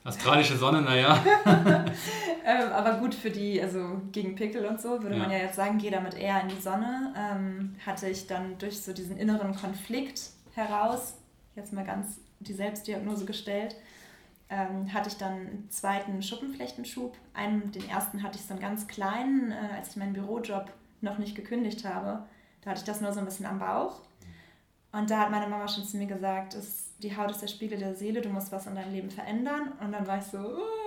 Australische 0.04 0.58
Sonne, 0.58 0.82
naja. 0.82 1.24
ähm, 1.46 2.72
aber 2.74 2.94
gut 2.98 3.14
für 3.14 3.30
die, 3.30 3.62
also 3.62 4.02
gegen 4.12 4.34
Pickel 4.34 4.66
und 4.66 4.82
so, 4.82 5.04
würde 5.04 5.16
ja. 5.16 5.22
man 5.22 5.32
ja 5.32 5.38
jetzt 5.38 5.56
sagen, 5.56 5.78
geh 5.78 5.92
damit 5.92 6.16
eher 6.16 6.42
in 6.42 6.48
die 6.48 6.60
Sonne. 6.60 7.14
Ähm, 7.16 7.76
hatte 7.86 8.10
ich 8.10 8.26
dann 8.26 8.58
durch 8.58 8.82
so 8.82 8.92
diesen 8.92 9.18
inneren 9.18 9.56
Konflikt 9.56 10.22
heraus, 10.56 11.18
jetzt 11.56 11.72
mal 11.72 11.86
ganz 11.86 12.20
die 12.40 12.54
Selbstdiagnose 12.54 13.26
gestellt, 13.26 13.76
ähm, 14.50 14.92
hatte 14.92 15.10
ich 15.10 15.18
dann 15.18 15.34
einen 15.34 15.68
zweiten 15.70 16.24
Schuppenflechtenschub. 16.24 17.16
Einen, 17.36 17.72
den 17.72 17.88
ersten 17.88 18.24
hatte 18.24 18.40
ich 18.40 18.46
so 18.46 18.54
einen 18.54 18.62
ganz 18.62 18.88
kleinen, 18.88 19.52
äh, 19.52 19.76
als 19.78 19.90
ich 19.90 19.96
meinen 19.96 20.14
Bürojob 20.14 20.72
noch 21.02 21.20
nicht 21.20 21.36
gekündigt 21.36 21.86
habe. 21.86 22.26
Da 22.66 22.72
hatte 22.72 22.80
ich 22.80 22.86
das 22.86 23.00
nur 23.00 23.14
so 23.14 23.20
ein 23.20 23.26
bisschen 23.26 23.46
am 23.46 23.60
Bauch. 23.60 24.02
Und 24.92 25.10
da 25.12 25.20
hat 25.20 25.32
meine 25.32 25.48
Mama 25.48 25.68
schon 25.68 25.86
zu 25.86 25.98
mir 25.98 26.08
gesagt, 26.08 26.56
es, 26.56 26.98
die 26.98 27.16
Haut 27.16 27.30
ist 27.30 27.42
der 27.42 27.48
Spiegel 27.48 27.78
der 27.78 27.96
Seele, 27.96 28.22
du 28.22 28.30
musst 28.30 28.52
was 28.52 28.66
in 28.66 28.76
deinem 28.76 28.92
Leben 28.92 29.12
verändern. 29.12 29.74
Und 29.80 29.92
dann 29.92 30.08
war 30.08 30.18
ich 30.18 30.24
so, 30.24 30.40
oh, 30.40 30.86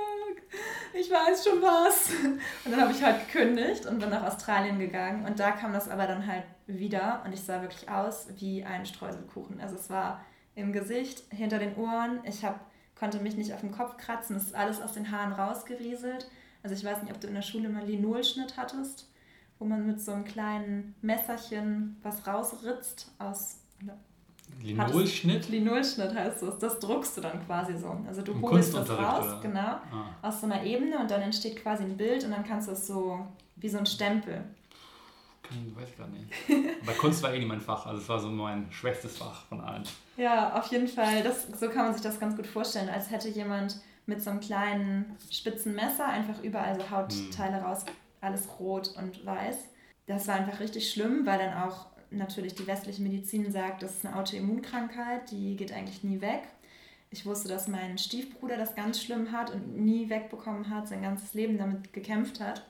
ich 0.92 1.10
weiß 1.10 1.44
schon 1.44 1.62
was. 1.62 2.10
Und 2.64 2.72
dann 2.72 2.80
habe 2.80 2.92
ich 2.92 3.02
halt 3.02 3.30
gekündigt 3.30 3.86
und 3.86 3.98
bin 4.00 4.10
nach 4.10 4.24
Australien 4.24 4.78
gegangen. 4.78 5.24
Und 5.24 5.38
da 5.38 5.52
kam 5.52 5.72
das 5.72 5.88
aber 5.88 6.06
dann 6.06 6.26
halt 6.26 6.44
wieder 6.66 7.22
und 7.24 7.32
ich 7.32 7.42
sah 7.42 7.62
wirklich 7.62 7.88
aus 7.88 8.28
wie 8.36 8.64
ein 8.64 8.84
Streuselkuchen. 8.84 9.60
Also 9.60 9.76
es 9.76 9.88
war 9.88 10.24
im 10.54 10.72
Gesicht, 10.72 11.22
hinter 11.30 11.58
den 11.58 11.76
Ohren. 11.76 12.20
Ich 12.24 12.44
hab, 12.44 12.60
konnte 12.98 13.20
mich 13.20 13.36
nicht 13.36 13.52
auf 13.54 13.60
den 13.60 13.72
Kopf 13.72 13.96
kratzen. 13.96 14.36
Es 14.36 14.44
ist 14.44 14.54
alles 14.54 14.80
aus 14.80 14.92
den 14.92 15.10
Haaren 15.10 15.32
rausgerieselt. 15.32 16.28
Also 16.62 16.74
ich 16.74 16.84
weiß 16.84 17.02
nicht, 17.02 17.14
ob 17.14 17.20
du 17.20 17.28
in 17.28 17.34
der 17.34 17.42
Schule 17.42 17.68
mal 17.68 17.84
Linolschnitt 17.84 18.56
hattest, 18.56 19.07
wo 19.58 19.64
man 19.64 19.86
mit 19.86 20.00
so 20.00 20.12
einem 20.12 20.24
kleinen 20.24 20.94
Messerchen 21.02 21.96
was 22.02 22.26
rausritzt 22.26 23.10
aus 23.18 23.56
Linolschnitt? 24.62 25.48
Linolschnitt 25.48 26.14
heißt 26.14 26.42
das. 26.42 26.58
Das 26.58 26.78
druckst 26.78 27.16
du 27.16 27.20
dann 27.20 27.44
quasi 27.46 27.76
so. 27.76 27.96
Also 28.06 28.22
du 28.22 28.40
holst 28.40 28.74
das 28.74 28.90
raus, 28.90 29.26
oder? 29.26 29.40
genau, 29.40 29.60
ah. 29.60 29.82
aus 30.22 30.40
so 30.40 30.46
einer 30.46 30.62
Ebene 30.64 30.98
und 30.98 31.10
dann 31.10 31.22
entsteht 31.22 31.56
quasi 31.56 31.84
ein 31.84 31.96
Bild 31.96 32.24
und 32.24 32.30
dann 32.30 32.44
kannst 32.44 32.68
du 32.68 32.72
es 32.72 32.86
so 32.86 33.26
wie 33.56 33.68
so 33.68 33.78
ein 33.78 33.86
Stempel. 33.86 34.44
Hm, 35.48 35.74
weiß 35.74 35.88
ich 35.88 35.96
gar 35.96 36.08
nicht. 36.08 36.30
Aber 36.82 36.92
Kunst 36.92 37.22
war 37.22 37.32
eh 37.32 37.38
nicht 37.38 37.48
mein 37.48 37.60
Fach, 37.60 37.86
also 37.86 38.02
es 38.02 38.08
war 38.08 38.18
so 38.18 38.28
mein 38.28 38.70
schwächstes 38.70 39.16
Fach 39.16 39.46
von 39.46 39.60
allen. 39.60 39.84
Ja, 40.16 40.54
auf 40.54 40.66
jeden 40.66 40.88
Fall. 40.88 41.22
Das, 41.22 41.46
so 41.58 41.68
kann 41.68 41.86
man 41.86 41.92
sich 41.94 42.02
das 42.02 42.20
ganz 42.20 42.36
gut 42.36 42.46
vorstellen, 42.46 42.88
als 42.88 43.10
hätte 43.10 43.28
jemand 43.28 43.80
mit 44.06 44.22
so 44.22 44.30
einem 44.30 44.40
kleinen 44.40 45.16
spitzen 45.30 45.74
Messer 45.74 46.06
einfach 46.06 46.42
überall 46.42 46.74
so 46.74 46.90
Hautteile 46.90 47.58
hm. 47.58 47.64
raus, 47.64 47.84
alles 48.20 48.48
rot 48.58 48.94
und 48.96 49.24
weiß. 49.24 49.56
Das 50.06 50.26
war 50.28 50.36
einfach 50.36 50.60
richtig 50.60 50.90
schlimm, 50.90 51.26
weil 51.26 51.38
dann 51.38 51.54
auch 51.54 51.86
natürlich 52.10 52.54
die 52.54 52.66
westliche 52.66 53.02
Medizin 53.02 53.52
sagt, 53.52 53.82
das 53.82 53.96
ist 53.96 54.06
eine 54.06 54.16
Autoimmunkrankheit, 54.16 55.30
die 55.30 55.56
geht 55.56 55.72
eigentlich 55.72 56.02
nie 56.02 56.20
weg. 56.20 56.42
Ich 57.10 57.24
wusste, 57.24 57.48
dass 57.48 57.68
mein 57.68 57.98
Stiefbruder 57.98 58.56
das 58.56 58.74
ganz 58.74 59.02
schlimm 59.02 59.32
hat 59.32 59.50
und 59.50 59.78
nie 59.78 60.10
wegbekommen 60.10 60.68
hat, 60.70 60.88
sein 60.88 61.02
ganzes 61.02 61.34
Leben 61.34 61.56
damit 61.56 61.92
gekämpft 61.92 62.40
hat. 62.40 62.66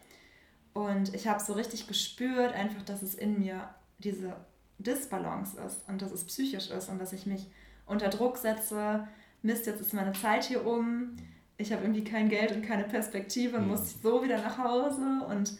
Und 0.74 1.14
ich 1.14 1.26
habe 1.26 1.42
so 1.42 1.54
richtig 1.54 1.88
gespürt, 1.88 2.52
einfach, 2.52 2.82
dass 2.82 3.02
es 3.02 3.14
in 3.14 3.40
mir 3.40 3.68
diese 3.98 4.36
Disbalance 4.78 5.60
ist 5.60 5.88
und 5.88 6.02
dass 6.02 6.12
es 6.12 6.24
psychisch 6.24 6.70
ist 6.70 6.88
und 6.88 7.00
dass 7.00 7.12
ich 7.12 7.26
mich 7.26 7.46
unter 7.86 8.08
Druck 8.08 8.36
setze. 8.36 9.08
Mist, 9.42 9.66
jetzt 9.66 9.80
ist 9.80 9.92
meine 9.92 10.12
Zeit 10.12 10.44
hier 10.44 10.64
um. 10.64 11.16
Ich 11.58 11.72
habe 11.72 11.82
irgendwie 11.82 12.04
kein 12.04 12.28
Geld 12.28 12.52
und 12.52 12.62
keine 12.62 12.84
Perspektive 12.84 13.56
und 13.56 13.64
mhm. 13.64 13.70
muss 13.70 14.00
so 14.00 14.22
wieder 14.22 14.38
nach 14.38 14.58
Hause 14.58 15.26
und 15.28 15.58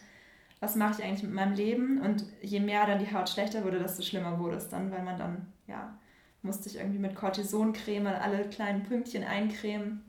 was 0.61 0.74
mache 0.74 0.99
ich 0.99 1.05
eigentlich 1.05 1.22
mit 1.22 1.32
meinem 1.32 1.55
Leben? 1.55 2.01
Und 2.01 2.24
je 2.42 2.61
mehr 2.61 2.86
dann 2.86 2.99
die 2.99 3.12
Haut 3.12 3.28
schlechter 3.28 3.64
wurde, 3.64 3.78
desto 3.78 4.03
schlimmer 4.03 4.38
wurde 4.38 4.57
es 4.57 4.68
dann, 4.68 4.90
weil 4.90 5.03
man 5.03 5.18
dann, 5.18 5.53
ja, 5.66 5.96
musste 6.42 6.68
ich 6.68 6.76
irgendwie 6.76 6.99
mit 6.99 7.14
Cortisoncreme 7.14 8.07
alle 8.07 8.49
kleinen 8.49 8.82
Pünktchen 8.82 9.24
eincremen. 9.24 10.05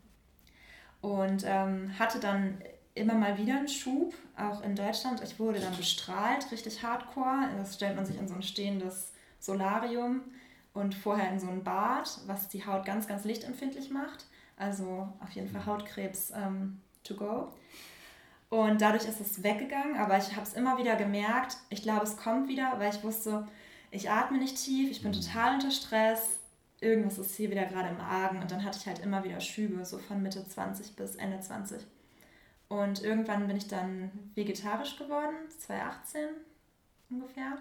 Und 1.02 1.44
ähm, 1.46 1.98
hatte 1.98 2.20
dann 2.20 2.62
immer 2.94 3.14
mal 3.14 3.38
wieder 3.38 3.58
einen 3.58 3.68
Schub, 3.68 4.14
auch 4.36 4.62
in 4.62 4.76
Deutschland. 4.76 5.22
Ich 5.24 5.40
wurde 5.40 5.60
dann 5.60 5.76
bestrahlt, 5.78 6.52
richtig 6.52 6.84
hardcore. 6.84 7.50
Das 7.58 7.76
stellt 7.76 7.96
man 7.96 8.06
sich 8.06 8.18
in 8.18 8.28
so 8.28 8.36
ein 8.36 8.44
stehendes 8.44 9.14
Solarium 9.40 10.22
und 10.74 10.96
vorher 10.96 11.32
in 11.32 11.40
so 11.40 11.48
ein 11.48 11.64
Bad, 11.64 12.10
was 12.26 12.50
die 12.50 12.66
Haut 12.66 12.86
ganz, 12.86 13.08
ganz 13.08 13.24
lichtempfindlich 13.24 13.92
macht. 13.92 14.26
Also 14.60 15.08
auf 15.22 15.32
jeden 15.32 15.50
Fall 15.50 15.66
Hautkrebs 15.66 16.32
ähm, 16.36 16.82
to 17.04 17.16
go. 17.16 17.52
Und 18.50 18.82
dadurch 18.82 19.06
ist 19.06 19.22
es 19.22 19.42
weggegangen, 19.42 19.96
aber 19.96 20.18
ich 20.18 20.36
habe 20.36 20.44
es 20.44 20.54
immer 20.54 20.78
wieder 20.78 20.96
gemerkt. 20.96 21.58
Ich 21.70 21.82
glaube, 21.82 22.04
es 22.04 22.18
kommt 22.18 22.50
wieder, 22.50 22.74
weil 22.78 22.94
ich 22.94 23.04
wusste, 23.04 23.48
ich 23.90 24.12
atme 24.12 24.38
nicht 24.38 24.58
tief, 24.58 24.92
ich 24.92 25.02
bin 25.02 25.12
mhm. 25.12 25.22
total 25.22 25.56
unter 25.56 25.72
Stress, 25.72 26.40
irgendwas 26.82 27.18
ist 27.18 27.36
hier 27.36 27.52
wieder 27.52 27.66
gerade 27.66 27.90
im 27.90 28.02
Argen. 28.02 28.42
Und 28.42 28.52
dann 28.52 28.64
hatte 28.64 28.78
ich 28.80 28.86
halt 28.86 29.00
immer 29.00 29.24
wieder 29.24 29.40
Schübe, 29.40 29.86
so 29.86 29.98
von 29.98 30.22
Mitte 30.22 30.46
20 30.46 30.96
bis 30.96 31.16
Ende 31.16 31.40
20. 31.40 31.86
Und 32.68 33.04
irgendwann 33.04 33.48
bin 33.48 33.58
ich 33.58 33.68
dann 33.68 34.12
vegetarisch 34.36 34.98
geworden, 34.98 35.36
2018 35.58 36.22
ungefähr. 37.10 37.58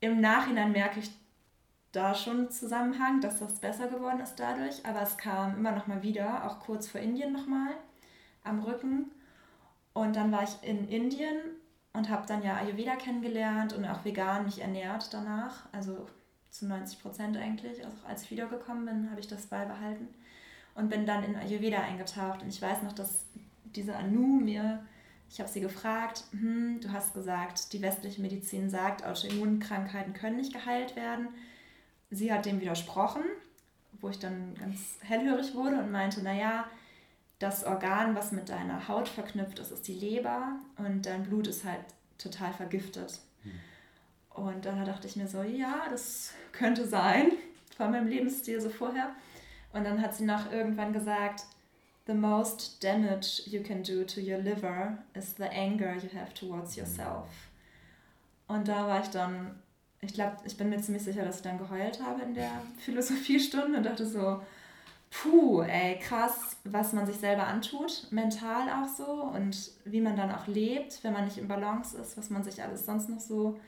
Im 0.00 0.20
Nachhinein 0.20 0.72
merke 0.72 1.00
ich 1.00 1.10
da 1.94 2.14
schon 2.14 2.38
einen 2.38 2.50
Zusammenhang, 2.50 3.20
dass 3.20 3.38
das 3.38 3.60
besser 3.60 3.88
geworden 3.88 4.20
ist 4.20 4.36
dadurch, 4.36 4.84
aber 4.84 5.02
es 5.02 5.16
kam 5.16 5.56
immer 5.56 5.72
noch 5.72 5.86
mal 5.86 6.02
wieder, 6.02 6.44
auch 6.46 6.60
kurz 6.60 6.88
vor 6.88 7.00
Indien 7.00 7.32
noch 7.32 7.46
mal 7.46 7.74
am 8.42 8.60
Rücken. 8.60 9.10
Und 9.92 10.16
dann 10.16 10.32
war 10.32 10.42
ich 10.42 10.68
in 10.68 10.88
Indien 10.88 11.36
und 11.92 12.08
habe 12.10 12.26
dann 12.26 12.42
ja 12.42 12.56
Ayurveda 12.56 12.96
kennengelernt 12.96 13.72
und 13.72 13.84
auch 13.84 14.04
vegan 14.04 14.44
mich 14.44 14.60
ernährt 14.60 15.14
danach. 15.14 15.66
Also 15.72 16.06
zu 16.50 16.66
90 16.66 17.00
Prozent 17.00 17.36
eigentlich. 17.36 17.84
Also 17.84 17.96
als 18.06 18.22
ich 18.24 18.30
wiedergekommen 18.30 18.86
bin, 18.86 19.10
habe 19.10 19.20
ich 19.20 19.28
das 19.28 19.46
beibehalten 19.46 20.08
und 20.74 20.88
bin 20.88 21.06
dann 21.06 21.24
in 21.24 21.36
Ayurveda 21.36 21.78
eingetaucht. 21.78 22.42
Und 22.42 22.48
ich 22.48 22.60
weiß 22.60 22.82
noch, 22.82 22.92
dass 22.92 23.26
diese 23.64 23.96
Anu 23.96 24.40
mir, 24.40 24.84
ich 25.28 25.40
habe 25.40 25.50
sie 25.50 25.60
gefragt, 25.60 26.24
hm, 26.30 26.80
du 26.80 26.92
hast 26.92 27.14
gesagt, 27.14 27.72
die 27.72 27.82
westliche 27.82 28.20
Medizin 28.20 28.70
sagt, 28.70 29.04
Autoimmunkrankheiten 29.04 30.12
können 30.12 30.36
nicht 30.36 30.52
geheilt 30.52 30.96
werden. 30.96 31.28
Sie 32.10 32.32
hat 32.32 32.46
dem 32.46 32.60
widersprochen, 32.60 33.22
wo 34.00 34.08
ich 34.08 34.18
dann 34.18 34.54
ganz 34.54 34.98
hellhörig 35.00 35.54
wurde 35.54 35.78
und 35.78 35.90
meinte, 35.90 36.22
naja, 36.22 36.66
das 37.38 37.64
Organ, 37.64 38.14
was 38.14 38.32
mit 38.32 38.48
deiner 38.48 38.88
Haut 38.88 39.08
verknüpft 39.08 39.58
ist, 39.58 39.70
ist 39.70 39.88
die 39.88 39.94
Leber 39.94 40.58
und 40.78 41.04
dein 41.04 41.24
Blut 41.24 41.46
ist 41.46 41.64
halt 41.64 41.80
total 42.18 42.52
vergiftet. 42.52 43.20
Hm. 43.42 43.52
Und 44.30 44.64
dann 44.64 44.84
dachte 44.84 45.06
ich 45.06 45.16
mir 45.16 45.28
so, 45.28 45.42
ja, 45.42 45.86
das 45.90 46.32
könnte 46.52 46.86
sein, 46.86 47.32
von 47.76 47.90
meinem 47.90 48.08
Lebensstil 48.08 48.60
so 48.60 48.68
vorher. 48.68 49.10
Und 49.72 49.84
dann 49.84 50.00
hat 50.00 50.14
sie 50.14 50.24
noch 50.24 50.50
irgendwann 50.52 50.92
gesagt, 50.92 51.44
the 52.06 52.14
most 52.14 52.82
damage 52.82 53.42
you 53.46 53.62
can 53.62 53.82
do 53.82 54.04
to 54.04 54.20
your 54.20 54.38
liver 54.38 54.98
is 55.14 55.34
the 55.36 55.44
anger 55.44 55.94
you 55.96 56.08
have 56.18 56.34
towards 56.34 56.76
yourself. 56.76 57.28
Und 58.46 58.68
da 58.68 58.86
war 58.86 59.02
ich 59.02 59.08
dann, 59.08 59.62
ich 60.04 60.14
glaube, 60.14 60.36
ich 60.44 60.56
bin 60.56 60.70
mir 60.70 60.80
ziemlich 60.80 61.04
sicher, 61.04 61.24
dass 61.24 61.36
ich 61.36 61.42
dann 61.42 61.58
geheult 61.58 62.02
habe 62.02 62.22
in 62.22 62.34
der 62.34 62.50
Philosophiestunde 62.78 63.78
und 63.78 63.84
dachte 63.84 64.06
so, 64.06 64.40
puh, 65.10 65.62
ey, 65.62 65.98
krass, 65.98 66.56
was 66.64 66.92
man 66.92 67.06
sich 67.06 67.16
selber 67.16 67.46
antut, 67.46 68.08
mental 68.10 68.68
auch 68.68 68.88
so 68.88 69.06
und 69.06 69.70
wie 69.84 70.00
man 70.00 70.16
dann 70.16 70.32
auch 70.32 70.46
lebt, 70.46 71.02
wenn 71.04 71.12
man 71.12 71.24
nicht 71.24 71.38
im 71.38 71.48
Balance 71.48 71.96
ist, 71.96 72.16
was 72.16 72.30
man 72.30 72.42
sich 72.42 72.62
alles 72.62 72.84
sonst 72.84 73.08
noch 73.08 73.20
so 73.20 73.58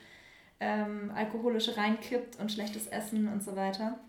ähm, 0.59 1.11
alkoholische 1.15 1.77
reinkippt 1.77 2.39
und 2.39 2.51
schlechtes 2.51 2.87
Essen 2.87 3.27
und 3.27 3.43
so 3.43 3.55
weiter. 3.55 3.99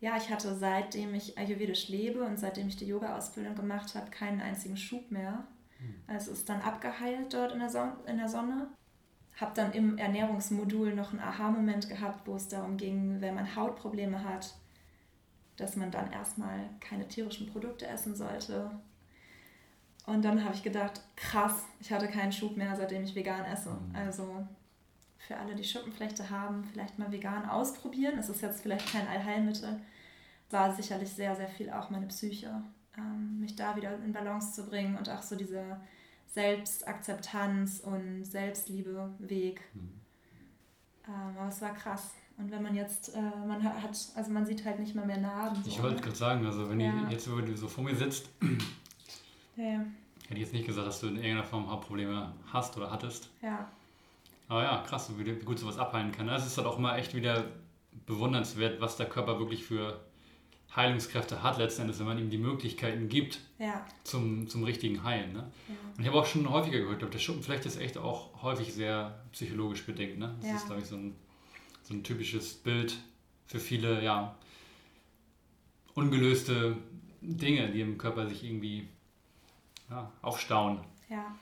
Ja, 0.00 0.16
ich 0.18 0.28
hatte 0.30 0.54
seitdem 0.54 1.14
ich 1.14 1.38
ayurvedisch 1.38 1.88
lebe 1.88 2.24
und 2.24 2.38
seitdem 2.38 2.68
ich 2.68 2.76
die 2.76 2.86
Yoga-Ausbildung 2.86 3.54
gemacht 3.54 3.94
habe, 3.94 4.10
keinen 4.10 4.40
einzigen 4.40 4.76
Schub 4.76 5.10
mehr. 5.10 5.46
Hm. 5.78 5.94
Also 6.06 6.32
ist 6.32 6.48
dann 6.48 6.60
abgeheilt 6.60 7.32
dort 7.32 7.52
in 7.52 7.60
der, 7.60 7.70
Son 7.70 7.92
in 8.06 8.18
der 8.18 8.28
Sonne. 8.28 8.68
Habe 9.36 9.52
dann 9.54 9.72
im 9.72 9.98
Ernährungsmodul 9.98 10.94
noch 10.94 11.10
einen 11.10 11.20
Aha-Moment 11.20 11.88
gehabt, 11.88 12.26
wo 12.26 12.36
es 12.36 12.48
darum 12.48 12.76
ging, 12.76 13.20
wenn 13.20 13.34
man 13.34 13.56
Hautprobleme 13.56 14.22
hat, 14.22 14.54
dass 15.56 15.76
man 15.76 15.90
dann 15.90 16.12
erstmal 16.12 16.70
keine 16.80 17.08
tierischen 17.08 17.48
Produkte 17.48 17.86
essen 17.86 18.14
sollte. 18.14 18.70
Und 20.06 20.24
dann 20.24 20.44
habe 20.44 20.54
ich 20.54 20.62
gedacht, 20.62 21.00
krass, 21.16 21.64
ich 21.80 21.92
hatte 21.92 22.08
keinen 22.08 22.32
Schub 22.32 22.56
mehr, 22.56 22.76
seitdem 22.76 23.04
ich 23.04 23.14
vegan 23.14 23.44
esse. 23.44 23.70
Mhm. 23.70 23.96
Also 23.96 24.46
für 25.18 25.36
alle, 25.36 25.54
die 25.54 25.64
Schuppenflechte 25.64 26.28
haben, 26.28 26.64
vielleicht 26.64 26.98
mal 26.98 27.10
vegan 27.10 27.48
ausprobieren. 27.48 28.18
Es 28.18 28.28
ist 28.28 28.42
jetzt 28.42 28.60
vielleicht 28.60 28.92
kein 28.92 29.08
Allheilmittel. 29.08 29.80
War 30.50 30.74
sicherlich 30.74 31.10
sehr, 31.10 31.34
sehr 31.34 31.48
viel 31.48 31.70
auch 31.70 31.88
meine 31.90 32.06
Psyche, 32.06 32.62
ähm, 32.98 33.40
mich 33.40 33.56
da 33.56 33.74
wieder 33.76 33.96
in 34.04 34.12
Balance 34.12 34.52
zu 34.52 34.68
bringen 34.68 34.96
und 34.96 35.08
auch 35.08 35.22
so 35.22 35.34
diese 35.36 35.80
Selbstakzeptanz 36.34 37.80
und 37.80 38.24
Selbstliebe-Weg. 38.24 39.60
Mhm. 39.72 40.00
Ähm, 41.06 41.36
aber 41.38 41.48
es 41.48 41.62
war 41.62 41.72
krass. 41.74 42.10
Und 42.36 42.50
wenn 42.50 42.62
man 42.62 42.74
jetzt, 42.74 43.14
äh, 43.14 43.20
man 43.46 43.62
hat, 43.62 43.96
also 44.16 44.30
man 44.32 44.44
sieht 44.44 44.64
halt 44.64 44.80
nicht 44.80 44.96
mal 44.96 45.06
mehr 45.06 45.18
Narben. 45.18 45.62
So, 45.62 45.68
ich 45.68 45.80
wollte 45.80 45.96
ne? 45.96 46.02
gerade 46.02 46.16
sagen, 46.16 46.44
also 46.44 46.68
wenn 46.68 46.80
ja. 46.80 46.90
du 46.90 47.12
jetzt 47.12 47.30
wo 47.30 47.36
du 47.36 47.56
so 47.56 47.68
vor 47.68 47.84
mir 47.84 47.94
sitzt, 47.94 48.28
ja, 49.56 49.64
ja. 49.64 49.78
hätte 49.78 50.34
ich 50.34 50.40
jetzt 50.40 50.52
nicht 50.52 50.66
gesagt, 50.66 50.88
dass 50.88 51.00
du 51.00 51.06
in 51.06 51.16
irgendeiner 51.16 51.44
Form 51.44 51.70
Hauptprobleme 51.70 52.32
hast 52.52 52.76
oder 52.76 52.90
hattest. 52.90 53.30
Ja. 53.40 53.68
Aber 54.48 54.64
ja, 54.64 54.82
krass, 54.86 55.10
wie 55.16 55.32
gut 55.44 55.60
sowas 55.60 55.78
abheilen 55.78 56.10
kann. 56.10 56.28
Es 56.28 56.44
ist 56.44 56.58
halt 56.58 56.66
auch 56.66 56.78
immer 56.78 56.98
echt 56.98 57.14
wieder 57.14 57.44
bewundernswert, 58.06 58.80
was 58.80 58.96
der 58.96 59.08
Körper 59.08 59.38
wirklich 59.38 59.64
für 59.64 60.00
Heilungskräfte 60.76 61.42
hat, 61.42 61.58
letztendlich, 61.58 61.98
wenn 62.00 62.06
man 62.06 62.18
ihm 62.18 62.30
die 62.30 62.38
Möglichkeiten 62.38 63.08
gibt 63.08 63.40
ja. 63.58 63.86
zum, 64.02 64.48
zum 64.48 64.64
richtigen 64.64 65.04
Heilen. 65.04 65.32
Ne? 65.32 65.50
Ja. 65.68 65.74
Und 65.96 66.00
ich 66.00 66.06
habe 66.08 66.18
auch 66.18 66.26
schon 66.26 66.50
häufiger 66.50 66.80
gehört, 66.80 66.98
glaube 66.98 67.12
der 67.12 67.20
Schuppenflecht 67.20 67.64
ist 67.66 67.80
echt 67.80 67.96
auch 67.96 68.42
häufig 68.42 68.74
sehr 68.74 69.22
psychologisch 69.32 69.86
bedingt. 69.86 70.18
Ne? 70.18 70.34
Das 70.40 70.50
ja. 70.50 70.56
ist, 70.56 70.66
glaube 70.66 70.82
ich, 70.82 70.88
so 70.88 70.96
ein, 70.96 71.14
so 71.82 71.94
ein 71.94 72.02
typisches 72.02 72.54
Bild 72.54 72.96
für 73.46 73.60
viele 73.60 74.02
ja, 74.02 74.34
ungelöste 75.94 76.76
Dinge, 77.20 77.70
die 77.70 77.80
im 77.80 77.96
Körper 77.96 78.26
sich 78.26 78.42
irgendwie 78.42 78.88
ja, 79.90 80.10
aufstauen. 80.22 80.80
Ja, 81.08 81.34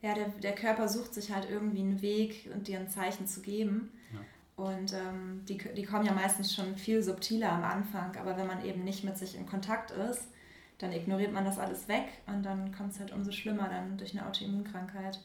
ja 0.00 0.14
der, 0.14 0.28
der 0.28 0.54
Körper 0.54 0.88
sucht 0.88 1.12
sich 1.12 1.30
halt 1.32 1.50
irgendwie 1.50 1.80
einen 1.80 2.00
Weg 2.00 2.48
und 2.54 2.66
dir 2.66 2.78
ein 2.78 2.88
Zeichen 2.88 3.26
zu 3.26 3.42
geben. 3.42 3.90
Und 4.56 4.92
ähm, 4.92 5.44
die, 5.48 5.58
die 5.58 5.82
kommen 5.84 6.06
ja 6.06 6.12
meistens 6.12 6.54
schon 6.54 6.76
viel 6.76 7.02
subtiler 7.02 7.50
am 7.52 7.64
Anfang, 7.64 8.16
aber 8.16 8.36
wenn 8.36 8.46
man 8.46 8.64
eben 8.64 8.84
nicht 8.84 9.02
mit 9.02 9.18
sich 9.18 9.36
in 9.36 9.46
Kontakt 9.46 9.90
ist, 9.90 10.28
dann 10.78 10.92
ignoriert 10.92 11.32
man 11.32 11.44
das 11.44 11.58
alles 11.58 11.88
weg 11.88 12.04
und 12.26 12.44
dann 12.44 12.72
kommt 12.72 12.92
es 12.92 13.00
halt 13.00 13.12
umso 13.12 13.32
schlimmer 13.32 13.68
dann 13.68 13.96
durch 13.98 14.16
eine 14.16 14.26
Autoimmunkrankheit. 14.26 15.18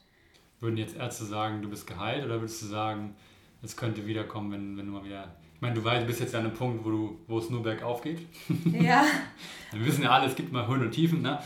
Würden 0.60 0.78
jetzt 0.78 0.96
Ärzte 0.96 1.26
sagen, 1.26 1.62
du 1.62 1.70
bist 1.70 1.86
geheilt 1.86 2.26
oder 2.26 2.40
würdest 2.40 2.62
du 2.62 2.68
sagen, 2.68 3.16
es 3.62 3.78
könnte 3.78 4.06
wiederkommen, 4.08 4.52
wenn, 4.52 4.78
wenn 4.78 4.86
du 4.88 4.92
mal 4.94 5.04
wieder. 5.04 5.36
Ich 5.56 5.62
meine, 5.62 5.76
du 5.76 5.84
weißt, 5.84 6.04
du 6.04 6.08
bist 6.08 6.22
jetzt 6.22 6.34
ja 6.34 6.40
an 6.40 6.46
einem 6.46 6.56
Punkt, 6.56 6.84
wo, 6.84 6.90
du, 6.90 7.20
wo 7.28 7.38
es 7.38 7.50
nur 7.50 7.62
bergauf 7.62 8.02
geht. 8.02 8.20
Ja. 8.66 9.04
Wir 9.72 9.86
wissen 9.86 10.04
ja 10.04 10.12
alle, 10.12 10.28
es 10.28 10.36
gibt 10.36 10.52
mal 10.52 10.68
Höhen 10.68 10.82
und 10.82 10.92
Tiefen, 10.92 11.22
ne? 11.22 11.40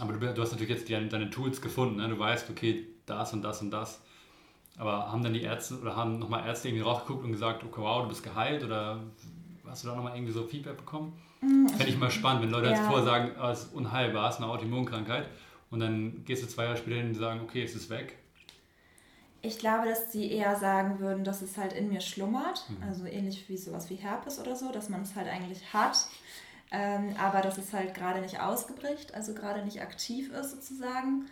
aber 0.00 0.12
du, 0.12 0.34
du 0.34 0.42
hast 0.42 0.52
natürlich 0.52 0.70
jetzt 0.70 0.88
die, 0.88 1.08
deine 1.08 1.30
Tools 1.30 1.60
gefunden. 1.60 1.96
Ne? 1.96 2.08
Du 2.08 2.18
weißt, 2.18 2.50
okay, 2.50 2.86
das 3.06 3.32
und 3.32 3.42
das 3.42 3.62
und 3.62 3.70
das 3.70 4.02
aber 4.76 5.10
haben 5.12 5.22
dann 5.22 5.34
die 5.34 5.42
Ärzte 5.42 5.78
oder 5.78 5.94
haben 5.96 6.18
nochmal 6.18 6.46
Ärzte 6.46 6.68
irgendwie 6.68 6.84
rausgeguckt 6.84 7.24
und 7.24 7.32
gesagt, 7.32 7.62
okay, 7.64 7.80
wow, 7.80 8.02
du 8.02 8.08
bist 8.08 8.22
geheilt 8.22 8.64
oder 8.64 9.00
hast 9.66 9.84
du 9.84 9.88
da 9.88 9.94
nochmal 9.94 10.16
irgendwie 10.16 10.32
so 10.32 10.44
Feedback 10.44 10.76
bekommen? 10.76 11.12
Mhm. 11.40 11.68
Fände 11.68 11.92
ich 11.92 11.98
mal 11.98 12.10
spannend, 12.10 12.42
wenn 12.42 12.50
Leute 12.50 12.66
ja. 12.66 12.72
jetzt 12.72 12.86
vorher 12.86 13.04
sagen, 13.04 13.32
oh, 13.40 13.48
es 13.48 13.64
ist 13.64 13.74
unheilbar, 13.74 14.28
es 14.28 14.36
ist 14.36 14.42
eine 14.42 14.50
Autoimmunkrankheit 14.50 15.26
und 15.70 15.80
dann 15.80 16.24
gehst 16.24 16.42
du 16.42 16.48
zwei 16.48 16.64
Jahre 16.64 16.76
später 16.76 16.96
hin 16.96 17.08
und 17.08 17.14
sagen, 17.14 17.40
okay, 17.42 17.62
es 17.62 17.74
ist 17.74 17.90
weg. 17.90 18.18
Ich 19.42 19.58
glaube, 19.58 19.86
dass 19.86 20.10
sie 20.10 20.30
eher 20.30 20.56
sagen 20.56 21.00
würden, 21.00 21.22
dass 21.22 21.42
es 21.42 21.58
halt 21.58 21.74
in 21.74 21.90
mir 21.90 22.00
schlummert, 22.00 22.64
mhm. 22.68 22.82
also 22.82 23.04
ähnlich 23.04 23.48
wie 23.48 23.58
sowas 23.58 23.90
wie 23.90 23.96
Herpes 23.96 24.40
oder 24.40 24.56
so, 24.56 24.72
dass 24.72 24.88
man 24.88 25.02
es 25.02 25.14
halt 25.14 25.28
eigentlich 25.28 25.72
hat, 25.72 26.06
ähm, 26.70 27.14
aber 27.18 27.42
dass 27.42 27.58
es 27.58 27.72
halt 27.72 27.94
gerade 27.94 28.20
nicht 28.22 28.40
ausgebricht, 28.40 29.14
also 29.14 29.34
gerade 29.34 29.62
nicht 29.62 29.82
aktiv 29.82 30.32
ist 30.32 30.52
sozusagen 30.52 31.26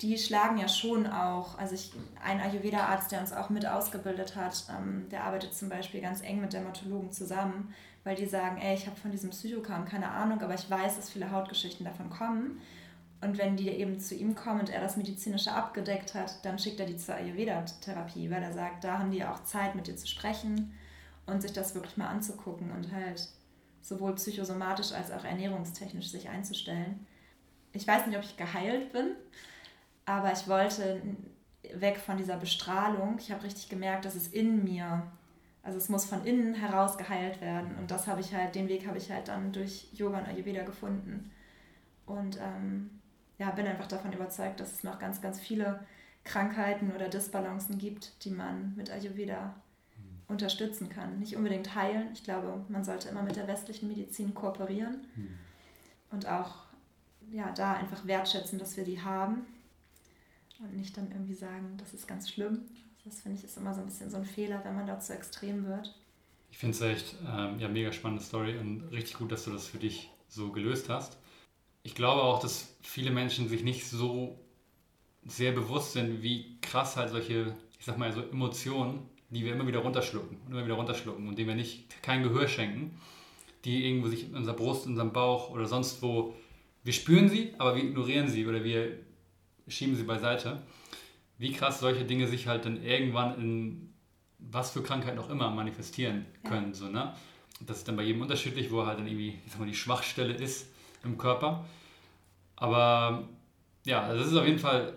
die 0.00 0.18
schlagen 0.18 0.58
ja 0.58 0.68
schon 0.68 1.06
auch, 1.06 1.56
also 1.58 1.74
ich, 1.74 1.92
ein 2.22 2.40
Ayurveda-Arzt, 2.40 3.12
der 3.12 3.20
uns 3.20 3.32
auch 3.32 3.48
mit 3.48 3.66
ausgebildet 3.66 4.34
hat, 4.34 4.64
ähm, 4.70 5.06
der 5.10 5.24
arbeitet 5.24 5.54
zum 5.54 5.68
Beispiel 5.68 6.00
ganz 6.00 6.20
eng 6.20 6.40
mit 6.40 6.52
Dermatologen 6.52 7.12
zusammen, 7.12 7.74
weil 8.02 8.16
die 8.16 8.26
sagen, 8.26 8.58
ey, 8.58 8.74
ich 8.74 8.86
habe 8.86 8.96
von 8.96 9.12
diesem 9.12 9.30
Psychokram 9.30 9.84
keine 9.84 10.10
Ahnung, 10.10 10.42
aber 10.42 10.54
ich 10.54 10.68
weiß, 10.68 10.96
dass 10.96 11.10
viele 11.10 11.30
Hautgeschichten 11.30 11.86
davon 11.86 12.10
kommen. 12.10 12.60
Und 13.20 13.38
wenn 13.38 13.56
die 13.56 13.70
eben 13.70 13.98
zu 14.00 14.14
ihm 14.14 14.34
kommen 14.34 14.60
und 14.60 14.68
er 14.68 14.82
das 14.82 14.98
Medizinische 14.98 15.52
abgedeckt 15.52 16.14
hat, 16.14 16.44
dann 16.44 16.58
schickt 16.58 16.80
er 16.80 16.86
die 16.86 16.98
zur 16.98 17.14
Ayurveda-Therapie, 17.14 18.30
weil 18.30 18.42
er 18.42 18.52
sagt, 18.52 18.84
da 18.84 18.98
haben 18.98 19.10
die 19.10 19.24
auch 19.24 19.44
Zeit, 19.44 19.74
mit 19.74 19.86
dir 19.86 19.96
zu 19.96 20.06
sprechen 20.06 20.74
und 21.24 21.40
sich 21.40 21.52
das 21.52 21.74
wirklich 21.74 21.96
mal 21.96 22.08
anzugucken 22.08 22.70
und 22.72 22.92
halt 22.92 23.28
sowohl 23.80 24.14
psychosomatisch 24.16 24.92
als 24.92 25.10
auch 25.10 25.24
ernährungstechnisch 25.24 26.10
sich 26.10 26.28
einzustellen. 26.28 27.06
Ich 27.72 27.86
weiß 27.86 28.06
nicht, 28.06 28.16
ob 28.18 28.24
ich 28.24 28.36
geheilt 28.36 28.92
bin, 28.92 29.12
aber 30.06 30.32
ich 30.32 30.48
wollte 30.48 31.00
weg 31.72 31.98
von 31.98 32.16
dieser 32.16 32.36
Bestrahlung. 32.36 33.16
Ich 33.18 33.30
habe 33.30 33.44
richtig 33.44 33.68
gemerkt, 33.68 34.04
dass 34.04 34.14
es 34.14 34.28
in 34.28 34.64
mir, 34.64 35.02
also 35.62 35.78
es 35.78 35.88
muss 35.88 36.04
von 36.04 36.24
innen 36.24 36.54
heraus 36.54 36.98
geheilt 36.98 37.40
werden. 37.40 37.76
Und 37.78 37.90
das 37.90 38.06
habe 38.06 38.20
ich 38.20 38.34
halt, 38.34 38.54
den 38.54 38.68
Weg 38.68 38.86
habe 38.86 38.98
ich 38.98 39.10
halt 39.10 39.28
dann 39.28 39.52
durch 39.52 39.88
Yoga 39.92 40.18
und 40.18 40.28
Ayurveda 40.28 40.62
gefunden. 40.64 41.30
Und 42.06 42.38
ähm, 42.40 42.90
ja, 43.38 43.50
bin 43.50 43.66
einfach 43.66 43.86
davon 43.86 44.12
überzeugt, 44.12 44.60
dass 44.60 44.72
es 44.72 44.84
noch 44.84 44.98
ganz, 44.98 45.20
ganz 45.20 45.40
viele 45.40 45.80
Krankheiten 46.22 46.92
oder 46.94 47.08
Disbalancen 47.08 47.78
gibt, 47.78 48.24
die 48.24 48.30
man 48.30 48.74
mit 48.76 48.90
Ayurveda 48.90 49.54
mhm. 49.96 50.22
unterstützen 50.28 50.88
kann. 50.90 51.18
Nicht 51.18 51.36
unbedingt 51.36 51.74
heilen. 51.74 52.08
Ich 52.12 52.24
glaube, 52.24 52.64
man 52.68 52.84
sollte 52.84 53.08
immer 53.08 53.22
mit 53.22 53.36
der 53.36 53.48
westlichen 53.48 53.88
Medizin 53.88 54.34
kooperieren 54.34 55.06
mhm. 55.16 55.38
und 56.10 56.28
auch 56.28 56.64
ja, 57.30 57.50
da 57.52 57.74
einfach 57.74 58.06
wertschätzen, 58.06 58.58
dass 58.58 58.76
wir 58.76 58.84
die 58.84 59.00
haben 59.00 59.46
und 60.60 60.76
nicht 60.76 60.96
dann 60.96 61.10
irgendwie 61.10 61.34
sagen, 61.34 61.76
das 61.78 61.94
ist 61.94 62.06
ganz 62.06 62.30
schlimm. 62.30 62.62
Das 63.04 63.20
finde 63.20 63.38
ich 63.38 63.44
ist 63.44 63.56
immer 63.56 63.74
so 63.74 63.80
ein 63.80 63.86
bisschen 63.86 64.10
so 64.10 64.16
ein 64.16 64.24
Fehler, 64.24 64.62
wenn 64.64 64.76
man 64.76 64.86
da 64.86 64.98
zu 64.98 65.12
extrem 65.12 65.66
wird. 65.66 65.94
Ich 66.50 66.58
finde 66.58 66.76
es 66.76 66.80
echt 66.80 67.16
ähm, 67.28 67.58
ja, 67.58 67.68
mega 67.68 67.92
spannende 67.92 68.22
Story 68.22 68.56
und 68.56 68.84
richtig 68.92 69.18
gut, 69.18 69.32
dass 69.32 69.44
du 69.44 69.52
das 69.52 69.66
für 69.66 69.78
dich 69.78 70.10
so 70.28 70.52
gelöst 70.52 70.88
hast. 70.88 71.18
Ich 71.82 71.94
glaube 71.94 72.22
auch, 72.22 72.40
dass 72.40 72.74
viele 72.80 73.10
Menschen 73.10 73.48
sich 73.48 73.62
nicht 73.62 73.86
so 73.86 74.38
sehr 75.26 75.52
bewusst 75.52 75.92
sind, 75.92 76.22
wie 76.22 76.58
krass 76.60 76.96
halt 76.96 77.10
solche, 77.10 77.54
ich 77.78 77.84
sag 77.84 77.98
mal, 77.98 78.12
so 78.12 78.22
Emotionen, 78.22 79.02
die 79.30 79.44
wir 79.44 79.52
immer 79.52 79.66
wieder 79.66 79.80
runterschlucken 79.80 80.38
und 80.46 80.52
immer 80.52 80.64
wieder 80.64 80.74
runterschlucken 80.74 81.28
und 81.28 81.36
denen 81.36 81.48
wir 81.48 81.56
nicht 81.56 82.02
kein 82.02 82.22
Gehör 82.22 82.48
schenken, 82.48 82.98
die 83.64 83.86
irgendwo 83.86 84.08
sich 84.08 84.24
in 84.24 84.34
unserer 84.34 84.56
Brust, 84.56 84.86
in 84.86 84.92
unserem 84.92 85.12
Bauch 85.12 85.50
oder 85.50 85.66
sonst 85.66 86.02
wo, 86.02 86.34
wir 86.84 86.92
spüren 86.92 87.28
sie, 87.28 87.54
aber 87.58 87.74
wir 87.74 87.84
ignorieren 87.84 88.28
sie 88.28 88.46
oder 88.46 88.62
wir 88.62 88.98
schieben 89.68 89.96
sie 89.96 90.04
beiseite. 90.04 90.62
Wie 91.38 91.52
krass 91.52 91.80
solche 91.80 92.04
Dinge 92.04 92.26
sich 92.28 92.46
halt 92.46 92.64
dann 92.64 92.82
irgendwann 92.82 93.40
in 93.40 93.94
was 94.38 94.70
für 94.70 94.82
Krankheiten 94.82 95.18
auch 95.18 95.30
immer 95.30 95.50
manifestieren 95.50 96.26
können. 96.44 96.68
Ja. 96.68 96.74
So, 96.74 96.88
ne? 96.88 97.14
Das 97.60 97.78
ist 97.78 97.88
dann 97.88 97.96
bei 97.96 98.02
jedem 98.02 98.22
unterschiedlich, 98.22 98.70
wo 98.70 98.84
halt 98.84 98.98
dann 98.98 99.06
irgendwie 99.06 99.38
ich 99.44 99.52
sag 99.52 99.60
mal, 99.60 99.66
die 99.66 99.74
Schwachstelle 99.74 100.34
ist 100.34 100.66
im 101.02 101.18
Körper. 101.18 101.64
Aber 102.56 103.28
ja, 103.84 104.02
also 104.02 104.22
das 104.22 104.32
ist 104.32 104.38
auf 104.38 104.46
jeden 104.46 104.58
Fall 104.58 104.94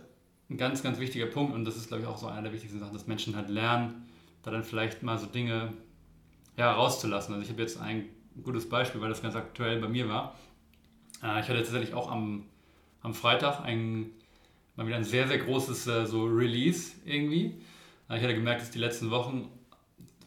ein 0.50 0.58
ganz, 0.58 0.82
ganz 0.84 1.00
wichtiger 1.00 1.26
Punkt 1.26 1.54
und 1.54 1.66
das 1.66 1.76
ist, 1.76 1.88
glaube 1.88 2.04
ich, 2.04 2.08
auch 2.08 2.18
so 2.18 2.28
einer 2.28 2.44
der 2.44 2.54
wichtigsten 2.54 2.80
Sachen, 2.80 2.94
dass 2.94 3.08
Menschen 3.08 3.36
halt 3.36 3.50
lernen, 3.50 4.08
da 4.44 4.52
dann 4.52 4.64
vielleicht 4.64 5.04
mal 5.04 5.18
so 5.18 5.26
Dinge 5.26 5.74
ja, 6.56 6.72
rauszulassen. 6.72 7.34
Also 7.34 7.44
ich 7.44 7.52
habe 7.52 7.62
jetzt 7.62 7.80
ein 7.80 8.08
gutes 8.44 8.70
Beispiel, 8.70 9.02
weil 9.02 9.10
das 9.10 9.22
ganz 9.22 9.36
aktuell 9.36 9.80
bei 9.80 9.88
mir 9.88 10.08
war. 10.08 10.36
Äh, 11.22 11.42
ich 11.42 11.50
hatte 11.50 11.62
tatsächlich 11.62 11.94
auch 11.94 12.10
am, 12.10 12.46
am 13.02 13.14
Freitag 13.14 13.62
ein 13.62 14.12
mal 14.78 14.88
wieder 14.88 14.96
ein 14.96 15.04
sehr, 15.04 15.28
sehr 15.28 15.40
großes 15.40 15.88
äh, 15.88 16.06
so 16.06 16.24
Release 16.26 16.94
irgendwie. 17.04 17.60
Ich 18.10 18.24
hatte 18.24 18.36
gemerkt, 18.36 18.62
dass 18.62 18.72
die 18.72 18.80
letzten 18.80 19.12
Wochen 19.12 19.50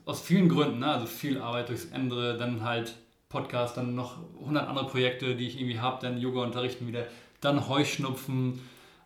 aus 0.05 0.21
vielen 0.21 0.49
Gründen, 0.49 0.81
ne, 0.81 0.93
also 0.93 1.07
viel 1.07 1.41
Arbeit 1.41 1.71
durchs 1.71 1.87
Ende, 1.87 2.37
dann 2.37 2.63
halt 2.63 2.97
Podcast, 3.31 3.77
dann 3.77 3.95
noch 3.95 4.19
100 4.41 4.69
andere 4.69 4.87
Projekte, 4.87 5.37
die 5.37 5.47
ich 5.47 5.59
irgendwie 5.59 5.79
habe, 5.79 6.03
dann 6.03 6.19
Yoga 6.19 6.43
unterrichten 6.43 6.87
wieder, 6.87 7.07
dann 7.41 7.69
Heuschnupfen 7.69 8.61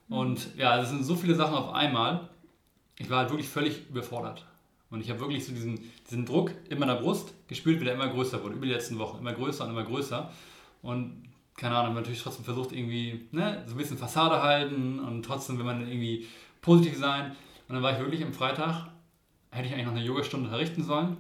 und 0.09 0.57
ja, 0.57 0.81
es 0.81 0.89
sind 0.89 1.05
so 1.05 1.15
viele 1.15 1.35
Sachen 1.35 1.55
auf 1.55 1.73
einmal. 1.73 2.29
Ich 2.99 3.11
war 3.11 3.19
halt 3.19 3.31
wirklich 3.31 3.49
völlig 3.49 3.89
überfordert. 3.89 4.45
Und 4.91 5.01
ich 5.01 5.11
habe 5.11 5.21
wirklich 5.21 5.45
so 5.45 5.53
diesen, 5.53 5.81
diesen 6.09 6.25
Druck 6.25 6.53
in 6.69 6.79
meiner 6.79 6.95
Brust 6.97 7.35
gespürt, 7.49 7.81
wie 7.81 7.85
der 7.85 7.95
immer 7.95 8.09
größer 8.09 8.43
wurde, 8.43 8.55
über 8.55 8.67
die 8.67 8.73
letzten 8.73 8.99
Wochen, 8.99 9.19
immer 9.19 9.33
größer 9.33 9.65
und 9.65 9.71
immer 9.71 9.83
größer. 9.83 10.31
Und 10.83 11.25
keine 11.57 11.77
Ahnung, 11.77 11.95
natürlich 11.95 12.23
trotzdem 12.23 12.45
versucht 12.45 12.73
irgendwie 12.73 13.29
ne, 13.33 13.63
so 13.67 13.75
ein 13.75 13.79
bisschen 13.79 13.99
Fassade 13.99 14.43
halten 14.43 14.99
und 14.99 15.23
trotzdem 15.23 15.59
will 15.59 15.65
man 15.65 15.87
irgendwie 15.87 16.27
positiv 16.61 16.97
sein. 16.99 17.31
Und 17.69 17.75
dann 17.75 17.83
war 17.83 17.93
ich 17.93 17.99
wirklich 17.99 18.25
am 18.25 18.33
Freitag, 18.33 18.89
hätte 19.51 19.69
ich 19.69 19.73
eigentlich 19.73 19.87
noch 19.87 19.93
eine 19.93 20.05
Yogastunde 20.05 20.47
unterrichten 20.47 20.83
sollen. 20.83 21.17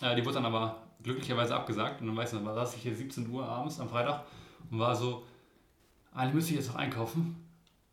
Äh, 0.00 0.16
die 0.16 0.24
wurde 0.24 0.34
dann 0.34 0.46
aber 0.46 0.82
glücklicherweise 1.02 1.54
abgesagt. 1.54 2.00
Und 2.00 2.08
dann 2.08 2.16
weiß 2.16 2.32
ich 2.32 2.40
noch, 2.40 2.54
saß 2.54 2.76
ich 2.76 2.82
hier 2.82 2.94
17 2.94 3.30
Uhr 3.30 3.46
abends 3.46 3.78
am 3.80 3.88
Freitag 3.88 4.24
und 4.70 4.78
war 4.78 4.94
so, 4.96 5.24
eigentlich 6.12 6.34
müsste 6.34 6.50
ich 6.52 6.58
jetzt 6.58 6.68
noch 6.68 6.76
einkaufen, 6.76 7.36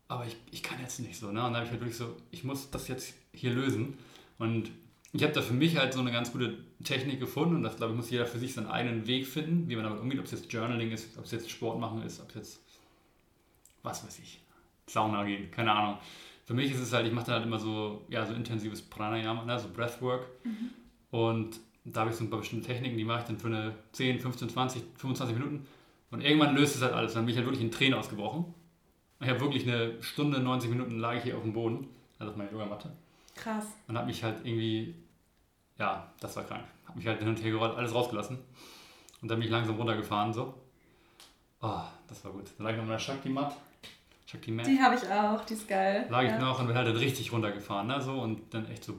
aber 0.08 0.26
ich, 0.26 0.36
ich 0.50 0.62
kann 0.62 0.80
jetzt 0.80 0.98
nicht 1.00 1.16
so. 1.16 1.26
Ne? 1.26 1.38
Und 1.44 1.52
dann 1.52 1.54
habe 1.56 1.64
ich 1.64 1.70
halt 1.70 1.80
wirklich 1.80 1.96
so, 1.96 2.16
ich 2.30 2.44
muss 2.44 2.70
das 2.70 2.88
jetzt 2.88 3.14
hier 3.32 3.52
lösen. 3.52 3.96
Und 4.38 4.70
ich 5.14 5.22
habe 5.22 5.32
da 5.32 5.40
für 5.40 5.54
mich 5.54 5.76
halt 5.76 5.94
so 5.94 6.00
eine 6.00 6.10
ganz 6.10 6.32
gute 6.32 6.58
Technik 6.82 7.20
gefunden 7.20 7.54
und 7.54 7.62
das 7.62 7.76
glaube 7.76 7.92
ich 7.92 7.96
muss 7.96 8.10
jeder 8.10 8.26
für 8.26 8.38
sich 8.38 8.52
seinen 8.52 8.66
eigenen 8.66 9.06
Weg 9.06 9.26
finden, 9.26 9.68
wie 9.68 9.76
man 9.76 9.84
damit 9.84 10.00
umgeht, 10.00 10.18
ob 10.18 10.24
es 10.24 10.32
jetzt 10.32 10.52
Journaling 10.52 10.90
ist, 10.90 11.16
ob 11.16 11.24
es 11.24 11.30
jetzt 11.30 11.48
Sport 11.50 11.78
machen 11.78 12.02
ist, 12.02 12.20
ob 12.20 12.28
es 12.30 12.34
jetzt 12.34 12.60
was 13.82 14.04
weiß 14.04 14.18
ich, 14.18 14.40
Sauna 14.86 15.24
gehen, 15.24 15.50
keine 15.50 15.72
Ahnung. 15.72 15.98
Für 16.46 16.54
mich 16.54 16.72
ist 16.72 16.80
es 16.80 16.92
halt, 16.92 17.06
ich 17.06 17.12
mache 17.12 17.26
dann 17.26 17.36
halt 17.36 17.46
immer 17.46 17.58
so, 17.58 18.04
ja, 18.08 18.26
so 18.26 18.34
intensives 18.34 18.82
Pranayama, 18.82 19.44
ne, 19.44 19.58
so 19.58 19.68
Breathwork 19.68 20.26
mhm. 20.42 20.70
und 21.10 21.60
da 21.84 22.00
habe 22.00 22.10
ich 22.10 22.16
so 22.16 22.24
ein 22.24 22.30
paar 22.30 22.40
bestimmte 22.40 22.66
Techniken, 22.66 22.96
die 22.96 23.04
mache 23.04 23.20
ich 23.20 23.24
dann 23.26 23.38
für 23.38 23.46
eine 23.46 23.74
10, 23.92 24.18
15, 24.18 24.48
20, 24.48 24.82
25 24.96 25.36
Minuten 25.36 25.66
und 26.10 26.22
irgendwann 26.22 26.56
löst 26.56 26.76
es 26.76 26.82
halt 26.82 26.92
alles. 26.92 27.14
Dann 27.14 27.24
bin 27.24 27.32
ich 27.32 27.36
halt 27.36 27.46
wirklich 27.46 27.62
in 27.62 27.70
Tränen 27.70 27.98
ausgebrochen. 27.98 28.46
Ich 29.20 29.28
habe 29.28 29.40
wirklich 29.40 29.66
eine 29.66 30.02
Stunde, 30.02 30.40
90 30.40 30.70
Minuten 30.70 30.98
lag 30.98 31.16
ich 31.16 31.24
hier 31.24 31.36
auf 31.36 31.42
dem 31.42 31.52
Boden, 31.52 31.88
also 32.18 32.32
auf 32.32 32.36
meiner 32.36 32.50
Yogamatte. 32.52 32.90
Krass. 33.34 33.66
Und 33.88 33.96
habe 33.96 34.06
mich 34.06 34.22
halt 34.22 34.44
irgendwie, 34.44 34.94
ja, 35.78 36.12
das 36.20 36.36
war 36.36 36.44
krank. 36.44 36.64
Habe 36.86 36.98
mich 36.98 37.06
halt 37.06 37.18
hin 37.18 37.28
und 37.28 37.42
her 37.42 37.50
gerollt, 37.50 37.76
alles 37.76 37.94
rausgelassen. 37.94 38.38
Und 39.22 39.28
dann 39.28 39.38
bin 39.38 39.46
ich 39.46 39.52
langsam 39.52 39.76
runtergefahren 39.76 40.32
so. 40.32 40.54
Oh, 41.60 41.80
das 42.08 42.24
war 42.24 42.32
gut. 42.32 42.44
Dann 42.58 42.66
lag 42.66 42.72
ich 42.72 42.76
noch 42.76 42.82
in 42.82 42.88
meiner 42.88 42.98
Shakti-Mat. 42.98 43.56
Shakti-Mat. 44.26 44.66
Die 44.66 44.80
habe 44.80 44.94
ich 44.96 45.10
auch, 45.10 45.44
die 45.44 45.54
ist 45.54 45.66
geil. 45.66 46.06
Lag 46.10 46.22
ja. 46.22 46.34
ich 46.34 46.40
noch 46.40 46.60
und 46.60 46.66
bin 46.66 46.76
halt 46.76 46.86
dann 46.86 46.96
richtig 46.96 47.32
runtergefahren, 47.32 47.86
ne, 47.86 48.00
so. 48.00 48.12
Und 48.20 48.52
dann 48.52 48.68
echt 48.70 48.84
so, 48.84 48.98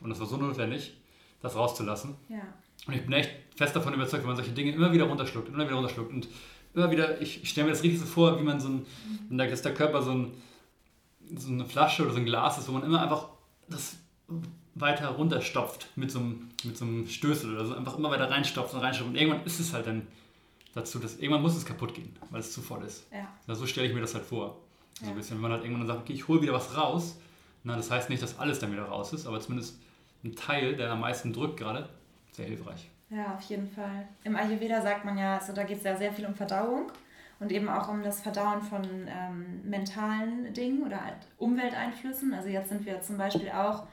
und 0.00 0.10
das 0.10 0.18
war 0.18 0.26
so 0.26 0.36
notwendig, 0.36 0.96
das 1.40 1.54
rauszulassen. 1.54 2.16
Ja. 2.28 2.42
Und 2.86 2.94
ich 2.94 3.02
bin 3.02 3.12
echt 3.12 3.30
fest 3.54 3.74
davon 3.74 3.94
überzeugt, 3.94 4.22
wenn 4.22 4.28
man 4.28 4.36
solche 4.36 4.52
Dinge 4.52 4.72
immer 4.72 4.92
wieder 4.92 5.04
runterschluckt, 5.04 5.48
immer 5.48 5.64
wieder 5.64 5.76
runterschluckt 5.76 6.12
und 6.12 6.28
immer 6.74 6.90
wieder, 6.90 7.20
ich, 7.20 7.42
ich 7.42 7.48
stelle 7.48 7.66
mir 7.66 7.72
das 7.72 7.82
richtig 7.82 8.00
so 8.00 8.06
vor, 8.06 8.38
wie 8.38 8.44
man 8.44 8.60
so 8.60 8.68
ein, 8.68 8.86
mhm. 9.28 9.38
dass 9.38 9.62
der 9.62 9.74
Körper 9.74 10.02
so, 10.02 10.10
ein, 10.10 10.32
so 11.36 11.50
eine 11.50 11.64
Flasche 11.64 12.02
oder 12.02 12.12
so 12.12 12.18
ein 12.18 12.26
Glas 12.26 12.58
ist, 12.58 12.68
wo 12.68 12.72
man 12.72 12.82
immer 12.82 13.02
einfach 13.02 13.28
das 13.68 13.96
weiter 14.76 15.08
runterstopft 15.08 15.88
mit 15.96 16.10
so 16.10 16.18
einem, 16.18 16.50
mit 16.62 16.76
so 16.76 16.84
einem 16.84 17.08
Stößel 17.08 17.54
oder 17.54 17.66
so, 17.66 17.74
einfach 17.74 17.98
immer 17.98 18.10
weiter 18.10 18.30
reinstopft 18.30 18.74
und 18.74 18.80
reinstopft. 18.80 19.10
Und 19.10 19.16
irgendwann 19.16 19.44
ist 19.44 19.58
es 19.58 19.72
halt 19.72 19.86
dann 19.86 20.06
dazu, 20.74 20.98
dass 20.98 21.16
irgendwann 21.16 21.42
muss 21.42 21.56
es 21.56 21.64
kaputt 21.64 21.94
gehen, 21.94 22.14
weil 22.30 22.40
es 22.40 22.52
zu 22.52 22.60
voll 22.60 22.84
ist. 22.84 23.06
Ja. 23.12 23.26
Also 23.48 23.62
so 23.62 23.66
stelle 23.66 23.88
ich 23.88 23.94
mir 23.94 24.02
das 24.02 24.14
halt 24.14 24.24
vor. 24.24 24.58
So 25.00 25.06
ja. 25.06 25.10
ein 25.10 25.16
bisschen, 25.16 25.36
wenn 25.36 25.42
man 25.42 25.52
halt 25.52 25.64
irgendwann 25.64 25.86
sagt, 25.86 26.00
okay, 26.00 26.12
ich 26.12 26.28
hole 26.28 26.42
wieder 26.42 26.52
was 26.52 26.76
raus. 26.76 27.18
Na, 27.64 27.74
das 27.74 27.90
heißt 27.90 28.10
nicht, 28.10 28.22
dass 28.22 28.38
alles 28.38 28.60
dann 28.60 28.70
wieder 28.70 28.84
raus 28.84 29.12
ist, 29.12 29.26
aber 29.26 29.40
zumindest 29.40 29.80
ein 30.22 30.36
Teil, 30.36 30.76
der 30.76 30.92
am 30.92 31.00
meisten 31.00 31.32
drückt 31.32 31.56
gerade, 31.56 31.88
sehr 32.32 32.46
hilfreich. 32.46 32.88
Ja, 33.08 33.34
auf 33.34 33.42
jeden 33.42 33.68
Fall. 33.68 34.06
Im 34.24 34.36
Ayurveda 34.36 34.82
sagt 34.82 35.04
man 35.04 35.16
ja, 35.16 35.38
also 35.38 35.52
da 35.52 35.64
geht 35.64 35.78
es 35.78 35.84
ja 35.84 35.96
sehr 35.96 36.12
viel 36.12 36.26
um 36.26 36.34
Verdauung 36.34 36.90
und 37.38 37.52
eben 37.52 37.68
auch 37.68 37.88
um 37.88 38.02
das 38.02 38.20
Verdauen 38.20 38.62
von 38.62 38.82
ähm, 38.84 39.68
mentalen 39.68 40.52
Dingen 40.54 40.82
oder 40.82 41.04
halt 41.04 41.18
Umwelteinflüssen. 41.38 42.34
Also 42.34 42.48
jetzt 42.48 42.68
sind 42.68 42.84
wir 42.84 43.00
zum 43.02 43.16
Beispiel 43.16 43.50
auch, 43.50 43.86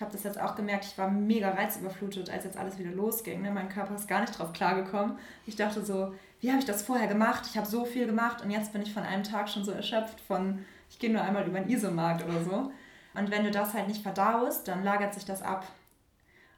ich 0.00 0.02
habe 0.02 0.12
das 0.12 0.24
jetzt 0.24 0.40
auch 0.40 0.56
gemerkt, 0.56 0.86
ich 0.86 0.96
war 0.96 1.10
mega 1.10 1.50
reizüberflutet, 1.50 2.30
als 2.30 2.44
jetzt 2.44 2.56
alles 2.56 2.78
wieder 2.78 2.90
losging. 2.90 3.42
Ne? 3.42 3.50
Mein 3.50 3.68
Körper 3.68 3.94
ist 3.94 4.08
gar 4.08 4.22
nicht 4.22 4.38
drauf 4.38 4.54
klargekommen. 4.54 5.18
Ich 5.44 5.56
dachte 5.56 5.84
so, 5.84 6.14
wie 6.40 6.48
habe 6.48 6.58
ich 6.58 6.64
das 6.64 6.80
vorher 6.80 7.06
gemacht? 7.06 7.42
Ich 7.50 7.58
habe 7.58 7.66
so 7.66 7.84
viel 7.84 8.06
gemacht 8.06 8.42
und 8.42 8.50
jetzt 8.50 8.72
bin 8.72 8.80
ich 8.80 8.94
von 8.94 9.02
einem 9.02 9.24
Tag 9.24 9.50
schon 9.50 9.62
so 9.62 9.72
erschöpft 9.72 10.18
von, 10.22 10.64
ich 10.88 10.98
gehe 10.98 11.12
nur 11.12 11.20
einmal 11.20 11.46
über 11.46 11.60
den 11.60 11.68
Isomarkt 11.68 12.24
oder 12.24 12.42
so. 12.42 12.72
Und 13.12 13.30
wenn 13.30 13.44
du 13.44 13.50
das 13.50 13.74
halt 13.74 13.88
nicht 13.88 14.02
verdaust, 14.02 14.66
dann 14.68 14.84
lagert 14.84 15.12
sich 15.12 15.26
das 15.26 15.42
ab. 15.42 15.66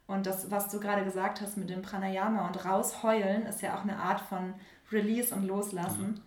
Und 0.07 0.27
das, 0.27 0.53
was 0.53 0.69
du 0.69 0.79
gerade 0.79 1.03
gesagt 1.03 1.41
hast 1.41 1.57
mit 1.57 1.69
dem 1.69 1.83
Pranayama 1.83 2.47
und 2.47 2.65
rausheulen, 2.65 3.47
ist 3.47 3.61
ja 3.61 3.75
auch 3.77 3.83
eine 3.83 3.97
Art 3.97 4.21
von 4.21 4.55
Release 4.93 5.35
und 5.35 5.49
Loslassen. 5.49 6.11
Mhm. 6.11 6.21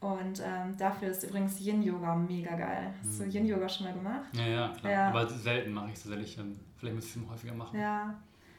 Und 0.00 0.40
ähm, 0.44 0.76
dafür 0.76 1.08
ist 1.08 1.24
übrigens 1.24 1.60
Yin-Yoga 1.60 2.14
mega 2.14 2.54
geil. 2.54 2.92
Hast 3.04 3.20
du 3.20 3.24
mhm. 3.24 3.30
Yin-Yoga 3.30 3.68
schon 3.68 3.86
mal 3.86 3.94
gemacht? 3.94 4.28
Ja, 4.32 4.46
ja, 4.46 4.68
klar. 4.68 4.92
Ja. 4.92 5.08
Aber 5.08 5.28
selten 5.28 5.72
mache 5.72 5.88
ich 5.88 5.94
es 5.94 6.02
tatsächlich. 6.04 6.38
Vielleicht 6.76 6.94
müsste 6.94 7.18
ich 7.18 7.24
es 7.24 7.30
häufiger 7.30 7.54
machen. 7.54 7.78
Ja. 7.78 8.14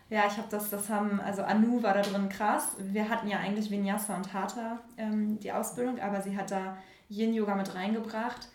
Ja, 0.10 0.24
ich 0.26 0.38
habe 0.38 0.48
das, 0.50 0.72
das 0.72 0.90
haben, 0.90 1.22
also 1.22 1.44
Anu 1.44 1.84
war 1.84 1.94
da 1.94 2.02
drin 2.02 2.30
krass. 2.30 2.76
Wir 2.80 3.08
hatten 3.08 3.28
ja 3.28 3.38
eigentlich 3.38 3.70
Vinyasa 3.70 4.16
und 4.18 4.34
Hatha 4.34 4.80
ähm, 4.98 5.40
die 5.40 5.52
Ausbildung, 5.52 6.00
aber 6.00 6.20
sie 6.22 6.36
hat 6.36 6.50
da 6.50 6.78
Yin-Yoga 7.10 7.56
mit 7.56 7.76
reingebracht. 7.76 8.50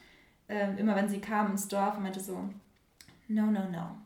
Ähm, 0.49 0.77
immer 0.77 0.97
wenn 0.97 1.09
sie 1.09 1.21
kam 1.21 1.53
ins 1.53 1.69
Dorf 1.69 1.97
und 1.97 2.03
meinte 2.03 2.21
so, 2.21 2.51
no, 3.29 3.47
no, 3.47 3.69
no 3.71 3.97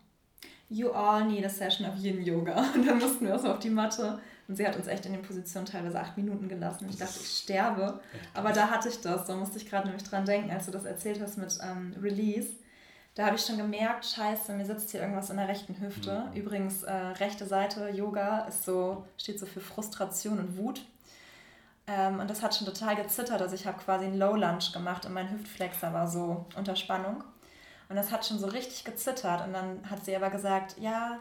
you 0.69 0.91
all 0.91 1.25
need 1.25 1.45
a 1.45 1.49
session 1.49 1.87
of 1.87 1.97
Yin 1.97 2.23
Yoga. 2.23 2.55
Und 2.75 2.87
dann 2.87 2.99
mussten 2.99 3.27
wir 3.27 3.39
so 3.39 3.49
auf 3.49 3.59
die 3.59 3.71
Matte. 3.71 4.21
Und 4.49 4.57
sie 4.57 4.67
hat 4.67 4.77
uns 4.77 4.87
echt 4.87 5.05
in 5.05 5.13
den 5.13 5.23
Positionen 5.23 5.67
teilweise 5.67 6.01
acht 6.01 6.17
Minuten 6.17 6.49
gelassen. 6.49 6.89
Ich 6.89 6.97
dachte, 6.97 7.21
ich 7.21 7.39
sterbe. 7.39 8.01
Aber 8.33 8.53
da 8.53 8.71
hatte 8.71 8.89
ich 8.89 9.01
das. 9.03 9.27
Da 9.27 9.37
musste 9.37 9.59
ich 9.59 9.69
gerade 9.69 9.87
nämlich 9.87 10.09
dran 10.09 10.25
denken, 10.25 10.51
als 10.51 10.65
du 10.65 10.73
das 10.73 10.87
erzählt 10.87 11.21
hast 11.21 11.37
mit 11.37 11.59
ähm, 11.63 11.95
Release. 12.01 12.49
Da 13.15 13.27
habe 13.27 13.37
ich 13.37 13.43
schon 13.43 13.59
gemerkt, 13.59 14.07
scheiße, 14.07 14.55
mir 14.55 14.65
sitzt 14.65 14.91
hier 14.91 15.01
irgendwas 15.01 15.29
in 15.29 15.37
der 15.37 15.49
rechten 15.49 15.79
Hüfte. 15.81 16.25
Mhm. 16.31 16.37
Übrigens, 16.37 16.83
äh, 16.85 16.93
rechte 16.93 17.45
Seite 17.47 17.91
Yoga 17.91 18.47
ist 18.47 18.65
so, 18.65 19.05
steht 19.19 19.39
so 19.39 19.45
für 19.45 19.61
Frustration 19.61 20.39
und 20.39 20.57
Wut. 20.57 20.83
Ähm, 21.87 22.21
und 22.21 22.31
das 22.31 22.43
hat 22.43 22.55
schon 22.55 22.67
total 22.67 22.97
gezittert. 22.97 23.43
Also 23.43 23.55
ich 23.55 23.67
habe 23.67 23.79
quasi 23.79 24.07
einen 24.07 24.19
Low 24.19 24.35
Lunge 24.35 24.71
gemacht 24.73 25.05
und 25.05 25.13
mein 25.13 25.31
Hüftflexer 25.31 25.93
war 25.93 26.09
so 26.09 26.47
unter 26.57 26.77
Spannung. 26.77 27.25
Und 27.89 27.97
das 27.97 28.13
hat 28.13 28.25
schon 28.25 28.39
so 28.39 28.47
richtig 28.47 28.85
gezittert. 28.85 29.47
Und 29.47 29.53
dann 29.53 29.91
hat 29.91 30.05
sie 30.05 30.15
aber 30.15 30.31
gesagt, 30.31 30.77
ja, 30.79 31.19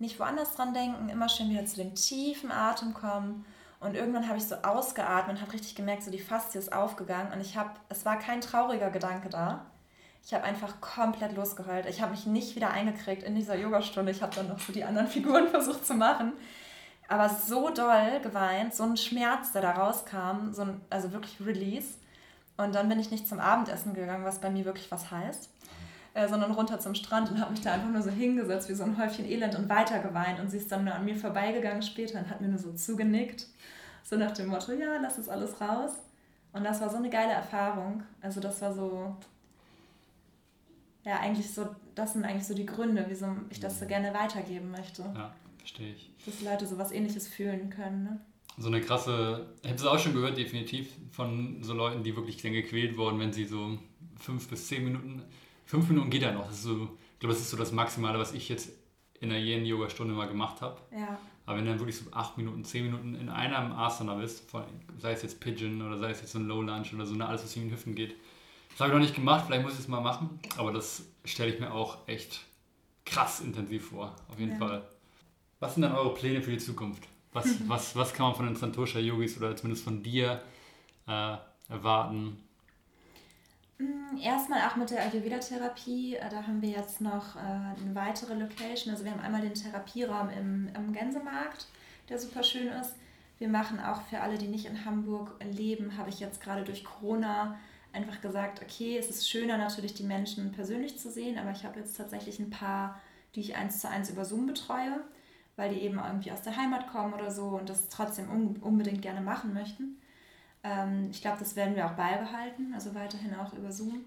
nicht 0.00 0.18
woanders 0.18 0.54
dran 0.54 0.74
denken, 0.74 1.08
immer 1.08 1.28
schön 1.28 1.50
wieder 1.50 1.64
zu 1.66 1.76
dem 1.76 1.94
tiefen 1.94 2.50
Atem 2.50 2.94
kommen. 2.94 3.44
Und 3.80 3.94
irgendwann 3.94 4.28
habe 4.28 4.38
ich 4.38 4.44
so 4.44 4.56
ausgeatmet 4.56 5.36
und 5.36 5.42
habe 5.42 5.52
richtig 5.52 5.74
gemerkt, 5.74 6.02
so 6.02 6.10
die 6.10 6.18
Faszie 6.18 6.58
ist 6.58 6.72
aufgegangen. 6.72 7.32
Und 7.32 7.40
ich 7.40 7.56
habe, 7.56 7.70
es 7.88 8.04
war 8.04 8.18
kein 8.18 8.40
trauriger 8.40 8.90
Gedanke 8.90 9.28
da. 9.28 9.66
Ich 10.24 10.34
habe 10.34 10.44
einfach 10.44 10.80
komplett 10.80 11.34
losgeheult. 11.34 11.86
Ich 11.86 12.02
habe 12.02 12.12
mich 12.12 12.26
nicht 12.26 12.56
wieder 12.56 12.70
eingekriegt 12.70 13.22
in 13.22 13.34
dieser 13.34 13.56
Yogastunde. 13.56 14.12
Ich 14.12 14.20
habe 14.22 14.34
dann 14.34 14.48
noch 14.48 14.58
so 14.58 14.72
die 14.72 14.84
anderen 14.84 15.08
Figuren 15.08 15.48
versucht 15.48 15.86
zu 15.86 15.94
machen. 15.94 16.32
Aber 17.08 17.28
so 17.28 17.70
doll 17.70 18.20
geweint, 18.22 18.74
so 18.74 18.84
ein 18.84 18.96
Schmerz, 18.96 19.52
der 19.52 19.62
da 19.62 19.72
rauskam, 19.72 20.52
so 20.52 20.62
ein, 20.62 20.80
also 20.90 21.12
wirklich 21.12 21.40
Release. 21.40 21.94
Und 22.56 22.74
dann 22.74 22.88
bin 22.88 23.00
ich 23.00 23.10
nicht 23.10 23.26
zum 23.26 23.40
Abendessen 23.40 23.94
gegangen, 23.94 24.24
was 24.24 24.40
bei 24.40 24.50
mir 24.50 24.64
wirklich 24.64 24.90
was 24.90 25.10
heißt 25.10 25.50
äh, 26.14 26.28
sondern 26.28 26.50
runter 26.52 26.80
zum 26.80 26.94
Strand 26.94 27.30
und 27.30 27.40
habe 27.40 27.52
mich 27.52 27.60
da 27.60 27.72
einfach 27.72 27.88
nur 27.88 28.02
so 28.02 28.10
hingesetzt 28.10 28.68
wie 28.68 28.74
so 28.74 28.84
ein 28.84 28.98
Häufchen 28.98 29.24
Elend 29.24 29.56
und 29.56 29.68
weiter 29.68 30.00
geweint. 30.00 30.40
Und 30.40 30.50
sie 30.50 30.56
ist 30.56 30.70
dann 30.72 30.84
nur 30.84 30.94
an 30.94 31.04
mir 31.04 31.16
vorbeigegangen 31.16 31.82
später 31.82 32.18
und 32.18 32.28
hat 32.28 32.40
mir 32.40 32.48
nur 32.48 32.58
so 32.58 32.72
zugenickt. 32.72 33.46
So 34.02 34.16
nach 34.16 34.32
dem 34.32 34.48
Motto, 34.48 34.72
ja, 34.72 34.98
lass 35.00 35.18
es 35.18 35.28
alles 35.28 35.60
raus. 35.60 35.92
Und 36.52 36.64
das 36.64 36.80
war 36.80 36.90
so 36.90 36.96
eine 36.96 37.10
geile 37.10 37.32
Erfahrung. 37.32 38.02
Also 38.20 38.40
das 38.40 38.60
war 38.60 38.74
so, 38.74 39.16
ja, 41.04 41.20
eigentlich 41.20 41.52
so, 41.54 41.68
das 41.94 42.14
sind 42.14 42.24
eigentlich 42.24 42.46
so 42.46 42.54
die 42.54 42.66
Gründe, 42.66 43.04
wieso 43.08 43.26
ich 43.50 43.60
das 43.60 43.78
so 43.78 43.86
gerne 43.86 44.12
weitergeben 44.12 44.72
möchte. 44.72 45.02
Ja, 45.14 45.32
verstehe 45.58 45.92
ich. 45.92 46.10
Dass 46.26 46.42
Leute 46.42 46.66
so 46.66 46.76
was 46.76 46.90
ähnliches 46.90 47.28
fühlen 47.28 47.70
können, 47.70 48.02
ne? 48.02 48.20
So 48.58 48.66
eine 48.66 48.80
krasse, 48.80 49.46
ich 49.62 49.68
habe 49.68 49.76
es 49.76 49.86
auch 49.86 49.98
schon 49.98 50.12
gehört, 50.12 50.36
definitiv, 50.36 50.88
von 51.12 51.62
so 51.62 51.72
Leuten, 51.72 52.02
die 52.02 52.14
wirklich 52.16 52.42
dann 52.42 52.52
gequält 52.52 52.96
wurden, 52.96 53.18
wenn 53.20 53.32
sie 53.32 53.44
so 53.44 53.78
fünf 54.18 54.48
bis 54.48 54.66
zehn 54.66 54.84
Minuten 54.84 55.22
Fünf 55.70 55.88
Minuten 55.88 56.10
geht 56.10 56.22
ja 56.22 56.32
noch. 56.32 56.48
Das 56.48 56.56
ist 56.56 56.62
so, 56.64 56.82
ich 57.12 57.20
glaube, 57.20 57.32
das 57.32 57.40
ist 57.40 57.50
so 57.50 57.56
das 57.56 57.70
Maximale, 57.70 58.18
was 58.18 58.32
ich 58.32 58.48
jetzt 58.48 58.72
in 59.20 59.30
einer 59.30 59.38
Yin-Yoga-Stunde 59.38 60.12
mal 60.12 60.26
gemacht 60.26 60.60
habe. 60.62 60.80
Ja. 60.90 61.16
Aber 61.46 61.58
wenn 61.58 61.64
du 61.64 61.70
dann 61.70 61.78
wirklich 61.78 61.96
so 61.96 62.10
acht 62.10 62.36
Minuten, 62.36 62.64
zehn 62.64 62.86
Minuten 62.86 63.14
in 63.14 63.28
einem 63.28 63.70
Asana 63.70 64.14
bist, 64.14 64.50
sei 64.98 65.12
es 65.12 65.22
jetzt 65.22 65.38
Pigeon 65.38 65.80
oder 65.80 65.96
sei 65.96 66.10
es 66.10 66.22
jetzt 66.22 66.32
so 66.32 66.40
ein 66.40 66.48
Low 66.48 66.60
Lunge 66.62 66.88
oder 66.92 67.06
so, 67.06 67.14
ne, 67.14 67.24
alles, 67.24 67.44
was 67.44 67.54
in 67.54 67.62
den 67.62 67.70
Hüften 67.70 67.94
geht. 67.94 68.16
Das 68.70 68.80
habe 68.80 68.90
ich 68.90 68.94
noch 68.94 69.00
nicht 69.00 69.14
gemacht, 69.14 69.44
vielleicht 69.46 69.62
muss 69.62 69.74
ich 69.74 69.78
es 69.78 69.86
mal 69.86 70.00
machen, 70.00 70.40
aber 70.56 70.72
das 70.72 71.04
stelle 71.24 71.54
ich 71.54 71.60
mir 71.60 71.72
auch 71.72 71.98
echt 72.08 72.40
krass 73.04 73.40
intensiv 73.40 73.90
vor, 73.90 74.16
auf 74.28 74.40
jeden 74.40 74.52
ja. 74.52 74.58
Fall. 74.58 74.88
Was 75.60 75.74
sind 75.74 75.82
dann 75.82 75.92
eure 75.92 76.14
Pläne 76.14 76.42
für 76.42 76.50
die 76.50 76.58
Zukunft? 76.58 77.04
Was, 77.32 77.46
was, 77.68 77.94
was 77.94 78.12
kann 78.12 78.26
man 78.26 78.34
von 78.34 78.46
den 78.46 78.56
Santosha-Yogis 78.56 79.36
oder 79.36 79.54
zumindest 79.54 79.84
von 79.84 80.02
dir 80.02 80.42
äh, 81.06 81.36
erwarten? 81.68 82.38
Mm, 83.80 84.18
erstmal 84.18 84.68
auch 84.68 84.76
mit 84.76 84.90
der 84.90 85.02
Ayurveda-Therapie. 85.02 86.16
Äh, 86.16 86.28
da 86.28 86.46
haben 86.46 86.60
wir 86.60 86.68
jetzt 86.68 87.00
noch 87.00 87.36
äh, 87.36 87.38
eine 87.38 87.94
weitere 87.94 88.34
Location. 88.34 88.92
Also 88.92 89.04
wir 89.04 89.12
haben 89.12 89.20
einmal 89.20 89.40
den 89.40 89.54
Therapieraum 89.54 90.28
im, 90.28 90.68
im 90.74 90.92
Gänsemarkt, 90.92 91.66
der 92.08 92.18
super 92.18 92.42
schön 92.42 92.68
ist. 92.68 92.94
Wir 93.38 93.48
machen 93.48 93.80
auch 93.80 94.02
für 94.02 94.20
alle, 94.20 94.36
die 94.36 94.48
nicht 94.48 94.66
in 94.66 94.84
Hamburg 94.84 95.34
leben, 95.42 95.96
habe 95.96 96.10
ich 96.10 96.20
jetzt 96.20 96.42
gerade 96.42 96.62
durch 96.62 96.84
Corona 96.84 97.58
einfach 97.92 98.20
gesagt, 98.20 98.60
okay, 98.62 98.98
es 98.98 99.08
ist 99.08 99.28
schöner 99.30 99.56
natürlich 99.56 99.94
die 99.94 100.02
Menschen 100.02 100.52
persönlich 100.52 100.98
zu 100.98 101.10
sehen, 101.10 101.38
aber 101.38 101.50
ich 101.50 101.64
habe 101.64 101.80
jetzt 101.80 101.96
tatsächlich 101.96 102.38
ein 102.38 102.50
paar, 102.50 103.00
die 103.34 103.40
ich 103.40 103.56
eins 103.56 103.80
zu 103.80 103.88
eins 103.88 104.10
über 104.10 104.26
Zoom 104.26 104.46
betreue, 104.46 105.00
weil 105.56 105.74
die 105.74 105.80
eben 105.80 105.98
irgendwie 105.98 106.32
aus 106.32 106.42
der 106.42 106.54
Heimat 106.54 106.88
kommen 106.88 107.14
oder 107.14 107.30
so 107.30 107.46
und 107.46 107.70
das 107.70 107.88
trotzdem 107.88 108.28
unbedingt 108.60 109.00
gerne 109.00 109.22
machen 109.22 109.54
möchten. 109.54 109.99
Ähm, 110.62 111.08
ich 111.10 111.20
glaube, 111.20 111.38
das 111.38 111.56
werden 111.56 111.74
wir 111.74 111.86
auch 111.86 111.94
beibehalten, 111.94 112.74
also 112.74 112.94
weiterhin 112.94 113.34
auch 113.34 113.52
über 113.54 113.72
Zoom. 113.72 114.04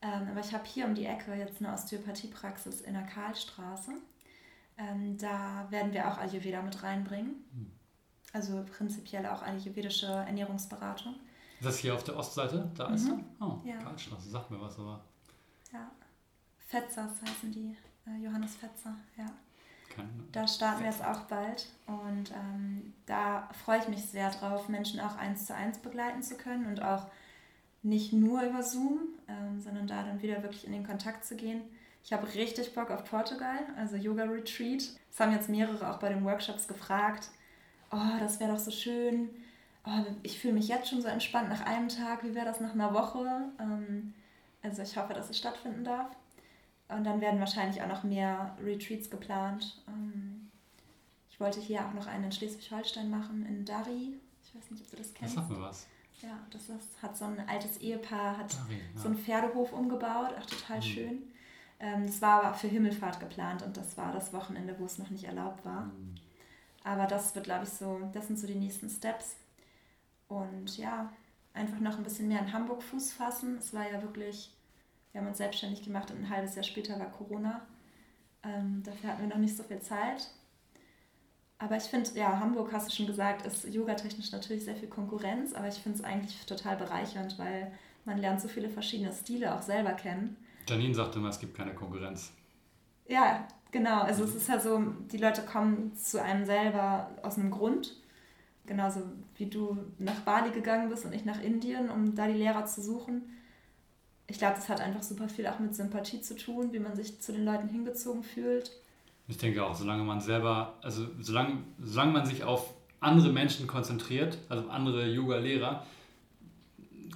Ähm, 0.00 0.28
aber 0.30 0.40
ich 0.40 0.52
habe 0.52 0.64
hier 0.64 0.86
um 0.86 0.94
die 0.94 1.06
Ecke 1.06 1.34
jetzt 1.34 1.60
eine 1.60 1.72
Osteopathiepraxis 1.72 2.82
in 2.82 2.94
der 2.94 3.02
Karlstraße. 3.02 3.92
Ähm, 4.76 5.18
da 5.18 5.66
werden 5.70 5.92
wir 5.92 6.08
auch 6.08 6.18
Ayurveda 6.18 6.62
mit 6.62 6.82
reinbringen. 6.82 7.44
Hm. 7.52 7.72
Also 8.32 8.64
prinzipiell 8.76 9.26
auch 9.26 9.42
ayurvedische 9.42 10.06
Ernährungsberatung. 10.06 11.14
Ist 11.58 11.66
das 11.66 11.78
hier 11.78 11.94
auf 11.94 12.04
der 12.04 12.16
Ostseite? 12.16 12.70
Da 12.76 12.94
ist 12.94 13.06
mhm. 13.06 13.24
er? 13.40 13.46
Oh, 13.46 13.60
ja. 13.64 13.78
Karlstraße, 13.78 14.28
sagt 14.28 14.50
mir 14.50 14.60
was, 14.60 14.78
aber. 14.78 15.04
Ja. 15.72 15.90
Fetzers 16.58 17.20
heißen 17.22 17.50
die. 17.50 17.76
Äh, 18.06 18.22
Johannes 18.22 18.54
Fetzer, 18.54 18.94
ja. 19.16 19.26
Da 20.32 20.46
starten 20.46 20.80
wir 20.80 20.90
jetzt 20.90 21.04
auch 21.04 21.20
bald 21.22 21.68
und 21.86 22.30
ähm, 22.32 22.92
da 23.06 23.48
freue 23.64 23.78
ich 23.78 23.88
mich 23.88 24.04
sehr 24.04 24.30
drauf, 24.30 24.68
Menschen 24.68 25.00
auch 25.00 25.16
eins 25.16 25.46
zu 25.46 25.54
eins 25.54 25.78
begleiten 25.78 26.22
zu 26.22 26.36
können 26.36 26.66
und 26.66 26.82
auch 26.82 27.06
nicht 27.82 28.12
nur 28.12 28.42
über 28.42 28.62
Zoom, 28.62 29.00
ähm, 29.28 29.60
sondern 29.60 29.86
da 29.86 30.02
dann 30.02 30.20
wieder 30.20 30.42
wirklich 30.42 30.66
in 30.66 30.72
den 30.72 30.86
Kontakt 30.86 31.24
zu 31.24 31.36
gehen. 31.36 31.62
Ich 32.04 32.12
habe 32.12 32.32
richtig 32.34 32.74
Bock 32.74 32.90
auf 32.90 33.04
Portugal, 33.04 33.58
also 33.76 33.96
Yoga 33.96 34.24
Retreat. 34.24 34.82
Es 35.10 35.20
haben 35.20 35.32
jetzt 35.32 35.48
mehrere 35.48 35.90
auch 35.90 35.98
bei 35.98 36.08
den 36.08 36.24
Workshops 36.24 36.68
gefragt, 36.68 37.30
oh, 37.90 38.18
das 38.20 38.40
wäre 38.40 38.52
doch 38.52 38.58
so 38.58 38.70
schön, 38.70 39.30
oh, 39.86 40.04
ich 40.22 40.38
fühle 40.38 40.54
mich 40.54 40.68
jetzt 40.68 40.88
schon 40.88 41.02
so 41.02 41.08
entspannt 41.08 41.48
nach 41.48 41.64
einem 41.64 41.88
Tag. 41.88 42.24
Wie 42.24 42.34
wäre 42.34 42.46
das 42.46 42.60
nach 42.60 42.72
einer 42.72 42.94
Woche? 42.94 43.26
Ähm, 43.60 44.14
also 44.62 44.82
ich 44.82 44.96
hoffe, 44.96 45.14
dass 45.14 45.30
es 45.30 45.38
stattfinden 45.38 45.84
darf. 45.84 46.08
Und 46.88 47.04
dann 47.04 47.20
werden 47.20 47.38
wahrscheinlich 47.38 47.82
auch 47.82 47.88
noch 47.88 48.02
mehr 48.02 48.56
Retreats 48.62 49.10
geplant. 49.10 49.82
Ähm, 49.88 50.50
ich 51.30 51.38
wollte 51.38 51.60
hier 51.60 51.86
auch 51.86 51.92
noch 51.92 52.06
einen 52.06 52.24
in 52.24 52.32
Schleswig-Holstein 52.32 53.10
machen, 53.10 53.46
in 53.46 53.64
Dari. 53.64 54.14
Ich 54.42 54.54
weiß 54.54 54.70
nicht, 54.70 54.82
ob 54.82 54.90
du 54.90 54.96
das 54.96 55.12
kennst. 55.14 55.36
Das 55.36 55.46
sagt 55.46 55.56
mir 55.56 55.62
was. 55.62 55.86
Ja, 56.22 56.38
das 56.50 56.62
ist, 56.62 57.00
hat 57.00 57.16
so 57.16 57.26
ein 57.26 57.48
altes 57.48 57.76
Ehepaar, 57.76 58.38
hat 58.38 58.52
Dari, 58.54 58.74
ja. 58.74 59.00
so 59.00 59.08
einen 59.08 59.18
Pferdehof 59.18 59.72
umgebaut, 59.72 60.34
auch 60.38 60.46
total 60.46 60.78
mhm. 60.78 60.82
schön. 60.82 61.22
Ähm, 61.80 62.06
das 62.06 62.20
war 62.20 62.42
aber 62.42 62.54
für 62.54 62.66
Himmelfahrt 62.66 63.20
geplant 63.20 63.62
und 63.62 63.76
das 63.76 63.96
war 63.96 64.12
das 64.12 64.32
Wochenende, 64.32 64.74
wo 64.78 64.84
es 64.86 64.98
noch 64.98 65.10
nicht 65.10 65.24
erlaubt 65.24 65.64
war. 65.64 65.84
Mhm. 65.84 66.16
Aber 66.82 67.06
das 67.06 67.34
wird, 67.34 67.44
glaube 67.44 67.64
ich, 67.64 67.70
so, 67.70 68.00
das 68.12 68.26
sind 68.26 68.38
so 68.38 68.46
die 68.46 68.54
nächsten 68.54 68.88
Steps. 68.88 69.36
Und 70.26 70.76
ja, 70.76 71.12
einfach 71.54 71.78
noch 71.80 71.96
ein 71.98 72.04
bisschen 72.04 72.28
mehr 72.28 72.40
in 72.40 72.52
Hamburg 72.52 72.82
Fuß 72.82 73.12
fassen. 73.12 73.58
Es 73.58 73.72
war 73.72 73.90
ja 73.90 74.02
wirklich, 74.02 74.52
wir 75.12 75.20
haben 75.20 75.28
uns 75.28 75.38
selbstständig 75.38 75.82
gemacht 75.82 76.10
und 76.10 76.18
ein 76.18 76.30
halbes 76.30 76.54
Jahr 76.54 76.64
später 76.64 76.98
war 76.98 77.10
Corona. 77.10 77.66
Ähm, 78.42 78.82
dafür 78.84 79.10
hatten 79.10 79.22
wir 79.22 79.28
noch 79.28 79.38
nicht 79.38 79.56
so 79.56 79.62
viel 79.62 79.80
Zeit. 79.80 80.28
Aber 81.58 81.76
ich 81.76 81.84
finde, 81.84 82.10
ja, 82.14 82.38
Hamburg, 82.38 82.72
hast 82.72 82.88
du 82.88 82.94
schon 82.94 83.06
gesagt, 83.06 83.44
ist 83.44 83.64
yogatechnisch 83.64 84.30
natürlich 84.30 84.64
sehr 84.64 84.76
viel 84.76 84.88
Konkurrenz, 84.88 85.54
aber 85.54 85.66
ich 85.66 85.74
finde 85.74 85.98
es 85.98 86.04
eigentlich 86.04 86.46
total 86.46 86.76
bereichernd, 86.76 87.36
weil 87.38 87.72
man 88.04 88.18
lernt 88.18 88.40
so 88.40 88.46
viele 88.46 88.68
verschiedene 88.68 89.12
Stile 89.12 89.54
auch 89.54 89.62
selber 89.62 89.92
kennen. 89.92 90.36
Janine 90.68 90.94
sagte 90.94 91.18
immer, 91.18 91.30
es 91.30 91.40
gibt 91.40 91.56
keine 91.56 91.74
Konkurrenz. 91.74 92.32
Ja, 93.08 93.48
genau. 93.72 94.02
Also 94.02 94.22
es 94.22 94.34
ist 94.34 94.48
ja 94.48 94.60
so, 94.60 94.78
die 95.10 95.16
Leute 95.16 95.42
kommen 95.42 95.96
zu 95.96 96.22
einem 96.22 96.44
selber 96.44 97.10
aus 97.22 97.38
einem 97.38 97.50
Grund. 97.50 97.96
Genauso 98.66 99.02
wie 99.36 99.46
du 99.46 99.78
nach 99.98 100.20
Bali 100.20 100.50
gegangen 100.50 100.90
bist 100.90 101.06
und 101.06 101.14
ich 101.14 101.24
nach 101.24 101.42
Indien, 101.42 101.90
um 101.90 102.14
da 102.14 102.28
die 102.28 102.34
Lehrer 102.34 102.66
zu 102.66 102.82
suchen. 102.82 103.22
Ich 104.30 104.38
glaube, 104.38 104.56
das 104.56 104.68
hat 104.68 104.80
einfach 104.80 105.02
super 105.02 105.28
viel 105.28 105.46
auch 105.46 105.58
mit 105.58 105.74
Sympathie 105.74 106.20
zu 106.20 106.36
tun, 106.36 106.72
wie 106.72 106.78
man 106.78 106.94
sich 106.94 107.18
zu 107.20 107.32
den 107.32 107.46
Leuten 107.46 107.68
hingezogen 107.68 108.22
fühlt. 108.22 108.70
Ich 109.26 109.38
denke 109.38 109.64
auch, 109.64 109.74
solange 109.74 110.04
man 110.04 110.20
selber, 110.20 110.78
also 110.82 111.06
solange, 111.20 111.58
solange 111.82 112.12
man 112.12 112.26
sich 112.26 112.44
auf 112.44 112.74
andere 113.00 113.30
Menschen 113.30 113.66
konzentriert, 113.66 114.38
also 114.48 114.68
andere 114.68 115.06
Yoga-Lehrer, 115.06 115.86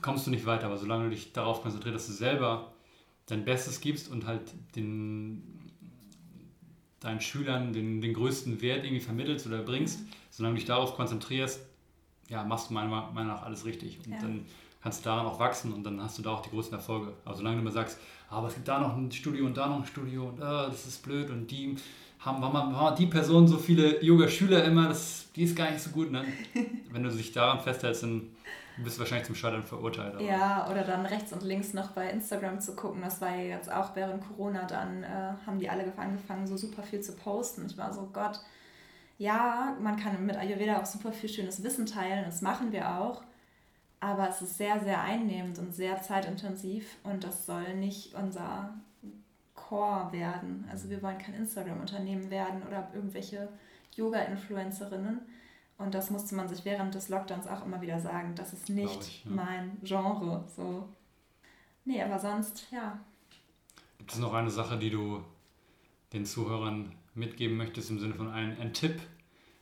kommst 0.01 0.27
du 0.27 0.31
nicht 0.31 0.47
weiter. 0.47 0.67
Aber 0.67 0.79
solange 0.79 1.05
du 1.05 1.11
dich 1.11 1.33
darauf 1.33 1.63
konzentrierst, 1.63 1.97
dass 1.97 2.07
du 2.07 2.13
selber 2.13 2.73
dein 3.27 3.45
Bestes 3.45 3.81
gibst 3.81 4.11
und 4.11 4.27
halt 4.27 4.43
den, 4.75 5.43
deinen 7.01 7.21
Schülern 7.21 7.73
den, 7.73 8.01
den 8.01 8.15
größten 8.15 8.61
Wert 8.63 8.85
irgendwie 8.85 9.01
vermittelst 9.01 9.47
oder 9.47 9.63
bringst, 9.63 10.01
solange 10.31 10.55
du 10.55 10.61
dich 10.61 10.67
darauf 10.67 10.95
konzentrierst, 10.95 11.61
ja, 12.29 12.45
machst 12.45 12.71
du 12.71 12.75
meiner 12.75 12.89
Meinung 12.89 13.29
nach 13.29 13.43
alles 13.43 13.65
richtig. 13.67 13.99
Und 14.07 14.13
ja. 14.13 14.19
dann 14.19 14.47
kannst 14.83 15.01
du 15.01 15.09
daran 15.09 15.27
auch 15.27 15.39
wachsen 15.39 15.73
und 15.73 15.85
dann 15.85 16.03
hast 16.03 16.19
du 16.19 16.23
da 16.23 16.31
auch 16.31 16.43
die 16.43 16.51
größten 16.51 16.77
Erfolge. 16.77 17.13
Aber 17.25 17.37
solange 17.37 17.57
du 17.57 17.63
immer 17.63 17.71
sagst, 17.71 17.99
aber 18.29 18.49
es 18.49 18.55
gibt 18.55 18.67
da 18.69 18.79
noch 18.79 18.97
ein 18.97 19.13
Studio 19.13 19.47
und 19.47 19.57
da 19.57 19.67
noch 19.67 19.81
ein 19.81 19.87
Studio 19.87 20.29
und 20.29 20.43
ah, 20.43 20.67
das 20.67 20.87
ist 20.87 21.03
blöd 21.03 21.31
und 21.31 21.51
die 21.51 21.77
haben, 22.25 22.43
haben 22.43 22.97
die 22.97 23.07
Person 23.07 23.49
so 23.49 23.59
viele 23.59 24.03
Yoga-Schüler 24.03 24.65
immer, 24.65 24.89
das, 24.89 25.27
die 25.35 25.43
ist 25.43 25.57
gar 25.57 25.71
nicht 25.71 25.83
so 25.83 25.91
gut. 25.91 26.11
Ne? 26.11 26.25
Wenn 26.91 27.03
du 27.03 27.11
dich 27.11 27.33
daran 27.33 27.61
festhältst, 27.61 28.05
dann 28.05 28.31
bist 28.79 28.97
du 28.97 29.01
wahrscheinlich 29.01 29.27
zum 29.27 29.35
Scheitern 29.35 29.63
verurteilt. 29.63 30.15
Aber. 30.15 30.23
Ja, 30.23 30.69
oder 30.71 30.85
dann 30.85 31.05
rechts 31.05 31.33
und 31.33 31.43
links 31.43 31.75
noch 31.75 31.91
bei 31.91 32.09
Instagram 32.11 32.61
zu 32.61 32.75
gucken. 32.75 33.03
Das 33.03 33.21
war 33.21 33.35
ja 33.35 33.57
jetzt 33.57 33.71
auch 33.71 33.95
während 33.97 34.23
Corona, 34.27 34.65
dann 34.65 35.03
äh, 35.03 35.35
haben 35.47 35.59
die 35.59 35.69
alle 35.69 35.93
angefangen, 35.97 36.47
so 36.47 36.57
super 36.57 36.83
viel 36.83 37.01
zu 37.01 37.13
posten. 37.13 37.67
Ich 37.67 37.77
war 37.77 37.93
so, 37.93 38.09
Gott, 38.13 38.41
ja, 39.19 39.77
man 39.81 39.97
kann 39.97 40.25
mit 40.25 40.37
Ayurveda 40.37 40.81
auch 40.81 40.87
super 40.87 41.13
viel 41.13 41.29
schönes 41.29 41.63
Wissen 41.63 41.87
teilen, 41.87 42.25
das 42.25 42.41
machen 42.41 42.73
wir 42.73 42.99
auch. 42.99 43.23
Aber 44.03 44.29
es 44.29 44.43
ist 44.43 44.59
sehr, 44.59 44.81
sehr 44.81 45.01
einnehmend 45.01 45.61
und 45.61 45.73
sehr 45.73 46.03
zeitintensiv 46.03 46.97
und 47.05 47.23
das 47.23 47.47
soll 47.47 47.75
nicht 47.77 48.15
unser 48.15 48.75
Core 49.55 50.11
werden. 50.11 50.67
Also 50.69 50.91
wir 50.91 51.01
wollen 51.03 51.19
kein 51.19 51.35
Instagram-Unternehmen 51.35 52.29
werden 52.29 52.65
oder 52.65 52.91
irgendwelche 52.93 53.49
Yoga-Influencerinnen. 53.95 55.21
Und 55.79 55.95
das 55.95 56.11
musste 56.11 56.35
man 56.35 56.49
sich 56.49 56.65
während 56.65 56.97
des 56.97 57.11
Lockdowns 57.11 57.47
auch 57.47 57.65
immer 57.65 57.81
wieder 57.81 58.01
sagen. 58.01 58.35
Das 58.35 58.53
ist 58.53 58.71
nicht 58.71 59.01
ich, 59.03 59.25
ja. 59.25 59.31
mein 59.31 59.79
Genre. 59.85 60.43
So. 60.49 60.89
Nee, 61.85 62.03
aber 62.03 62.19
sonst, 62.19 62.73
ja. 62.73 62.99
Gibt 63.99 64.13
es 64.13 64.19
noch 64.19 64.35
eine 64.35 64.51
Sache, 64.51 64.81
die 64.81 64.91
du 64.91 65.23
den 66.13 66.27
Zuhörern 66.27 66.93
mitgeben 67.15 67.57
möchtest 67.57 67.89
im 67.91 68.01
Sinne 68.01 68.15
von 68.15 68.33
einem 68.33 68.61
ein 68.61 68.73
Tipp, 68.73 69.01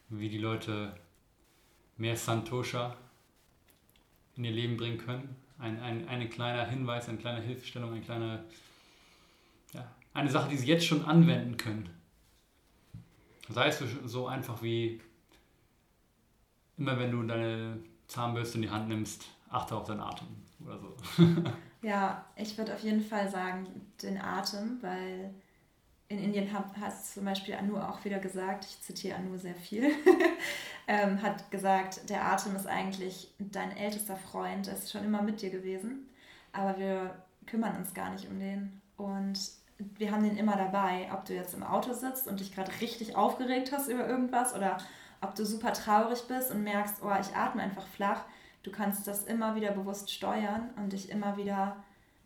wie 0.08 0.30
die 0.30 0.38
Leute 0.38 0.96
mehr 1.98 2.16
Santosha 2.16 2.96
in 4.36 4.44
ihr 4.44 4.52
Leben 4.52 4.76
bringen 4.76 4.98
können? 4.98 5.36
Ein, 5.58 5.80
ein, 5.80 6.08
ein 6.08 6.30
kleiner 6.30 6.64
Hinweis, 6.66 7.08
eine 7.08 7.18
kleine 7.18 7.42
Hilfestellung, 7.42 7.92
eine 7.92 8.00
kleine, 8.00 8.44
ja, 9.74 9.90
eine 10.14 10.30
Sache, 10.30 10.48
die 10.48 10.56
sie 10.56 10.66
jetzt 10.66 10.86
schon 10.86 11.04
anwenden 11.04 11.56
können. 11.56 11.90
Sei 13.48 13.68
es 13.68 13.82
so 14.04 14.26
einfach 14.26 14.62
wie 14.62 15.00
immer 16.80 16.98
wenn 16.98 17.12
du 17.12 17.22
deine 17.22 17.78
Zahnbürste 18.08 18.56
in 18.56 18.62
die 18.62 18.70
Hand 18.70 18.88
nimmst, 18.88 19.26
achte 19.50 19.76
auf 19.76 19.86
deinen 19.86 20.00
Atem 20.00 20.26
oder 20.64 20.78
so. 20.78 20.96
ja, 21.86 22.24
ich 22.36 22.56
würde 22.58 22.74
auf 22.74 22.82
jeden 22.82 23.02
Fall 23.02 23.30
sagen, 23.30 23.66
den 24.02 24.18
Atem, 24.18 24.78
weil 24.80 25.34
in 26.10 26.18
Indien 26.18 26.52
hat, 26.52 26.76
hat 26.78 27.04
zum 27.04 27.24
Beispiel 27.24 27.54
Anu 27.54 27.78
auch 27.78 28.04
wieder 28.04 28.18
gesagt, 28.18 28.64
ich 28.64 28.82
zitiere 28.82 29.16
Anu 29.16 29.38
sehr 29.38 29.54
viel, 29.54 29.92
ähm, 30.88 31.22
hat 31.22 31.50
gesagt, 31.52 32.10
der 32.10 32.26
Atem 32.26 32.56
ist 32.56 32.66
eigentlich 32.66 33.32
dein 33.38 33.74
ältester 33.76 34.16
Freund, 34.16 34.66
er 34.66 34.74
ist 34.74 34.90
schon 34.90 35.04
immer 35.04 35.22
mit 35.22 35.40
dir 35.40 35.50
gewesen, 35.50 36.08
aber 36.52 36.78
wir 36.78 37.14
kümmern 37.46 37.76
uns 37.76 37.94
gar 37.94 38.10
nicht 38.10 38.28
um 38.28 38.40
den. 38.40 38.82
Und 38.96 39.38
wir 39.78 40.10
haben 40.10 40.24
den 40.24 40.36
immer 40.36 40.56
dabei, 40.56 41.08
ob 41.12 41.24
du 41.24 41.32
jetzt 41.32 41.54
im 41.54 41.62
Auto 41.62 41.92
sitzt 41.92 42.26
und 42.26 42.40
dich 42.40 42.52
gerade 42.52 42.72
richtig 42.80 43.14
aufgeregt 43.14 43.70
hast 43.72 43.88
über 43.88 44.06
irgendwas 44.06 44.54
oder 44.54 44.78
ob 45.20 45.36
du 45.36 45.46
super 45.46 45.72
traurig 45.72 46.22
bist 46.26 46.50
und 46.50 46.64
merkst, 46.64 47.02
oh, 47.04 47.14
ich 47.20 47.36
atme 47.36 47.62
einfach 47.62 47.86
flach, 47.86 48.24
du 48.64 48.72
kannst 48.72 49.06
das 49.06 49.24
immer 49.24 49.54
wieder 49.54 49.70
bewusst 49.70 50.10
steuern 50.10 50.70
und 50.76 50.92
dich 50.92 51.08
immer 51.08 51.36
wieder 51.36 51.76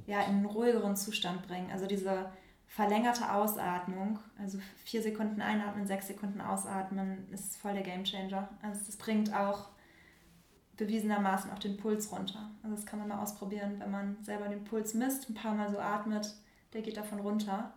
ja, 0.07 0.23
in 0.23 0.37
einen 0.37 0.47
ruhigeren 0.47 0.97
Zustand 0.97 1.47
bringen. 1.47 1.71
Also 1.71 1.87
diese 1.87 2.31
verlängerte 2.75 3.33
Ausatmung, 3.33 4.19
also 4.37 4.59
vier 4.85 5.01
Sekunden 5.01 5.41
einatmen, 5.41 5.87
sechs 5.87 6.09
Sekunden 6.09 6.41
ausatmen, 6.41 7.29
ist 7.31 7.57
voll 7.57 7.73
der 7.73 7.85
Gamechanger. 7.85 8.49
Also 8.63 8.81
das 8.87 8.97
bringt 8.97 9.33
auch 9.33 9.69
bewiesenermaßen 10.77 11.53
auch 11.53 11.61
den 11.61 11.77
Puls 11.77 12.11
runter. 12.11 12.51
Also 12.65 12.75
das 12.75 12.85
kann 12.85 12.99
man 12.99 13.07
mal 13.07 13.23
ausprobieren, 13.23 13.77
wenn 13.79 13.93
man 13.93 14.17
selber 14.25 14.49
den 14.49 14.65
Puls 14.65 14.93
misst, 14.93 15.31
ein 15.31 15.35
paar 15.35 15.55
Mal 15.55 15.71
so 15.71 15.79
atmet, 15.79 16.35
der 16.73 16.83
geht 16.83 16.97
davon 16.97 17.21
runter. 17.21 17.73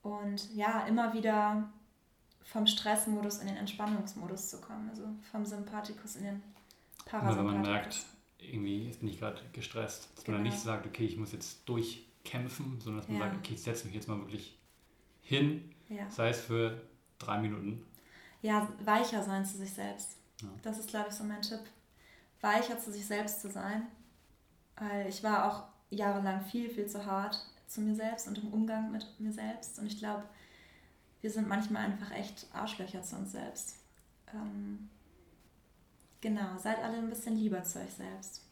Und 0.00 0.54
ja, 0.54 0.86
immer 0.86 1.12
wieder 1.12 1.68
vom 2.44 2.66
Stressmodus 2.66 3.40
in 3.40 3.48
den 3.48 3.56
Entspannungsmodus 3.58 4.48
zu 4.48 4.58
kommen, 4.62 4.88
also 4.88 5.02
vom 5.32 5.44
Sympathikus 5.44 6.16
in 6.16 6.24
den 6.24 6.42
Parasympathikus. 7.04 7.52
Wenn 7.52 7.60
man 7.60 7.70
merkt, 7.70 8.06
irgendwie 8.38 8.90
bin 8.98 9.08
ich 9.08 9.18
gerade 9.18 9.42
gestresst, 9.52 10.08
dass 10.16 10.24
genau. 10.24 10.38
man 10.38 10.44
dann 10.44 10.54
nicht 10.54 10.62
sagt, 10.62 10.86
okay, 10.86 11.04
ich 11.04 11.18
muss 11.18 11.32
jetzt 11.32 11.68
durchkämpfen, 12.24 12.80
sondern 12.80 13.00
dass 13.00 13.08
man 13.08 13.18
ja. 13.18 13.24
sagt, 13.26 13.36
okay, 13.36 13.54
ich 13.54 13.62
setze 13.62 13.86
mich 13.86 13.94
jetzt 13.94 14.08
mal 14.08 14.18
wirklich 14.18 14.58
hin, 15.22 15.70
ja. 15.88 16.08
sei 16.10 16.30
es 16.30 16.40
für 16.40 16.82
drei 17.18 17.38
Minuten. 17.38 17.84
Ja, 18.42 18.68
weicher 18.84 19.22
sein 19.22 19.44
zu 19.44 19.56
sich 19.56 19.72
selbst. 19.72 20.16
Ja. 20.42 20.48
Das 20.62 20.78
ist, 20.78 20.88
glaube 20.88 21.08
ich, 21.08 21.14
so 21.14 21.24
mein 21.24 21.42
Tipp. 21.42 21.60
Weicher 22.40 22.78
zu 22.78 22.92
sich 22.92 23.06
selbst 23.06 23.40
zu 23.40 23.50
sein. 23.50 23.86
Weil 24.76 25.08
ich 25.08 25.22
war 25.22 25.46
auch 25.50 25.64
jahrelang 25.90 26.44
viel, 26.44 26.68
viel 26.68 26.86
zu 26.86 27.06
hart 27.06 27.38
zu 27.66 27.80
mir 27.80 27.94
selbst 27.94 28.28
und 28.28 28.38
im 28.38 28.52
Umgang 28.52 28.92
mit 28.92 29.06
mir 29.18 29.32
selbst. 29.32 29.78
Und 29.78 29.86
ich 29.86 29.98
glaube, 29.98 30.24
wir 31.20 31.30
sind 31.30 31.48
manchmal 31.48 31.86
einfach 31.86 32.10
echt 32.10 32.46
Arschlöcher 32.52 33.02
zu 33.02 33.16
uns 33.16 33.32
selbst. 33.32 33.76
Ähm, 34.32 34.90
genau, 36.20 36.58
seid 36.58 36.78
alle 36.80 36.98
ein 36.98 37.08
bisschen 37.08 37.36
lieber 37.36 37.62
zu 37.62 37.80
euch 37.80 37.92
selbst. 37.92 38.43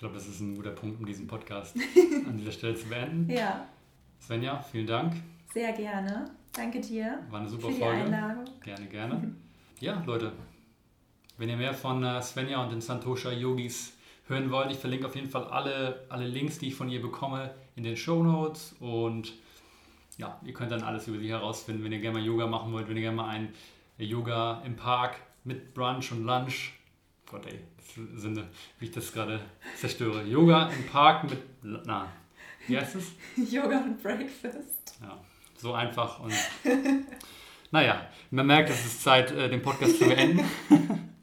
Ich 0.00 0.02
glaube, 0.02 0.14
das 0.14 0.28
ist 0.28 0.40
ein 0.40 0.56
guter 0.56 0.70
Punkt, 0.70 0.98
um 0.98 1.04
diesen 1.04 1.26
Podcast 1.26 1.76
an 2.26 2.38
dieser 2.38 2.52
Stelle 2.52 2.74
zu 2.74 2.88
beenden. 2.88 3.30
Ja. 3.30 3.66
Svenja, 4.18 4.58
vielen 4.62 4.86
Dank. 4.86 5.12
Sehr 5.52 5.74
gerne. 5.74 6.24
Danke 6.54 6.80
dir. 6.80 7.18
War 7.28 7.40
eine 7.40 7.50
super 7.50 7.66
für 7.68 7.74
die 7.74 7.80
Folge. 7.80 8.04
Einladung. 8.04 8.44
Gerne, 8.62 8.86
gerne. 8.86 9.34
Ja, 9.78 10.02
Leute, 10.06 10.32
wenn 11.36 11.50
ihr 11.50 11.56
mehr 11.58 11.74
von 11.74 12.02
äh, 12.02 12.22
Svenja 12.22 12.62
und 12.62 12.72
den 12.72 12.80
Santosha 12.80 13.30
Yogis 13.30 13.92
hören 14.26 14.50
wollt, 14.50 14.70
ich 14.70 14.78
verlinke 14.78 15.04
auf 15.04 15.16
jeden 15.16 15.28
Fall 15.28 15.44
alle, 15.44 16.06
alle 16.08 16.26
Links, 16.26 16.58
die 16.58 16.68
ich 16.68 16.74
von 16.74 16.88
ihr 16.88 17.02
bekomme, 17.02 17.54
in 17.76 17.84
den 17.84 17.98
Show 17.98 18.22
Notes 18.22 18.74
und 18.80 19.34
ja, 20.16 20.40
ihr 20.46 20.54
könnt 20.54 20.72
dann 20.72 20.82
alles 20.82 21.08
über 21.08 21.18
sie 21.18 21.28
herausfinden, 21.28 21.84
wenn 21.84 21.92
ihr 21.92 22.00
gerne 22.00 22.20
mal 22.20 22.24
Yoga 22.24 22.46
machen 22.46 22.72
wollt, 22.72 22.88
wenn 22.88 22.96
ihr 22.96 23.02
gerne 23.02 23.18
mal 23.18 23.28
ein 23.28 23.52
Yoga 23.98 24.62
im 24.64 24.76
Park 24.76 25.16
mit 25.44 25.74
Brunch 25.74 26.10
und 26.10 26.24
Lunch. 26.24 26.79
Gott 27.30 27.46
ey, 27.46 27.60
Sünde, 28.16 28.48
wie 28.80 28.86
ich 28.86 28.90
das 28.90 29.12
gerade 29.12 29.40
zerstöre. 29.76 30.24
Yoga 30.24 30.68
im 30.68 30.84
Park 30.86 31.30
mit, 31.30 31.38
na, 31.62 32.08
wie 32.66 32.76
heißt 32.76 32.96
es? 32.96 33.12
Yoga 33.52 33.78
und 33.82 34.02
Breakfast. 34.02 34.98
Ja, 35.00 35.16
so 35.56 35.72
einfach 35.72 36.18
und, 36.18 36.34
naja, 37.70 38.08
man 38.32 38.48
merkt, 38.48 38.70
es 38.70 38.84
ist 38.84 39.04
Zeit, 39.04 39.30
äh, 39.30 39.48
den 39.48 39.62
Podcast 39.62 39.98
zu 39.98 40.06
beenden. 40.06 40.44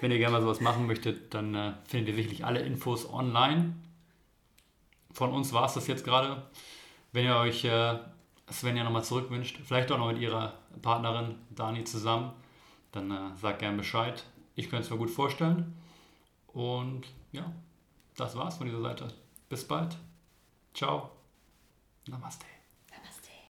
Wenn 0.00 0.10
ihr 0.10 0.18
gerne 0.18 0.32
mal 0.32 0.42
sowas 0.42 0.60
machen 0.60 0.88
möchtet, 0.88 1.32
dann 1.32 1.54
äh, 1.54 1.72
findet 1.84 2.08
ihr 2.08 2.14
sicherlich 2.16 2.44
alle 2.44 2.60
Infos 2.60 3.08
online. 3.08 3.76
Von 5.12 5.30
uns 5.30 5.52
war 5.52 5.66
es 5.66 5.74
das 5.74 5.86
jetzt 5.86 6.04
gerade. 6.04 6.42
Wenn 7.12 7.26
ihr 7.26 7.36
euch 7.36 7.64
äh, 7.64 7.96
Svenja 8.50 8.82
nochmal 8.82 9.04
zurückwünscht, 9.04 9.60
vielleicht 9.64 9.92
auch 9.92 9.98
noch 9.98 10.08
mit 10.08 10.18
ihrer 10.18 10.54
Partnerin 10.82 11.36
Dani 11.50 11.84
zusammen, 11.84 12.32
dann 12.90 13.12
äh, 13.12 13.36
sagt 13.40 13.60
gerne 13.60 13.76
Bescheid. 13.76 14.24
Ich 14.56 14.68
kann 14.70 14.80
es 14.80 14.90
mir 14.90 14.96
gut 14.96 15.10
vorstellen. 15.10 15.76
Und 16.48 17.06
ja, 17.30 17.52
das 18.16 18.34
war's 18.36 18.56
von 18.56 18.66
dieser 18.66 18.80
Seite. 18.80 19.08
Bis 19.48 19.66
bald. 19.66 19.96
Ciao. 20.74 21.10
Namaste. 22.08 22.55